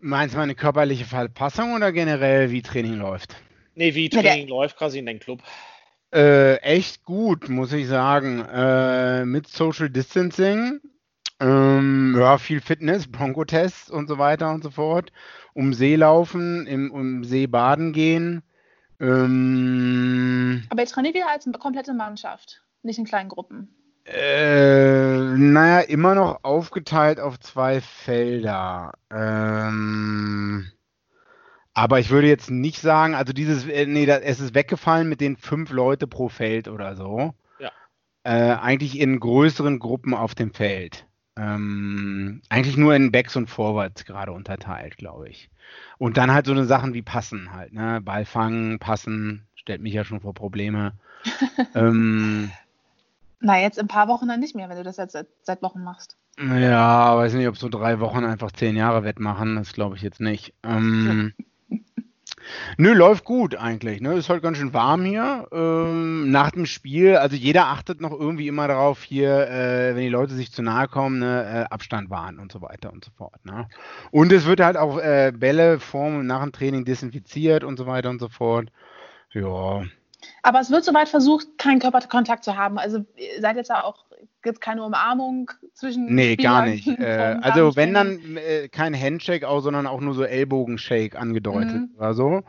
Meinst 0.00 0.34
du 0.34 0.38
meine 0.38 0.54
körperliche 0.54 1.04
Verpassung 1.04 1.74
oder 1.74 1.92
generell, 1.92 2.50
wie 2.50 2.62
Training 2.62 2.98
läuft? 2.98 3.36
Nee, 3.74 3.94
wie 3.94 4.08
Training 4.08 4.48
ja, 4.48 4.54
läuft 4.54 4.76
quasi 4.76 4.98
in 4.98 5.06
deinem 5.06 5.20
Club. 5.20 5.42
Äh, 6.12 6.56
echt 6.56 7.04
gut, 7.04 7.48
muss 7.48 7.72
ich 7.72 7.86
sagen. 7.88 8.44
Äh, 8.44 9.24
mit 9.24 9.48
Social 9.48 9.90
Distancing. 9.90 10.80
Ähm, 11.40 12.16
ja, 12.18 12.38
viel 12.38 12.60
Fitness, 12.60 13.06
Bronco-Tests 13.10 13.90
und 13.90 14.08
so 14.08 14.18
weiter 14.18 14.50
und 14.52 14.62
so 14.62 14.70
fort. 14.70 15.12
Um 15.54 15.72
See 15.72 15.96
laufen, 15.96 16.66
im, 16.66 16.90
um 16.90 17.24
See 17.24 17.46
baden 17.46 17.92
gehen. 17.92 18.42
Ähm, 19.00 20.64
Aber 20.70 20.82
ihr 20.82 20.88
trainiert 20.88 21.16
ja 21.16 21.26
als 21.28 21.46
eine 21.46 21.58
komplette 21.58 21.94
Mannschaft, 21.94 22.62
nicht 22.82 22.98
in 22.98 23.04
kleinen 23.04 23.28
Gruppen. 23.28 23.74
Äh, 24.10 25.36
naja, 25.36 25.80
immer 25.80 26.14
noch 26.14 26.42
aufgeteilt 26.42 27.20
auf 27.20 27.38
zwei 27.40 27.82
Felder. 27.82 28.92
Ähm, 29.10 30.70
aber 31.74 32.00
ich 32.00 32.08
würde 32.08 32.26
jetzt 32.26 32.50
nicht 32.50 32.80
sagen, 32.80 33.14
also 33.14 33.34
dieses, 33.34 33.66
äh, 33.66 33.84
nee, 33.86 34.06
das, 34.06 34.20
es 34.20 34.40
ist 34.40 34.54
weggefallen 34.54 35.08
mit 35.08 35.20
den 35.20 35.36
fünf 35.36 35.70
Leute 35.70 36.06
pro 36.06 36.28
Feld 36.30 36.68
oder 36.68 36.96
so. 36.96 37.34
Ja. 37.58 37.70
Äh, 38.22 38.54
eigentlich 38.54 38.98
in 38.98 39.20
größeren 39.20 39.78
Gruppen 39.78 40.14
auf 40.14 40.34
dem 40.34 40.54
Feld. 40.54 41.06
Ähm, 41.36 42.40
eigentlich 42.48 42.78
nur 42.78 42.94
in 42.94 43.12
Backs 43.12 43.36
und 43.36 43.48
Forwards 43.48 44.06
gerade 44.06 44.32
unterteilt, 44.32 44.96
glaube 44.96 45.28
ich. 45.28 45.50
Und 45.98 46.16
dann 46.16 46.32
halt 46.32 46.46
so 46.46 46.52
eine 46.52 46.64
Sachen 46.64 46.94
wie 46.94 47.02
Passen 47.02 47.52
halt, 47.52 47.74
ne? 47.74 48.00
Ball 48.00 48.24
fangen, 48.24 48.78
passen, 48.78 49.46
stellt 49.54 49.82
mich 49.82 49.92
ja 49.92 50.02
schon 50.02 50.20
vor 50.20 50.34
Probleme. 50.34 50.94
ähm, 51.74 52.50
Na, 53.40 53.60
jetzt 53.60 53.78
in 53.78 53.84
ein 53.84 53.88
paar 53.88 54.08
Wochen 54.08 54.28
dann 54.28 54.40
nicht 54.40 54.56
mehr, 54.56 54.68
wenn 54.68 54.76
du 54.76 54.82
das 54.82 54.96
jetzt 54.96 55.12
seit, 55.12 55.28
seit 55.42 55.62
Wochen 55.62 55.82
machst. 55.82 56.16
Ja, 56.38 57.16
weiß 57.16 57.34
nicht, 57.34 57.48
ob 57.48 57.56
so 57.56 57.68
drei 57.68 58.00
Wochen 58.00 58.24
einfach 58.24 58.52
zehn 58.52 58.76
Jahre 58.76 59.04
wettmachen, 59.04 59.56
das 59.56 59.72
glaube 59.72 59.96
ich 59.96 60.02
jetzt 60.02 60.20
nicht. 60.20 60.54
Ähm, 60.62 61.32
Nö, 62.76 62.92
läuft 62.94 63.24
gut 63.24 63.56
eigentlich. 63.56 64.00
Ne? 64.00 64.14
Ist 64.14 64.28
halt 64.28 64.42
ganz 64.42 64.58
schön 64.58 64.72
warm 64.72 65.04
hier. 65.04 65.48
Ähm, 65.52 66.30
nach 66.30 66.50
dem 66.50 66.66
Spiel, 66.66 67.16
also 67.16 67.36
jeder 67.36 67.66
achtet 67.66 68.00
noch 68.00 68.12
irgendwie 68.12 68.48
immer 68.48 68.68
darauf, 68.68 69.02
hier, 69.02 69.48
äh, 69.48 69.94
wenn 69.94 70.02
die 70.02 70.08
Leute 70.08 70.34
sich 70.34 70.52
zu 70.52 70.62
nahe 70.62 70.88
kommen, 70.88 71.18
ne, 71.18 71.66
äh, 71.68 71.74
Abstand 71.74 72.10
wahren 72.10 72.38
und 72.38 72.52
so 72.52 72.62
weiter 72.62 72.92
und 72.92 73.04
so 73.04 73.10
fort. 73.16 73.44
Ne? 73.44 73.68
Und 74.10 74.32
es 74.32 74.46
wird 74.46 74.60
halt 74.60 74.76
auch 74.76 74.98
äh, 74.98 75.32
Bälle 75.34 75.80
vorm 75.80 76.18
und 76.18 76.26
nach 76.26 76.42
dem 76.42 76.52
Training 76.52 76.84
desinfiziert 76.84 77.64
und 77.64 77.76
so 77.76 77.86
weiter 77.86 78.10
und 78.10 78.20
so 78.20 78.28
fort. 78.28 78.70
Ja. 79.32 79.82
Aber 80.42 80.60
es 80.60 80.70
wird 80.70 80.84
soweit 80.84 81.08
versucht, 81.08 81.58
keinen 81.58 81.80
Körperkontakt 81.80 82.44
zu 82.44 82.56
haben. 82.56 82.78
Also 82.78 83.04
seid 83.40 83.56
jetzt 83.56 83.70
ja 83.70 83.84
auch 83.84 84.06
gibt 84.42 84.56
es 84.56 84.60
keine 84.60 84.84
Umarmung 84.84 85.50
zwischen. 85.74 86.14
Nee, 86.14 86.34
Spielern 86.34 86.54
gar 86.54 86.66
nicht. 86.66 86.88
Äh, 86.98 87.38
also 87.42 87.76
wenn 87.76 87.94
dann 87.94 88.36
äh, 88.36 88.68
kein 88.68 88.98
Handshake 88.98 89.46
auch, 89.48 89.60
sondern 89.60 89.86
auch 89.86 90.00
nur 90.00 90.14
so 90.14 90.24
Ellbogenshake 90.24 91.18
angedeutet 91.18 91.74
mhm. 91.74 91.94
oder 91.96 92.14
so. 92.14 92.42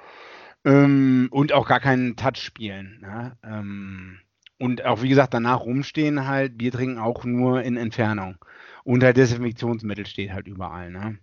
Ähm, 0.66 1.30
und 1.32 1.54
auch 1.54 1.68
gar 1.68 1.80
keinen 1.80 2.16
Touch 2.16 2.38
spielen. 2.38 3.00
Ne? 3.02 3.38
Ähm, 3.44 4.20
und 4.60 4.84
auch 4.86 5.02
wie 5.02 5.10
gesagt, 5.10 5.34
danach 5.34 5.62
rumstehen 5.62 6.28
halt, 6.28 6.58
Bier 6.58 6.72
trinken 6.72 7.00
auch 7.00 7.24
nur 7.24 7.62
in 7.62 7.78
Entfernung. 7.78 8.38
Und 8.84 9.04
halt 9.04 9.18
Desinfektionsmittel 9.18 10.06
steht 10.06 10.34
halt 10.34 10.48
überall. 10.48 10.92
Ne? 10.92 11.18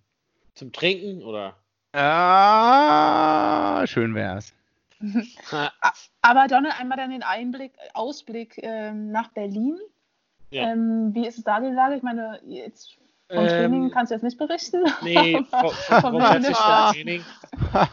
Zum 0.55 0.73
Trinken 0.73 1.23
oder? 1.23 1.57
Ah, 1.93 3.87
schön 3.87 4.15
wär's. 4.15 4.55
Aber 6.23 6.47
Donald, 6.49 6.79
einmal 6.79 6.97
dann 6.97 7.11
den 7.11 7.23
Einblick, 7.23 7.73
Ausblick 7.95 8.59
ähm, 8.63 9.11
nach 9.11 9.29
Berlin. 9.29 9.79
Ja. 10.51 10.73
Ähm, 10.73 11.15
wie 11.15 11.27
ist 11.27 11.39
es 11.39 11.45
da 11.45 11.61
die 11.61 11.75
Lage? 11.75 11.97
Ich 11.97 12.03
meine, 12.03 12.41
jetzt 12.47 12.97
vom 13.29 13.39
ähm, 13.39 13.49
Training 13.49 13.91
kannst 13.91 14.11
du 14.11 14.15
jetzt 14.15 14.23
nicht 14.23 14.39
berichten. 14.39 14.85
Nee, 15.03 15.45
vom, 15.51 15.71
vom 15.71 16.01
vom 16.01 16.19
Training 16.21 17.25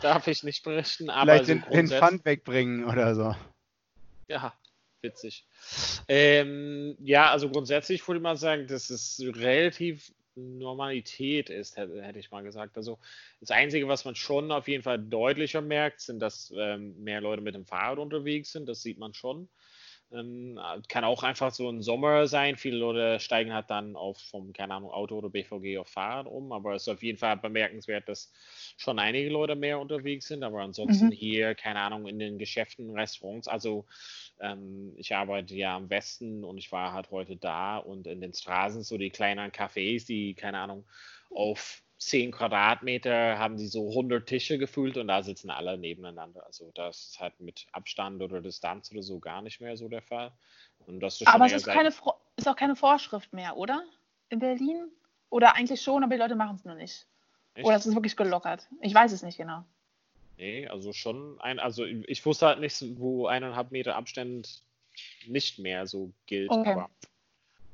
darf 0.02 0.28
ich 0.28 0.44
nicht 0.44 0.64
berichten. 0.64 1.10
Aber 1.10 1.44
Vielleicht 1.44 1.48
den, 1.48 1.64
den 1.72 1.88
Pfand 1.88 2.26
wegbringen 2.26 2.86
oder 2.86 3.16
so. 3.16 3.36
Ja, 4.28 4.54
witzig. 5.02 5.46
Ähm, 6.08 6.96
ja, 7.00 7.32
also 7.32 7.50
grundsätzlich 7.50 8.08
würde 8.08 8.20
ich 8.20 8.24
mal 8.24 8.38
sagen, 8.38 8.68
dass 8.68 8.90
es 8.90 9.22
relativ 9.26 10.14
Normalität 10.36 11.50
ist, 11.50 11.78
hätte, 11.78 12.20
ich 12.20 12.32
mal 12.32 12.44
gesagt. 12.44 12.78
Also 12.78 13.00
das 13.40 13.52
Einzige, 13.52 13.88
was 13.88 14.06
man 14.06 14.16
schon 14.16 14.52
auf 14.52 14.68
jeden 14.68 14.84
Fall 14.84 15.00
deutlicher 15.00 15.62
merkt, 15.62 16.02
sind, 16.02 16.20
dass 16.20 16.54
ähm, 16.58 17.02
mehr 17.04 17.22
Leute 17.22 17.42
mit 17.42 17.56
dem 17.56 17.66
Fahrrad 17.66 18.00
unterwegs 18.00 18.52
sind. 18.52 18.68
Das 18.68 18.82
sieht 18.82 18.98
man 18.98 19.14
schon. 19.14 19.50
Ähm, 20.14 20.60
kann 20.88 21.04
auch 21.04 21.24
einfach 21.24 21.52
so 21.52 21.70
ein 21.70 21.82
Sommer 21.82 22.28
sein. 22.28 22.56
Viele 22.56 22.78
Leute 22.78 23.20
steigen 23.20 23.54
halt 23.54 23.70
dann 23.70 23.96
auf 23.96 24.18
vom, 24.18 24.54
keine 24.54 24.76
Ahnung, 24.76 24.92
Auto 24.92 25.18
oder 25.18 25.30
BVG 25.30 25.80
auf 25.80 25.88
Fahrrad 25.88 26.28
um. 26.28 26.52
Aber 26.52 26.76
es 26.76 26.84
ist 26.84 26.90
auf 26.90 27.04
jeden 27.04 27.18
Fall 27.18 27.38
bemerkenswert, 27.38 28.08
dass 28.08 28.32
schon 28.78 29.00
einige 29.00 29.30
Leute 29.30 29.56
mehr 29.56 29.80
unterwegs 29.80 30.28
sind. 30.28 30.44
Aber 30.44 30.62
ansonsten 30.62 31.08
mhm. 31.08 31.12
hier, 31.12 31.56
keine 31.56 31.80
Ahnung, 31.80 32.08
in 32.08 32.20
den 32.20 32.38
Geschäften, 32.38 32.92
Restaurants. 32.92 33.48
Also 33.48 33.86
ähm, 34.40 34.94
ich 34.98 35.16
arbeite 35.16 35.56
ja 35.56 35.76
am 35.76 35.90
Westen 35.90 36.44
und 36.44 36.58
ich 36.58 36.72
war 36.72 36.94
halt 36.94 37.12
heute 37.12 37.36
da 37.36 37.78
und 37.78 38.08
in 38.08 38.22
den 38.22 38.34
Straßen 38.34 38.84
so 38.84 38.98
die 38.98 39.10
kleinen 39.10 39.52
Cafés, 39.52 40.06
die, 40.06 40.34
keine 40.34 40.60
Ahnung, 40.60 40.86
auf 41.30 41.83
10 42.08 42.32
Quadratmeter 42.32 43.38
haben 43.38 43.58
sie 43.58 43.68
so 43.68 43.90
100 43.90 44.28
Tische 44.28 44.58
gefühlt 44.58 44.98
und 44.98 45.08
da 45.08 45.24
sitzen 45.24 45.50
alle 45.50 45.78
nebeneinander. 45.78 46.46
Also 46.46 46.72
das 46.74 47.06
ist 47.06 47.20
halt 47.20 47.40
mit 47.40 47.68
Abstand 47.72 48.22
oder 48.22 48.42
Distanz 48.42 48.92
oder 48.92 49.04
so 49.04 49.20
gar 49.20 49.42
nicht 49.42 49.62
mehr 49.62 49.78
so 49.78 49.88
der 49.90 50.02
Fall. 50.02 50.32
aber 51.26 51.46
es 51.46 51.54
ist, 51.54 51.66
keine, 51.66 51.90
ist 52.36 52.48
auch 52.48 52.56
keine 52.56 52.76
Vorschrift 52.76 53.34
mehr, 53.34 53.58
oder? 53.58 53.84
In 54.30 54.40
Berlin? 54.40 54.92
Oder 55.30 55.56
eigentlich 55.56 55.82
schon, 55.82 56.04
aber 56.04 56.16
die 56.16 56.22
Leute 56.22 56.36
machen 56.36 56.56
es 56.56 56.66
nur 56.66 56.76
nicht. 56.76 57.08
Echt? 57.56 57.66
Oder 57.66 57.76
es 57.76 57.86
ist 57.86 57.96
wirklich 57.96 58.16
gelockert. 58.16 58.68
Ich 58.82 58.94
weiß 58.94 59.12
es 59.12 59.24
nicht 59.24 59.38
genau. 59.38 59.64
Nee, 60.38 60.68
also 60.68 60.94
schon 60.94 61.40
ein, 61.42 61.60
also 61.60 61.86
ich 61.86 62.26
wusste 62.26 62.48
halt 62.48 62.60
nicht, 62.60 62.84
wo 62.98 63.28
eineinhalb 63.28 63.72
Meter 63.72 63.96
Abstand 63.96 64.64
nicht 65.28 65.60
mehr 65.60 65.88
so 65.88 66.12
gilt. 66.26 66.50
Okay. 66.50 66.72
Aber 66.72 66.90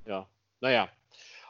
ja, 0.06 0.28
naja, 0.62 0.90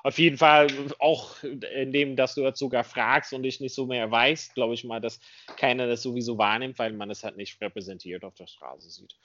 auf 0.04 0.18
jeden 0.18 0.38
Fall 0.38 0.68
auch 1.00 1.42
indem, 1.44 2.16
dass 2.16 2.36
du 2.36 2.42
jetzt 2.42 2.60
sogar 2.60 2.84
fragst 2.84 3.34
und 3.34 3.44
ich 3.44 3.60
nicht 3.60 3.74
so 3.74 3.86
mehr 3.86 4.10
weißt, 4.10 4.54
glaube 4.56 4.74
ich 4.74 4.84
mal, 4.84 5.02
dass 5.02 5.20
keiner 5.58 5.88
das 5.88 6.02
sowieso 6.02 6.38
wahrnimmt, 6.38 6.80
weil 6.80 6.94
man 6.94 7.10
es 7.10 7.24
halt 7.24 7.38
nicht 7.38 7.60
repräsentiert 7.62 8.24
auf 8.24 8.36
der 8.36 8.48
Straße 8.48 8.90
sieht. 8.90 9.16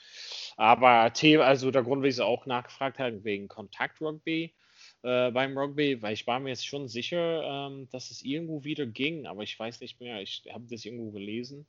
Aber 0.57 1.13
Thema, 1.13 1.45
also 1.45 1.71
der 1.71 1.83
Grund, 1.83 2.05
es 2.05 2.21
auch 2.21 2.47
nachgefragt 2.47 2.99
habe, 2.99 3.25
wegen 3.25 3.49
Kontakt-Rugby 3.49 4.55
äh, 5.03 5.31
beim 5.31 5.57
Rugby, 5.57 6.01
weil 6.03 6.15
ich 6.15 6.27
war 6.27 6.41
mir 6.41 6.51
jetzt 6.51 6.67
schon 6.67 6.89
sicher, 6.89 7.43
ähm, 7.45 7.89
dass 7.91 8.11
es 8.11 8.23
irgendwo 8.23 8.65
wieder 8.65 8.87
ging, 8.87 9.27
aber 9.27 9.43
ich 9.43 9.59
weiß 9.59 9.81
nicht 9.81 10.01
mehr, 10.01 10.21
ich 10.21 10.45
habe 10.53 10.67
das 10.69 10.85
irgendwo 10.85 11.11
gelesen. 11.11 11.67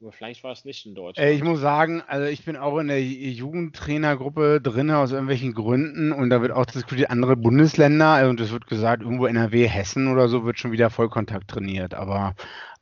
Aber 0.00 0.12
vielleicht 0.12 0.44
war 0.44 0.52
es 0.52 0.64
nicht 0.64 0.86
in 0.86 0.94
Deutschland. 0.94 1.28
Äh, 1.28 1.32
ich 1.32 1.42
muss 1.42 1.60
sagen, 1.60 2.02
also 2.06 2.26
ich 2.26 2.44
bin 2.44 2.56
auch 2.56 2.78
in 2.78 2.86
der 2.86 3.02
Jugendtrainergruppe 3.02 4.60
drin 4.60 4.90
aus 4.92 5.10
irgendwelchen 5.10 5.54
Gründen 5.54 6.12
und 6.12 6.30
da 6.30 6.40
wird 6.40 6.52
auch 6.52 6.66
diskutiert, 6.66 7.10
andere 7.10 7.34
Bundesländer, 7.34 8.06
also, 8.06 8.30
und 8.30 8.40
es 8.40 8.52
wird 8.52 8.68
gesagt, 8.68 9.02
irgendwo 9.02 9.26
NRW, 9.26 9.66
Hessen 9.66 10.06
oder 10.06 10.28
so 10.28 10.44
wird 10.44 10.58
schon 10.58 10.70
wieder 10.70 10.90
Vollkontakt 10.90 11.48
trainiert. 11.48 11.94
Aber 11.94 12.34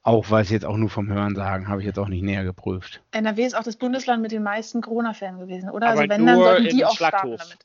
Auch 0.06 0.30
weil 0.30 0.42
es 0.42 0.50
jetzt 0.50 0.64
auch 0.64 0.76
nur 0.76 0.88
vom 0.88 1.08
Hören 1.08 1.34
sagen, 1.34 1.66
habe 1.66 1.80
ich 1.80 1.86
jetzt 1.86 1.98
auch 1.98 2.06
nicht 2.06 2.22
näher 2.22 2.44
geprüft. 2.44 3.02
NRW 3.10 3.44
ist 3.44 3.56
auch 3.56 3.64
das 3.64 3.74
Bundesland 3.74 4.22
mit 4.22 4.30
den 4.30 4.44
meisten 4.44 4.80
Corona-Fällen 4.80 5.40
gewesen, 5.40 5.68
oder? 5.68 5.88
Aber 5.88 6.00
also 6.02 6.10
wenn, 6.10 6.24
dann 6.24 6.36
sollten 6.38 6.68
die 6.68 6.84
auch 6.84 6.94
starten 6.94 7.36
damit. 7.36 7.58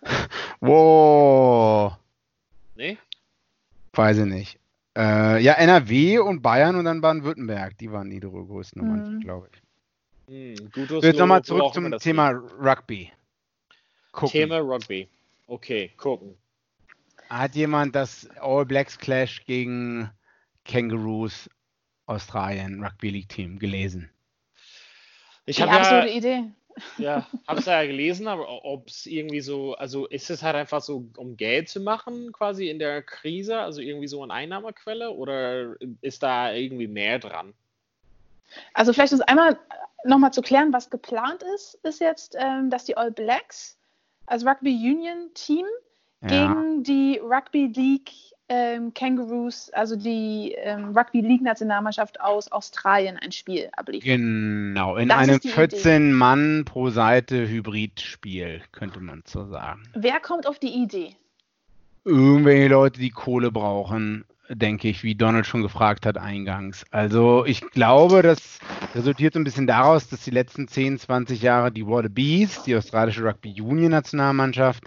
wow. 0.60 1.98
Nee? 2.76 2.96
Weiß 3.92 4.16
ich 4.16 4.24
nicht. 4.24 4.58
Äh, 4.96 5.42
ja, 5.42 5.54
NRW 5.54 6.18
und 6.18 6.42
Bayern 6.42 6.76
und 6.76 6.84
dann 6.84 7.00
Baden-Württemberg, 7.00 7.78
die 7.78 7.90
waren 7.90 8.10
die 8.10 8.20
größten 8.20 8.82
mhm. 8.86 9.20
glaube 9.20 9.48
ich. 9.52 9.62
Hm, 10.28 10.70
Jetzt 11.00 11.18
nochmal 11.18 11.42
zurück 11.42 11.72
zum 11.72 11.90
Thema 11.98 12.30
Rugby. 12.30 13.10
Gucken. 14.12 14.32
Thema 14.32 14.58
Rugby. 14.58 15.08
Okay, 15.46 15.90
gucken. 15.96 16.36
Hat 17.30 17.54
jemand 17.54 17.94
das 17.94 18.28
All 18.40 18.66
Blacks 18.66 18.98
Clash 18.98 19.44
gegen 19.46 20.10
Kangaroos 20.64 21.48
Australien 22.06 22.84
Rugby 22.84 23.10
League 23.10 23.28
Team 23.30 23.58
gelesen? 23.58 24.10
Ich 25.46 25.60
habe 25.60 25.72
ja, 25.72 25.84
so 25.84 25.94
eine 25.94 26.12
Idee. 26.12 26.44
Ja, 26.98 27.26
habe 27.46 27.60
es 27.60 27.66
ja 27.66 27.84
gelesen, 27.84 28.28
aber 28.28 28.64
ob 28.64 28.88
es 28.88 29.06
irgendwie 29.06 29.40
so, 29.40 29.74
also 29.74 30.06
ist 30.06 30.30
es 30.30 30.42
halt 30.42 30.56
einfach 30.56 30.80
so, 30.80 31.04
um 31.16 31.36
Geld 31.36 31.68
zu 31.68 31.80
machen, 31.80 32.32
quasi 32.32 32.68
in 32.68 32.78
der 32.78 33.02
Krise, 33.02 33.58
also 33.58 33.80
irgendwie 33.80 34.08
so 34.08 34.22
eine 34.22 34.32
Einnahmequelle 34.32 35.10
oder 35.10 35.76
ist 36.00 36.22
da 36.22 36.52
irgendwie 36.52 36.86
mehr 36.86 37.18
dran? 37.18 37.54
Also 38.74 38.92
vielleicht 38.92 39.12
ist 39.12 39.28
einmal 39.28 39.58
nochmal 40.04 40.32
zu 40.32 40.42
klären, 40.42 40.72
was 40.72 40.90
geplant 40.90 41.42
ist, 41.54 41.78
ist 41.82 42.00
jetzt, 42.00 42.36
ähm, 42.38 42.70
dass 42.70 42.84
die 42.84 42.96
All 42.96 43.10
Blacks 43.10 43.78
als 44.26 44.44
Rugby 44.44 44.72
Union 44.72 45.30
Team 45.34 45.66
ja. 46.22 46.28
gegen 46.28 46.82
die 46.82 47.18
Rugby 47.18 47.66
League 47.66 48.10
ähm, 48.48 48.92
Kangaroos, 48.94 49.70
also 49.70 49.96
die 49.96 50.54
ähm, 50.58 50.96
Rugby 50.96 51.20
League 51.20 51.42
Nationalmannschaft 51.42 52.20
aus 52.20 52.50
Australien, 52.50 53.16
ein 53.16 53.32
Spiel 53.32 53.68
abliefern. 53.76 54.20
Genau, 54.72 54.96
in 54.96 55.08
das 55.08 55.18
einem 55.18 55.40
14 55.40 56.12
Mann 56.12 56.64
pro 56.64 56.90
Seite 56.90 57.48
Hybridspiel, 57.48 58.62
könnte 58.72 59.00
man 59.00 59.22
so 59.26 59.46
sagen. 59.46 59.82
Wer 59.94 60.20
kommt 60.20 60.46
auf 60.46 60.58
die 60.58 60.82
Idee? 60.82 61.16
Irgendwelche 62.04 62.68
Leute, 62.68 63.00
die 63.00 63.10
Kohle 63.10 63.52
brauchen 63.52 64.24
denke 64.54 64.88
ich, 64.88 65.02
wie 65.02 65.14
Donald 65.14 65.46
schon 65.46 65.62
gefragt 65.62 66.06
hat 66.06 66.18
eingangs. 66.18 66.84
Also 66.90 67.44
ich 67.46 67.60
glaube, 67.70 68.22
das 68.22 68.58
resultiert 68.94 69.34
so 69.34 69.40
ein 69.40 69.44
bisschen 69.44 69.66
daraus, 69.66 70.08
dass 70.08 70.24
die 70.24 70.30
letzten 70.30 70.68
10, 70.68 70.98
20 70.98 71.42
Jahre 71.42 71.72
die 71.72 71.86
Wallabies, 71.86 72.62
die 72.64 72.76
australische 72.76 73.24
Rugby 73.24 73.60
Union 73.60 73.90
Nationalmannschaft, 73.90 74.84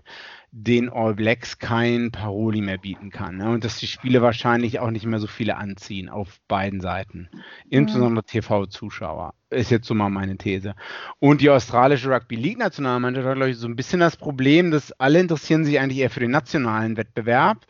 den 0.58 0.90
All 0.90 1.16
Blacks 1.16 1.60
kein 1.60 2.12
Paroli 2.12 2.62
mehr 2.62 2.78
bieten 2.78 3.10
kann. 3.10 3.36
Ne? 3.36 3.50
Und 3.50 3.66
dass 3.66 3.78
die 3.78 3.88
Spiele 3.88 4.22
wahrscheinlich 4.22 4.80
auch 4.80 4.90
nicht 4.90 5.06
mehr 5.06 5.20
so 5.20 5.28
viele 5.28 5.58
anziehen 5.58 6.08
auf 6.08 6.40
beiden 6.48 6.80
Seiten. 6.80 7.28
Insbesondere 7.70 8.24
mhm. 8.24 8.28
TV-Zuschauer. 8.28 9.34
Ist 9.50 9.70
jetzt 9.70 9.86
so 9.86 9.94
mal 9.94 10.10
meine 10.10 10.38
These. 10.38 10.74
Und 11.20 11.42
die 11.42 11.50
australische 11.50 12.10
Rugby 12.10 12.38
League 12.38 12.58
Nationalmannschaft 12.58 13.28
hat, 13.28 13.36
glaube 13.36 13.52
ich, 13.52 13.58
so 13.58 13.68
ein 13.68 13.76
bisschen 13.76 14.00
das 14.00 14.16
Problem, 14.16 14.72
dass 14.72 14.94
alle 14.94 15.20
interessieren 15.20 15.66
sich 15.66 15.78
eigentlich 15.78 16.00
eher 16.00 16.10
für 16.10 16.22
den 16.22 16.32
nationalen 16.32 16.96
Wettbewerb 16.96 17.66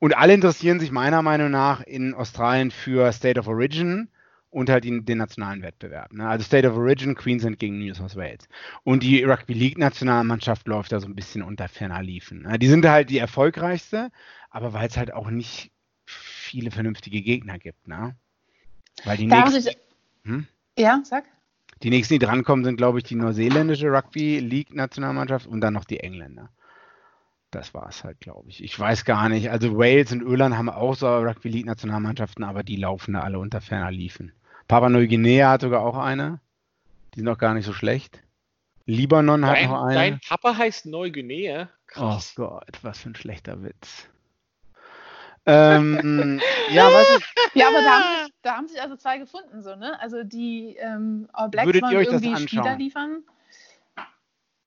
und 0.00 0.16
alle 0.16 0.34
interessieren 0.34 0.80
sich 0.80 0.90
meiner 0.90 1.22
Meinung 1.22 1.52
nach 1.52 1.80
in 1.80 2.12
Australien 2.12 2.72
für 2.72 3.12
State 3.12 3.38
of 3.38 3.46
Origin 3.46 4.08
und 4.54 4.70
halt 4.70 4.84
den, 4.84 5.04
den 5.04 5.18
nationalen 5.18 5.62
Wettbewerb. 5.62 6.12
Ne? 6.12 6.28
Also 6.28 6.44
State 6.44 6.70
of 6.70 6.76
Origin, 6.76 7.16
Queensland 7.16 7.58
gegen 7.58 7.80
New 7.80 7.92
South 7.92 8.14
Wales. 8.14 8.48
Und 8.84 9.02
die 9.02 9.24
Rugby 9.24 9.52
League 9.52 9.78
Nationalmannschaft 9.78 10.68
läuft 10.68 10.92
da 10.92 11.00
so 11.00 11.08
ein 11.08 11.16
bisschen 11.16 11.42
unter 11.42 11.66
ferner 11.66 12.02
Liefen. 12.02 12.42
Ne? 12.42 12.58
Die 12.60 12.68
sind 12.68 12.86
halt 12.86 13.10
die 13.10 13.18
erfolgreichste, 13.18 14.12
aber 14.50 14.72
weil 14.72 14.86
es 14.86 14.96
halt 14.96 15.12
auch 15.12 15.28
nicht 15.28 15.72
viele 16.06 16.70
vernünftige 16.70 17.20
Gegner 17.20 17.58
gibt. 17.58 17.88
Ne? 17.88 18.14
Weil 19.04 19.16
die 19.16 19.26
nächsten, 19.26 19.68
ich, 19.68 19.76
hm? 20.22 20.46
Ja, 20.78 21.02
sag. 21.04 21.24
Die 21.82 21.90
nächsten, 21.90 22.14
die 22.14 22.24
drankommen, 22.24 22.64
sind, 22.64 22.76
glaube 22.76 22.98
ich, 22.98 23.04
die 23.04 23.16
neuseeländische 23.16 23.90
Rugby 23.90 24.38
League 24.38 24.72
Nationalmannschaft 24.72 25.48
und 25.48 25.60
dann 25.62 25.74
noch 25.74 25.84
die 25.84 25.98
Engländer. 25.98 26.50
Das 27.50 27.74
war 27.74 27.88
es 27.88 28.04
halt, 28.04 28.20
glaube 28.20 28.50
ich. 28.50 28.62
Ich 28.62 28.78
weiß 28.78 29.04
gar 29.04 29.28
nicht. 29.28 29.50
Also 29.50 29.76
Wales 29.76 30.12
und 30.12 30.22
Irland 30.22 30.56
haben 30.56 30.70
auch 30.70 30.94
so 30.94 31.08
Rugby 31.08 31.48
League 31.48 31.66
Nationalmannschaften, 31.66 32.44
aber 32.44 32.62
die 32.62 32.76
laufen 32.76 33.14
da 33.14 33.22
alle 33.22 33.40
unter 33.40 33.60
ferner 33.60 33.90
Liefen. 33.90 34.32
Papua 34.68 34.88
Neuguinea 34.88 35.50
hat 35.50 35.62
sogar 35.62 35.82
auch 35.82 35.96
eine. 35.96 36.40
Die 37.14 37.20
sind 37.20 37.28
auch 37.28 37.38
gar 37.38 37.54
nicht 37.54 37.66
so 37.66 37.72
schlecht. 37.72 38.20
Libanon 38.86 39.42
dein, 39.42 39.50
hat 39.50 39.70
noch 39.70 39.84
eine. 39.84 39.94
Dein 39.94 40.20
Papa 40.20 40.56
heißt 40.56 40.86
Neuguinea. 40.86 41.68
Krass. 41.86 42.34
Oh 42.36 42.42
Gott, 42.42 42.78
was 42.82 42.98
für 42.98 43.10
ein 43.10 43.14
schlechter 43.14 43.62
Witz. 43.62 44.08
ähm, 45.46 46.40
ja, 46.72 46.86
weißt 46.86 47.10
du, 47.10 47.20
ja, 47.58 47.68
aber 47.68 47.82
da 47.82 47.90
haben, 47.90 48.24
sich, 48.24 48.34
da 48.42 48.56
haben, 48.56 48.68
sich, 48.68 48.82
also 48.82 48.96
zwei 48.96 49.18
gefunden, 49.18 49.62
so, 49.62 49.76
ne? 49.76 50.00
Also 50.00 50.24
die 50.24 50.76
ähm, 50.80 51.28
All 51.32 51.50
Blacks 51.50 51.66
Würdet 51.66 51.82
wollen 51.82 52.04
irgendwie 52.04 52.36
Spieler 52.36 52.76
liefern 52.76 53.22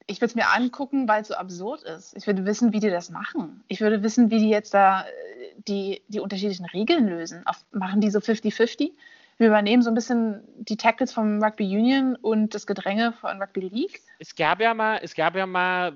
ich 0.07 0.21
würde 0.21 0.27
es 0.27 0.35
mir 0.35 0.49
angucken, 0.49 1.07
weil 1.07 1.21
es 1.21 1.27
so 1.27 1.35
absurd 1.35 1.83
ist. 1.83 2.15
Ich 2.15 2.25
würde 2.27 2.45
wissen, 2.45 2.71
wie 2.73 2.79
die 2.79 2.89
das 2.89 3.09
machen. 3.09 3.63
Ich 3.67 3.81
würde 3.81 4.01
wissen, 4.03 4.31
wie 4.31 4.39
die 4.39 4.49
jetzt 4.49 4.73
da 4.73 5.01
äh, 5.01 5.05
die, 5.67 6.01
die 6.07 6.21
unterschiedlichen 6.21 6.65
Regeln 6.65 7.07
lösen. 7.07 7.45
Auf, 7.45 7.57
machen 7.71 7.99
die 7.99 8.09
so 8.09 8.19
50-50? 8.19 8.91
Wir 9.37 9.47
übernehmen 9.47 9.83
so 9.83 9.91
ein 9.91 9.95
bisschen 9.95 10.41
die 10.57 10.77
Tackles 10.77 11.13
vom 11.13 11.43
Rugby 11.43 11.63
Union 11.63 12.15
und 12.15 12.55
das 12.55 12.65
Gedränge 12.65 13.13
von 13.13 13.39
Rugby 13.39 13.61
League. 13.61 14.01
Es 14.17 14.35
gab 14.35 14.59
ja 14.59 14.73
mal, 14.73 14.99
es 15.03 15.13
gab 15.13 15.35
ja 15.35 15.45
mal, 15.45 15.93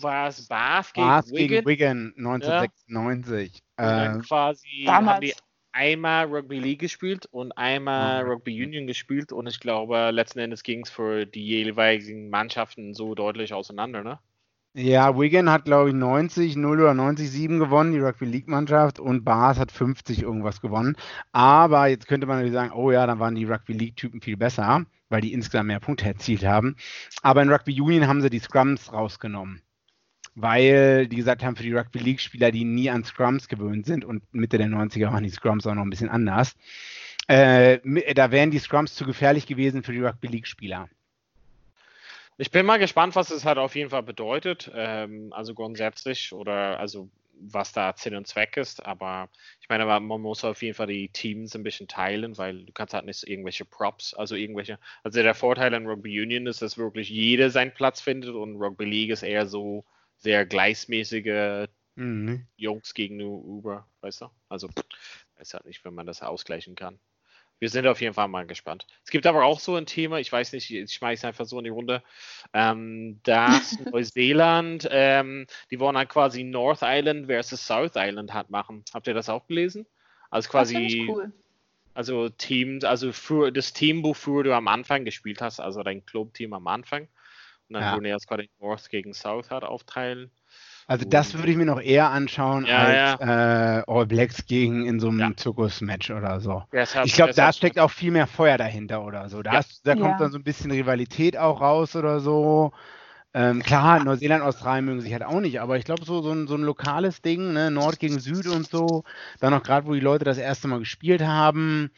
war 0.00 0.28
es 0.28 0.48
Bath 0.48 0.92
gegen 0.94 1.06
Bath 1.06 1.30
Wigan? 1.30 1.48
gegen 1.48 1.66
Wigan 1.66 2.14
1996. 2.16 3.62
Ja. 3.78 4.16
Äh, 4.16 4.18
quasi 4.18 4.84
Damals. 4.84 5.14
haben 5.14 5.20
die 5.20 5.34
einmal 5.72 6.26
Rugby 6.26 6.58
League 6.58 6.80
gespielt 6.80 7.26
und 7.30 7.52
einmal 7.52 8.24
mhm. 8.24 8.30
Rugby 8.30 8.64
Union 8.64 8.86
gespielt 8.88 9.32
und 9.32 9.46
ich 9.46 9.60
glaube, 9.60 10.10
letzten 10.10 10.40
Endes 10.40 10.64
ging 10.64 10.82
es 10.82 10.90
für 10.90 11.26
die 11.26 11.46
jeweiligen 11.46 12.28
Mannschaften 12.28 12.94
so 12.94 13.14
deutlich 13.14 13.54
auseinander, 13.54 14.02
ne? 14.02 14.18
Ja, 14.72 15.18
Wigan 15.18 15.50
hat, 15.50 15.64
glaube 15.64 15.88
ich, 15.90 15.94
90, 15.96 16.54
0 16.56 16.80
oder 16.80 16.94
90, 16.94 17.28
7 17.28 17.58
gewonnen, 17.58 17.92
die 17.92 17.98
Rugby 17.98 18.24
League-Mannschaft, 18.24 19.00
und 19.00 19.24
Bars 19.24 19.58
hat 19.58 19.72
50 19.72 20.22
irgendwas 20.22 20.60
gewonnen. 20.60 20.96
Aber 21.32 21.88
jetzt 21.88 22.06
könnte 22.06 22.26
man 22.26 22.36
natürlich 22.36 22.54
sagen, 22.54 22.72
oh 22.72 22.92
ja, 22.92 23.04
dann 23.06 23.18
waren 23.18 23.34
die 23.34 23.46
Rugby 23.46 23.72
League-Typen 23.72 24.20
viel 24.20 24.36
besser, 24.36 24.84
weil 25.08 25.22
die 25.22 25.32
insgesamt 25.32 25.66
mehr 25.66 25.80
Punkte 25.80 26.06
erzielt 26.06 26.44
haben. 26.44 26.76
Aber 27.22 27.42
in 27.42 27.50
Rugby 27.50 27.80
Union 27.80 28.06
haben 28.06 28.22
sie 28.22 28.30
die 28.30 28.38
Scrums 28.38 28.92
rausgenommen 28.92 29.62
weil 30.36 31.08
die 31.08 31.16
gesagt 31.16 31.42
haben, 31.42 31.56
für 31.56 31.64
die 31.64 31.74
Rugby 31.74 31.98
League-Spieler, 31.98 32.50
die 32.50 32.64
nie 32.64 32.88
an 32.88 33.04
Scrums 33.04 33.48
gewöhnt 33.48 33.84
sind 33.84 34.04
und 34.04 34.22
Mitte 34.32 34.58
der 34.58 34.68
90er 34.68 35.12
waren 35.12 35.24
die 35.24 35.30
Scrums 35.30 35.66
auch 35.66 35.74
noch 35.74 35.82
ein 35.82 35.90
bisschen 35.90 36.08
anders, 36.08 36.54
äh, 37.26 37.78
da 38.14 38.30
wären 38.30 38.50
die 38.50 38.58
Scrums 38.58 38.94
zu 38.94 39.04
gefährlich 39.04 39.46
gewesen 39.46 39.82
für 39.82 39.92
die 39.92 40.00
Rugby 40.00 40.28
League-Spieler. 40.28 40.88
Ich 42.40 42.50
bin 42.50 42.64
mal 42.64 42.78
gespannt, 42.78 43.16
was 43.16 43.30
es 43.30 43.44
halt 43.44 43.58
auf 43.58 43.76
jeden 43.76 43.90
Fall 43.90 44.02
bedeutet. 44.02 44.70
Ähm, 44.74 45.30
also 45.34 45.52
grundsätzlich 45.52 46.32
oder 46.32 46.80
also 46.80 47.10
was 47.34 47.72
da 47.72 47.92
Sinn 47.94 48.14
und 48.14 48.26
Zweck 48.26 48.56
ist. 48.56 48.84
Aber 48.86 49.28
ich 49.60 49.68
meine, 49.68 49.84
man 49.84 50.20
muss 50.22 50.42
auf 50.42 50.62
jeden 50.62 50.74
Fall 50.74 50.86
die 50.86 51.10
Teams 51.10 51.54
ein 51.54 51.62
bisschen 51.62 51.86
teilen, 51.86 52.38
weil 52.38 52.64
du 52.64 52.72
kannst 52.72 52.94
halt 52.94 53.04
nicht 53.04 53.28
irgendwelche 53.28 53.66
Props, 53.66 54.14
also 54.14 54.36
irgendwelche. 54.36 54.78
Also 55.02 55.22
der 55.22 55.34
Vorteil 55.34 55.74
an 55.74 55.86
Rugby 55.86 56.18
Union 56.18 56.46
ist, 56.46 56.62
dass 56.62 56.78
wirklich 56.78 57.10
jeder 57.10 57.50
seinen 57.50 57.74
Platz 57.74 58.00
findet 58.00 58.34
und 58.34 58.56
Rugby 58.56 58.86
League 58.86 59.10
ist 59.10 59.22
eher 59.22 59.46
so, 59.46 59.84
sehr 60.16 60.46
gleichmäßige 60.46 61.68
mhm. 61.96 62.46
Jungs 62.56 62.94
gegenüber, 62.94 63.86
weißt 64.00 64.22
du? 64.22 64.30
Also, 64.48 64.70
weiß 65.36 65.54
halt 65.54 65.66
nicht, 65.66 65.84
wenn 65.84 65.94
man 65.94 66.06
das 66.06 66.22
ausgleichen 66.22 66.74
kann. 66.74 66.98
Wir 67.60 67.68
sind 67.68 67.86
auf 67.86 68.00
jeden 68.00 68.14
Fall 68.14 68.26
mal 68.26 68.46
gespannt. 68.46 68.86
Es 69.04 69.10
gibt 69.10 69.26
aber 69.26 69.44
auch 69.44 69.60
so 69.60 69.76
ein 69.76 69.84
Thema, 69.84 70.18
ich 70.18 70.32
weiß 70.32 70.54
nicht, 70.54 70.70
ich 70.70 70.92
schmeiße 70.92 71.26
einfach 71.26 71.44
so 71.44 71.58
in 71.58 71.64
die 71.64 71.70
Runde, 71.70 72.02
ähm, 72.54 73.20
dass 73.22 73.78
Neuseeland, 73.92 74.88
ähm, 74.90 75.46
die 75.70 75.78
wollen 75.78 75.96
halt 75.96 76.08
quasi 76.08 76.42
North 76.42 76.80
Island 76.82 77.26
versus 77.26 77.64
South 77.64 77.92
Island 77.94 78.32
hat 78.32 78.48
machen. 78.48 78.82
Habt 78.94 79.06
ihr 79.06 79.14
das 79.14 79.28
auch 79.28 79.46
gelesen? 79.46 79.86
Also 80.30 80.48
quasi, 80.48 81.06
cool. 81.10 81.32
also 81.92 82.30
Teams, 82.30 82.82
also 82.84 83.12
für 83.12 83.52
das 83.52 83.74
Team, 83.74 84.02
wofür 84.02 84.42
du 84.42 84.56
am 84.56 84.66
Anfang 84.66 85.04
gespielt 85.04 85.42
hast, 85.42 85.60
also 85.60 85.82
dein 85.82 86.06
Clubteam 86.06 86.54
am 86.54 86.66
Anfang, 86.66 87.08
und 87.68 87.74
dann 87.74 87.82
ja. 87.82 87.92
würden 87.92 88.06
jetzt 88.06 88.26
gerade 88.26 88.48
North 88.58 88.88
gegen 88.88 89.12
South 89.12 89.50
halt 89.50 89.64
aufteilen. 89.64 90.30
Also 90.90 91.04
das 91.08 91.34
würde 91.34 91.52
ich 91.52 91.56
mir 91.56 91.66
noch 91.66 91.80
eher 91.80 92.10
anschauen 92.10 92.66
ja, 92.66 92.78
als 92.78 93.20
ja. 93.20 93.78
Äh, 93.78 93.82
All 93.86 94.06
Blacks 94.06 94.44
gegen 94.44 94.86
in 94.86 94.98
so 94.98 95.06
einem 95.06 95.20
ja. 95.20 95.30
Zirkus-Match 95.36 96.10
oder 96.10 96.40
so. 96.40 96.64
Deshalb, 96.72 97.06
ich 97.06 97.12
glaube, 97.12 97.32
da 97.32 97.52
steckt 97.52 97.78
auch 97.78 97.92
viel 97.92 98.10
mehr 98.10 98.26
Feuer 98.26 98.58
dahinter 98.58 99.04
oder 99.04 99.28
so. 99.28 99.40
Da, 99.40 99.60
ist, 99.60 99.86
da 99.86 99.94
kommt 99.94 100.20
dann 100.20 100.32
so 100.32 100.38
ein 100.38 100.42
bisschen 100.42 100.72
Rivalität 100.72 101.36
auch 101.36 101.60
raus 101.60 101.94
oder 101.94 102.18
so. 102.18 102.72
Ähm, 103.32 103.62
klar, 103.62 104.02
Neuseeland, 104.02 104.42
Australien 104.42 104.86
mögen 104.86 105.00
sich 105.00 105.12
halt 105.12 105.22
auch 105.22 105.40
nicht, 105.40 105.60
aber 105.60 105.76
ich 105.76 105.84
glaube, 105.84 106.04
so, 106.04 106.20
so, 106.20 106.32
ein, 106.32 106.48
so 106.48 106.56
ein 106.56 106.62
lokales 106.62 107.22
Ding, 107.22 107.52
ne? 107.52 107.70
Nord 107.70 108.00
gegen 108.00 108.18
Süd 108.18 108.48
und 108.48 108.66
so, 108.66 109.04
dann 109.38 109.52
noch 109.52 109.62
gerade, 109.62 109.86
wo 109.86 109.94
die 109.94 110.00
Leute 110.00 110.24
das 110.24 110.38
erste 110.38 110.66
Mal 110.66 110.80
gespielt 110.80 111.22
haben, 111.22 111.90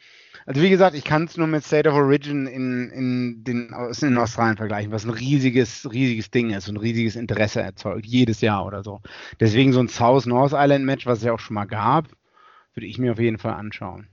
also 0.45 0.61
wie 0.61 0.69
gesagt, 0.69 0.95
ich 0.95 1.05
kann 1.05 1.23
es 1.23 1.37
nur 1.37 1.47
mit 1.47 1.63
State 1.63 1.87
of 1.87 1.95
Origin 1.95 2.47
in, 2.47 2.89
in, 2.89 3.43
den, 3.43 3.73
in 4.01 4.17
Australien 4.17 4.57
vergleichen, 4.57 4.91
was 4.91 5.05
ein 5.05 5.11
riesiges, 5.11 5.89
riesiges 5.91 6.31
Ding 6.31 6.49
ist 6.49 6.67
und 6.67 6.75
ein 6.75 6.81
riesiges 6.81 7.15
Interesse 7.15 7.61
erzeugt, 7.61 8.05
jedes 8.05 8.41
Jahr 8.41 8.65
oder 8.65 8.83
so. 8.83 8.99
Deswegen 9.39 9.71
so 9.71 9.79
ein 9.79 9.87
South 9.87 10.25
North 10.25 10.53
Island 10.53 10.85
Match, 10.85 11.05
was 11.05 11.19
es 11.19 11.23
ja 11.23 11.33
auch 11.33 11.39
schon 11.39 11.53
mal 11.55 11.65
gab, 11.65 12.09
würde 12.73 12.87
ich 12.87 12.97
mir 12.97 13.13
auf 13.13 13.19
jeden 13.19 13.37
Fall 13.37 13.53
anschauen. 13.53 14.07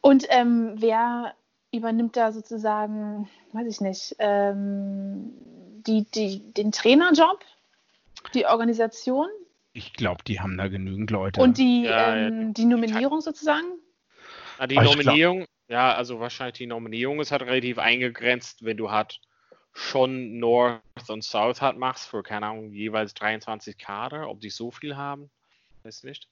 Und 0.00 0.26
ähm, 0.30 0.74
wer 0.76 1.34
übernimmt 1.72 2.16
da 2.16 2.32
sozusagen, 2.32 3.28
weiß 3.52 3.68
ich 3.68 3.80
nicht, 3.80 4.16
ähm, 4.18 5.34
die, 5.86 6.04
die, 6.14 6.52
den 6.52 6.72
Trainerjob, 6.72 7.44
die 8.34 8.46
Organisation? 8.46 9.28
Ich 9.72 9.92
glaube, 9.92 10.24
die 10.24 10.40
haben 10.40 10.58
da 10.58 10.68
genügend 10.68 11.10
Leute. 11.10 11.40
Und 11.40 11.58
die, 11.58 11.82
ja, 11.82 12.16
ähm, 12.16 12.42
ja, 12.42 12.52
die 12.52 12.64
Nominierung 12.64 13.20
sozusagen? 13.20 13.66
Na, 14.58 14.66
die 14.66 14.76
Nominierung, 14.76 15.46
ja, 15.68 15.94
also 15.94 16.20
wahrscheinlich 16.20 16.58
die 16.58 16.66
Nominierung 16.66 17.20
ist 17.20 17.30
halt 17.30 17.42
relativ 17.42 17.78
eingegrenzt, 17.78 18.64
wenn 18.64 18.76
du 18.76 18.90
halt 18.90 19.20
schon 19.72 20.38
North 20.38 20.82
und 21.08 21.22
South 21.22 21.62
halt 21.62 21.78
machst 21.78 22.08
für, 22.08 22.22
keine 22.22 22.46
Ahnung, 22.46 22.72
jeweils 22.72 23.14
23 23.14 23.78
Kader, 23.78 24.28
ob 24.28 24.40
die 24.40 24.50
so 24.50 24.70
viel 24.70 24.96
haben, 24.96 25.30
weiß 25.84 26.02
nicht. 26.02 26.28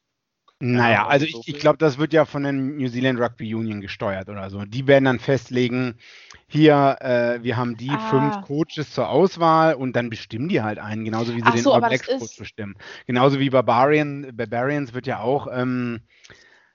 Naja, 0.61 1.07
also 1.07 1.25
ich, 1.25 1.47
ich 1.47 1.61
glaube, 1.61 1.79
das 1.79 1.99
wird 1.99 2.13
ja 2.13 2.25
von 2.25 2.43
den 2.43 2.79
New 2.79 2.89
Zealand 2.89 3.21
Rugby 3.21 3.55
Union 3.55 3.81
gesteuert 3.81 4.29
oder 4.29 4.51
so. 4.51 4.65
Die 4.65 4.89
werden 4.89 5.05
dann 5.05 5.21
festlegen, 5.21 5.95
hier, 6.49 6.97
äh, 7.01 7.43
wir 7.45 7.57
haben 7.57 7.77
die 7.77 7.91
ah. 7.91 8.11
fünf 8.11 8.41
Coaches 8.43 8.93
zur 8.93 9.09
Auswahl 9.09 9.75
und 9.75 9.95
dann 9.95 10.11
bestimmen 10.11 10.49
die 10.49 10.61
halt 10.61 10.81
einen, 10.81 11.05
genauso 11.05 11.33
wie 11.37 11.41
sie 11.41 11.47
Ach 11.47 11.55
den 11.55 11.63
so, 11.63 11.73
All 11.73 11.81
Blacks 11.81 12.09
Coach 12.09 12.39
bestimmen. 12.39 12.75
Genauso 13.07 13.39
wie 13.39 13.51
Barbarian, 13.51 14.35
Barbarians 14.35 14.95
wird 14.95 15.07
ja 15.07 15.21
auch, 15.21 15.47
ähm, 15.53 16.01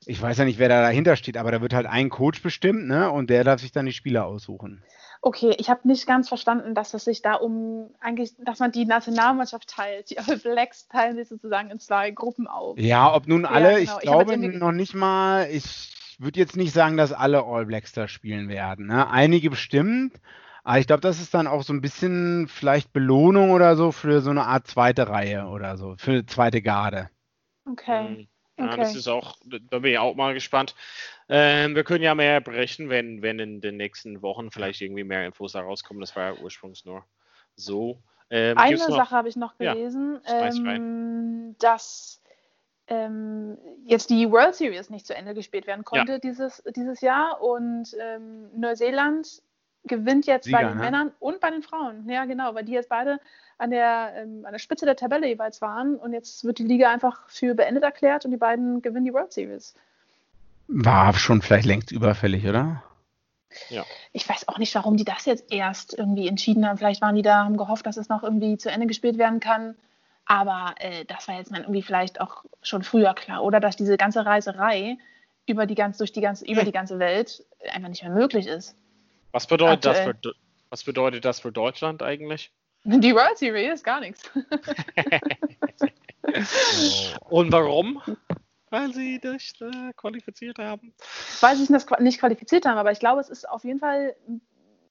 ich 0.05 0.21
weiß 0.21 0.37
ja 0.37 0.45
nicht, 0.45 0.59
wer 0.59 0.69
da 0.69 0.81
dahinter 0.81 1.17
steht, 1.17 1.35
aber 1.35 1.51
da 1.51 1.61
wird 1.61 1.73
halt 1.73 1.85
ein 1.85 2.09
Coach 2.09 2.41
bestimmt, 2.41 2.87
ne? 2.87 3.11
Und 3.11 3.29
der 3.29 3.43
darf 3.43 3.59
sich 3.59 3.73
dann 3.73 3.85
die 3.85 3.93
Spieler 3.93 4.25
aussuchen. 4.25 4.81
Okay, 5.25 5.55
ich 5.57 5.69
habe 5.69 5.87
nicht 5.87 6.05
ganz 6.05 6.27
verstanden, 6.27 6.75
dass 6.75 6.93
es 6.93 7.05
sich 7.05 7.21
da 7.21 7.35
um 7.35 7.89
eigentlich, 8.01 8.35
dass 8.39 8.59
man 8.59 8.73
die 8.73 8.83
Nationalmannschaft 8.83 9.69
teilt. 9.69 10.09
Die 10.09 10.17
All 10.19 10.35
Blacks 10.35 10.89
teilen 10.89 11.15
sich 11.15 11.29
sozusagen 11.29 11.69
in 11.69 11.79
zwei 11.79 12.11
Gruppen 12.11 12.45
auf. 12.45 12.77
Ja, 12.77 13.15
ob 13.15 13.25
nun 13.25 13.45
alle, 13.45 13.71
ja, 13.71 13.77
genau. 13.79 13.97
ich 13.97 14.01
glaube 14.01 14.35
ich 14.35 14.59
noch 14.59 14.73
nicht 14.73 14.93
mal, 14.93 15.47
ich 15.49 16.17
würde 16.19 16.41
jetzt 16.41 16.57
nicht 16.57 16.73
sagen, 16.73 16.97
dass 16.97 17.13
alle 17.13 17.45
All 17.45 17.65
Blacks 17.65 17.93
da 17.93 18.09
spielen 18.09 18.49
werden. 18.49 18.87
Ne? 18.87 19.09
Einige 19.09 19.49
bestimmt, 19.49 20.19
aber 20.65 20.79
ich 20.79 20.87
glaube, 20.87 20.99
das 20.99 21.21
ist 21.21 21.33
dann 21.33 21.47
auch 21.47 21.63
so 21.63 21.71
ein 21.71 21.79
bisschen 21.79 22.49
vielleicht 22.49 22.91
Belohnung 22.91 23.51
oder 23.51 23.77
so 23.77 23.93
für 23.93 24.19
so 24.19 24.29
eine 24.29 24.43
Art 24.43 24.67
zweite 24.67 25.07
Reihe 25.07 25.45
oder 25.45 25.77
so, 25.77 25.95
für 25.97 26.11
eine 26.11 26.25
zweite 26.25 26.61
Garde. 26.61 27.09
Okay. 27.65 28.27
Mhm. 28.57 28.65
Ja, 28.65 28.71
okay. 28.73 28.81
das 28.81 28.95
ist 28.95 29.07
auch, 29.07 29.37
da 29.45 29.79
bin 29.79 29.91
ich 29.91 29.97
auch 29.97 30.15
mal 30.15 30.33
gespannt. 30.33 30.75
Ähm, 31.29 31.75
wir 31.75 31.83
können 31.83 32.03
ja 32.03 32.15
mehr 32.15 32.41
berichten, 32.41 32.89
wenn, 32.89 33.21
wenn 33.21 33.39
in 33.39 33.61
den 33.61 33.77
nächsten 33.77 34.21
Wochen 34.21 34.51
vielleicht 34.51 34.81
irgendwie 34.81 35.03
mehr 35.03 35.25
Infos 35.25 35.53
da 35.53 35.61
rauskommen. 35.61 36.01
Das 36.01 36.15
war 36.15 36.33
ja 36.33 36.41
ursprünglich 36.41 36.85
nur 36.85 37.05
so. 37.55 38.01
Ähm, 38.29 38.57
Eine 38.57 38.77
Sache 38.77 39.11
habe 39.11 39.29
ich 39.29 39.35
noch 39.35 39.57
gelesen, 39.57 40.19
ja, 40.27 40.49
ähm, 40.49 41.55
dass 41.59 42.21
ähm, 42.87 43.57
jetzt 43.85 44.09
die 44.09 44.29
World 44.29 44.55
Series 44.55 44.89
nicht 44.89 45.05
zu 45.07 45.15
Ende 45.15 45.33
gespielt 45.33 45.67
werden 45.67 45.85
konnte 45.85 46.13
ja. 46.13 46.19
dieses, 46.19 46.63
dieses 46.75 47.01
Jahr 47.01 47.41
und 47.41 47.95
ähm, 47.99 48.49
Neuseeland 48.59 49.41
gewinnt 49.85 50.25
jetzt 50.25 50.45
Sieger, 50.45 50.57
bei 50.59 50.63
den 50.65 50.77
ne? 50.77 50.83
Männern 50.83 51.11
und 51.19 51.39
bei 51.39 51.49
den 51.49 51.61
Frauen. 51.61 52.09
Ja, 52.09 52.25
genau, 52.25 52.55
weil 52.55 52.65
die 52.65 52.71
jetzt 52.71 52.89
beide 52.89 53.19
an 53.57 53.71
der, 53.71 54.13
ähm, 54.15 54.45
an 54.45 54.51
der 54.51 54.59
Spitze 54.59 54.85
der 54.85 54.95
Tabelle 54.95 55.27
jeweils 55.27 55.61
waren 55.61 55.95
und 55.95 56.13
jetzt 56.13 56.43
wird 56.43 56.57
die 56.57 56.63
Liga 56.63 56.91
einfach 56.91 57.29
für 57.29 57.55
beendet 57.55 57.83
erklärt 57.83 58.25
und 58.25 58.31
die 58.31 58.37
beiden 58.37 58.81
gewinnen 58.81 59.05
die 59.05 59.13
World 59.13 59.33
Series. 59.33 59.75
War 60.67 61.13
schon 61.13 61.41
vielleicht 61.41 61.65
längst 61.65 61.91
überfällig, 61.91 62.47
oder? 62.47 62.83
Ja. 63.69 63.83
Ich 64.11 64.27
weiß 64.27 64.47
auch 64.47 64.57
nicht, 64.57 64.73
warum 64.75 64.97
die 64.97 65.03
das 65.03 65.25
jetzt 65.25 65.51
erst 65.51 65.97
irgendwie 65.97 66.27
entschieden 66.27 66.67
haben. 66.67 66.77
Vielleicht 66.77 67.01
waren 67.01 67.15
die 67.15 67.21
da, 67.21 67.43
haben 67.43 67.57
gehofft, 67.57 67.85
dass 67.85 67.97
es 67.97 68.09
noch 68.09 68.23
irgendwie 68.23 68.57
zu 68.57 68.71
Ende 68.71 68.87
gespielt 68.87 69.17
werden 69.17 69.39
kann. 69.39 69.75
Aber 70.25 70.73
äh, 70.79 71.05
das 71.05 71.27
war 71.27 71.35
jetzt 71.35 71.51
dann 71.51 71.61
irgendwie 71.61 71.81
vielleicht 71.81 72.21
auch 72.21 72.45
schon 72.61 72.83
früher 72.83 73.13
klar. 73.13 73.43
Oder 73.43 73.59
dass 73.59 73.75
diese 73.75 73.97
ganze 73.97 74.25
Reiserei 74.25 74.97
über 75.45 75.65
die, 75.65 75.75
ganz, 75.75 75.97
durch 75.97 76.13
die, 76.13 76.21
ganze, 76.21 76.45
über 76.45 76.63
die 76.63 76.71
ganze 76.71 76.97
Welt 76.99 77.45
einfach 77.71 77.89
nicht 77.89 78.03
mehr 78.03 78.13
möglich 78.13 78.47
ist. 78.47 78.75
Was 79.33 79.47
bedeutet, 79.47 79.85
das 79.85 79.99
für, 79.99 80.15
was 80.69 80.83
bedeutet 80.83 81.25
das 81.25 81.39
für 81.39 81.51
Deutschland 81.51 82.03
eigentlich? 82.03 82.51
Die 82.83 83.15
World 83.15 83.37
Series, 83.37 83.83
gar 83.83 83.99
nichts. 83.99 84.29
Und 87.29 87.51
warum? 87.51 88.01
Weil 88.69 88.93
sie 88.93 89.19
dich 89.19 89.53
äh, 89.59 89.91
qualifiziert 89.95 90.59
haben. 90.59 90.93
Weil 91.41 91.55
sie 91.55 91.63
es 91.63 91.71
nicht 91.99 92.19
qualifiziert 92.19 92.65
haben, 92.65 92.77
aber 92.77 92.91
ich 92.91 92.99
glaube, 92.99 93.21
es 93.21 93.29
ist 93.29 93.49
auf 93.49 93.63
jeden 93.63 93.79
Fall 93.79 94.15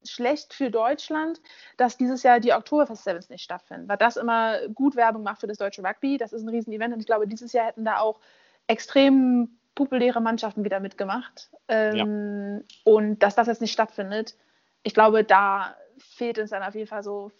schlecht 0.05 0.55
für 0.55 0.71
Deutschland, 0.71 1.41
dass 1.77 1.97
dieses 1.97 2.25
Jahr 2.25 2.41
die 2.41 2.53
Oktoberfest 2.53 3.05
Sevens 3.05 3.29
nicht 3.29 3.45
stattfinden, 3.45 3.89
weil 3.89 3.97
das 3.97 4.17
immer 4.17 4.59
gut 4.75 4.97
Werbung 4.97 5.23
macht 5.23 5.41
für 5.41 5.47
das 5.47 5.59
deutsche 5.59 5.85
Rugby. 5.85 6.19
Das 6.19 6.33
ist 6.33 6.43
ein 6.43 6.49
Riesenevent 6.49 6.95
und 6.95 7.01
ich 7.01 7.07
glaube, 7.07 7.29
dieses 7.29 7.53
Jahr 7.53 7.67
hätten 7.67 7.85
da 7.85 8.01
auch 8.01 8.19
extrem 8.67 9.61
populäre 9.75 10.21
Mannschaften 10.21 10.65
wieder 10.65 10.81
mitgemacht. 10.81 11.51
Ähm, 11.69 11.97
ja. 11.97 12.83
Und 12.85 13.19
dass 13.21 13.35
das 13.35 13.47
jetzt 13.47 13.61
nicht 13.61 13.73
stattfindet, 13.73 14.37
ich 14.83 14.95
glaube, 14.95 15.25
da 15.25 15.77
fehlt 15.99 16.39
uns 16.39 16.51
dann 16.51 16.63
auf 16.63 16.75
jeden 16.75 16.89
Fall 16.89 17.03
so 17.03 17.31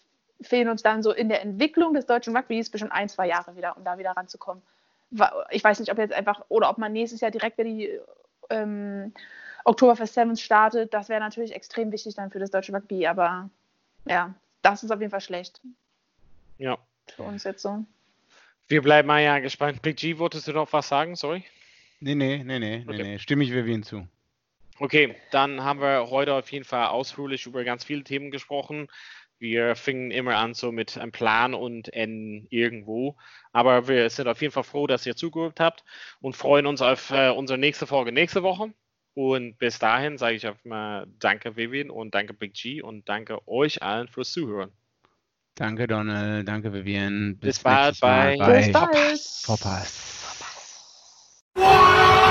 fehlen 0.43 0.69
uns 0.69 0.83
dann 0.83 1.03
so 1.03 1.11
in 1.11 1.29
der 1.29 1.41
Entwicklung 1.41 1.93
des 1.93 2.05
deutschen 2.05 2.35
Rugbys 2.35 2.69
bestimmt 2.69 2.91
ein, 2.91 3.09
zwei 3.09 3.27
Jahre 3.27 3.55
wieder, 3.55 3.77
um 3.77 3.83
da 3.83 3.97
wieder 3.97 4.11
ranzukommen. 4.11 4.61
Ich 5.51 5.63
weiß 5.63 5.79
nicht, 5.79 5.91
ob 5.91 5.97
jetzt 5.97 6.13
einfach, 6.13 6.43
oder 6.49 6.69
ob 6.69 6.77
man 6.77 6.91
nächstes 6.91 7.21
Jahr 7.21 7.31
direkt 7.31 7.57
wieder 7.57 7.69
die 7.69 7.99
ähm, 8.49 9.13
Oktoberfest 9.63 10.13
Sevens 10.13 10.41
startet. 10.41 10.93
Das 10.93 11.09
wäre 11.09 11.19
natürlich 11.19 11.53
extrem 11.53 11.91
wichtig 11.91 12.15
dann 12.15 12.31
für 12.31 12.39
das 12.39 12.51
deutsche 12.51 12.73
Rugby, 12.73 13.07
aber 13.07 13.49
ja, 14.05 14.33
das 14.61 14.83
ist 14.83 14.91
auf 14.91 14.99
jeden 14.99 15.11
Fall 15.11 15.21
schlecht. 15.21 15.61
Ja. 16.57 16.77
Für 17.15 17.23
uns 17.23 17.43
jetzt 17.43 17.61
so. 17.61 17.83
Wir 18.67 18.81
bleiben 18.81 19.07
mal 19.07 19.21
ja 19.21 19.39
gespannt. 19.39 19.81
Big 19.81 19.97
G, 19.97 20.17
wolltest 20.17 20.47
du 20.47 20.53
noch 20.53 20.71
was 20.73 20.87
sagen? 20.87 21.15
Sorry? 21.15 21.43
Nee, 22.03 22.15
nee, 22.15 22.43
nee, 22.43 22.59
nee, 22.59 22.83
okay. 22.85 22.97
nee, 22.97 23.03
nee. 23.03 23.19
Stimme 23.19 23.45
ich 23.45 23.53
Vivian 23.53 23.81
zu. 23.81 24.05
Okay, 24.77 25.15
dann 25.31 25.63
haben 25.63 25.79
wir 25.79 26.09
heute 26.09 26.33
auf 26.33 26.51
jeden 26.51 26.65
Fall 26.65 26.87
ausführlich 26.87 27.45
über 27.45 27.63
ganz 27.63 27.85
viele 27.85 28.03
Themen 28.03 28.29
gesprochen. 28.29 28.89
Wir 29.39 29.75
fingen 29.77 30.11
immer 30.11 30.35
an 30.35 30.53
so 30.53 30.73
mit 30.73 30.97
einem 30.97 31.13
Plan 31.13 31.53
und 31.53 31.93
N 31.93 32.45
irgendwo. 32.49 33.15
Aber 33.53 33.87
wir 33.87 34.09
sind 34.09 34.27
auf 34.27 34.41
jeden 34.41 34.51
Fall 34.51 34.65
froh, 34.65 34.85
dass 34.85 35.05
ihr 35.05 35.15
zugehört 35.15 35.61
habt 35.61 35.85
und 36.19 36.35
freuen 36.35 36.65
uns 36.65 36.81
auf 36.81 37.11
äh, 37.11 37.29
unsere 37.29 37.57
nächste 37.57 37.87
Folge 37.87 38.11
nächste 38.11 38.43
Woche. 38.43 38.73
Und 39.13 39.57
bis 39.57 39.79
dahin 39.79 40.17
sage 40.17 40.35
ich 40.35 40.45
einfach 40.45 40.65
mal 40.65 41.07
Danke, 41.19 41.55
Vivian, 41.55 41.89
und 41.89 42.13
danke, 42.15 42.33
Big 42.33 42.53
G, 42.53 42.81
und 42.81 43.07
danke 43.07 43.47
euch 43.47 43.81
allen 43.81 44.09
fürs 44.09 44.33
Zuhören. 44.33 44.71
Danke, 45.55 45.87
Donald. 45.87 46.47
Danke, 46.47 46.73
Vivian. 46.73 47.37
Bis, 47.37 47.59
bis 47.59 47.63
bald 47.63 47.99
bei, 48.01 48.35
bei 48.37 48.57
bis 48.57 48.71
bald. 48.73 49.19
Vorpass. 49.45 50.12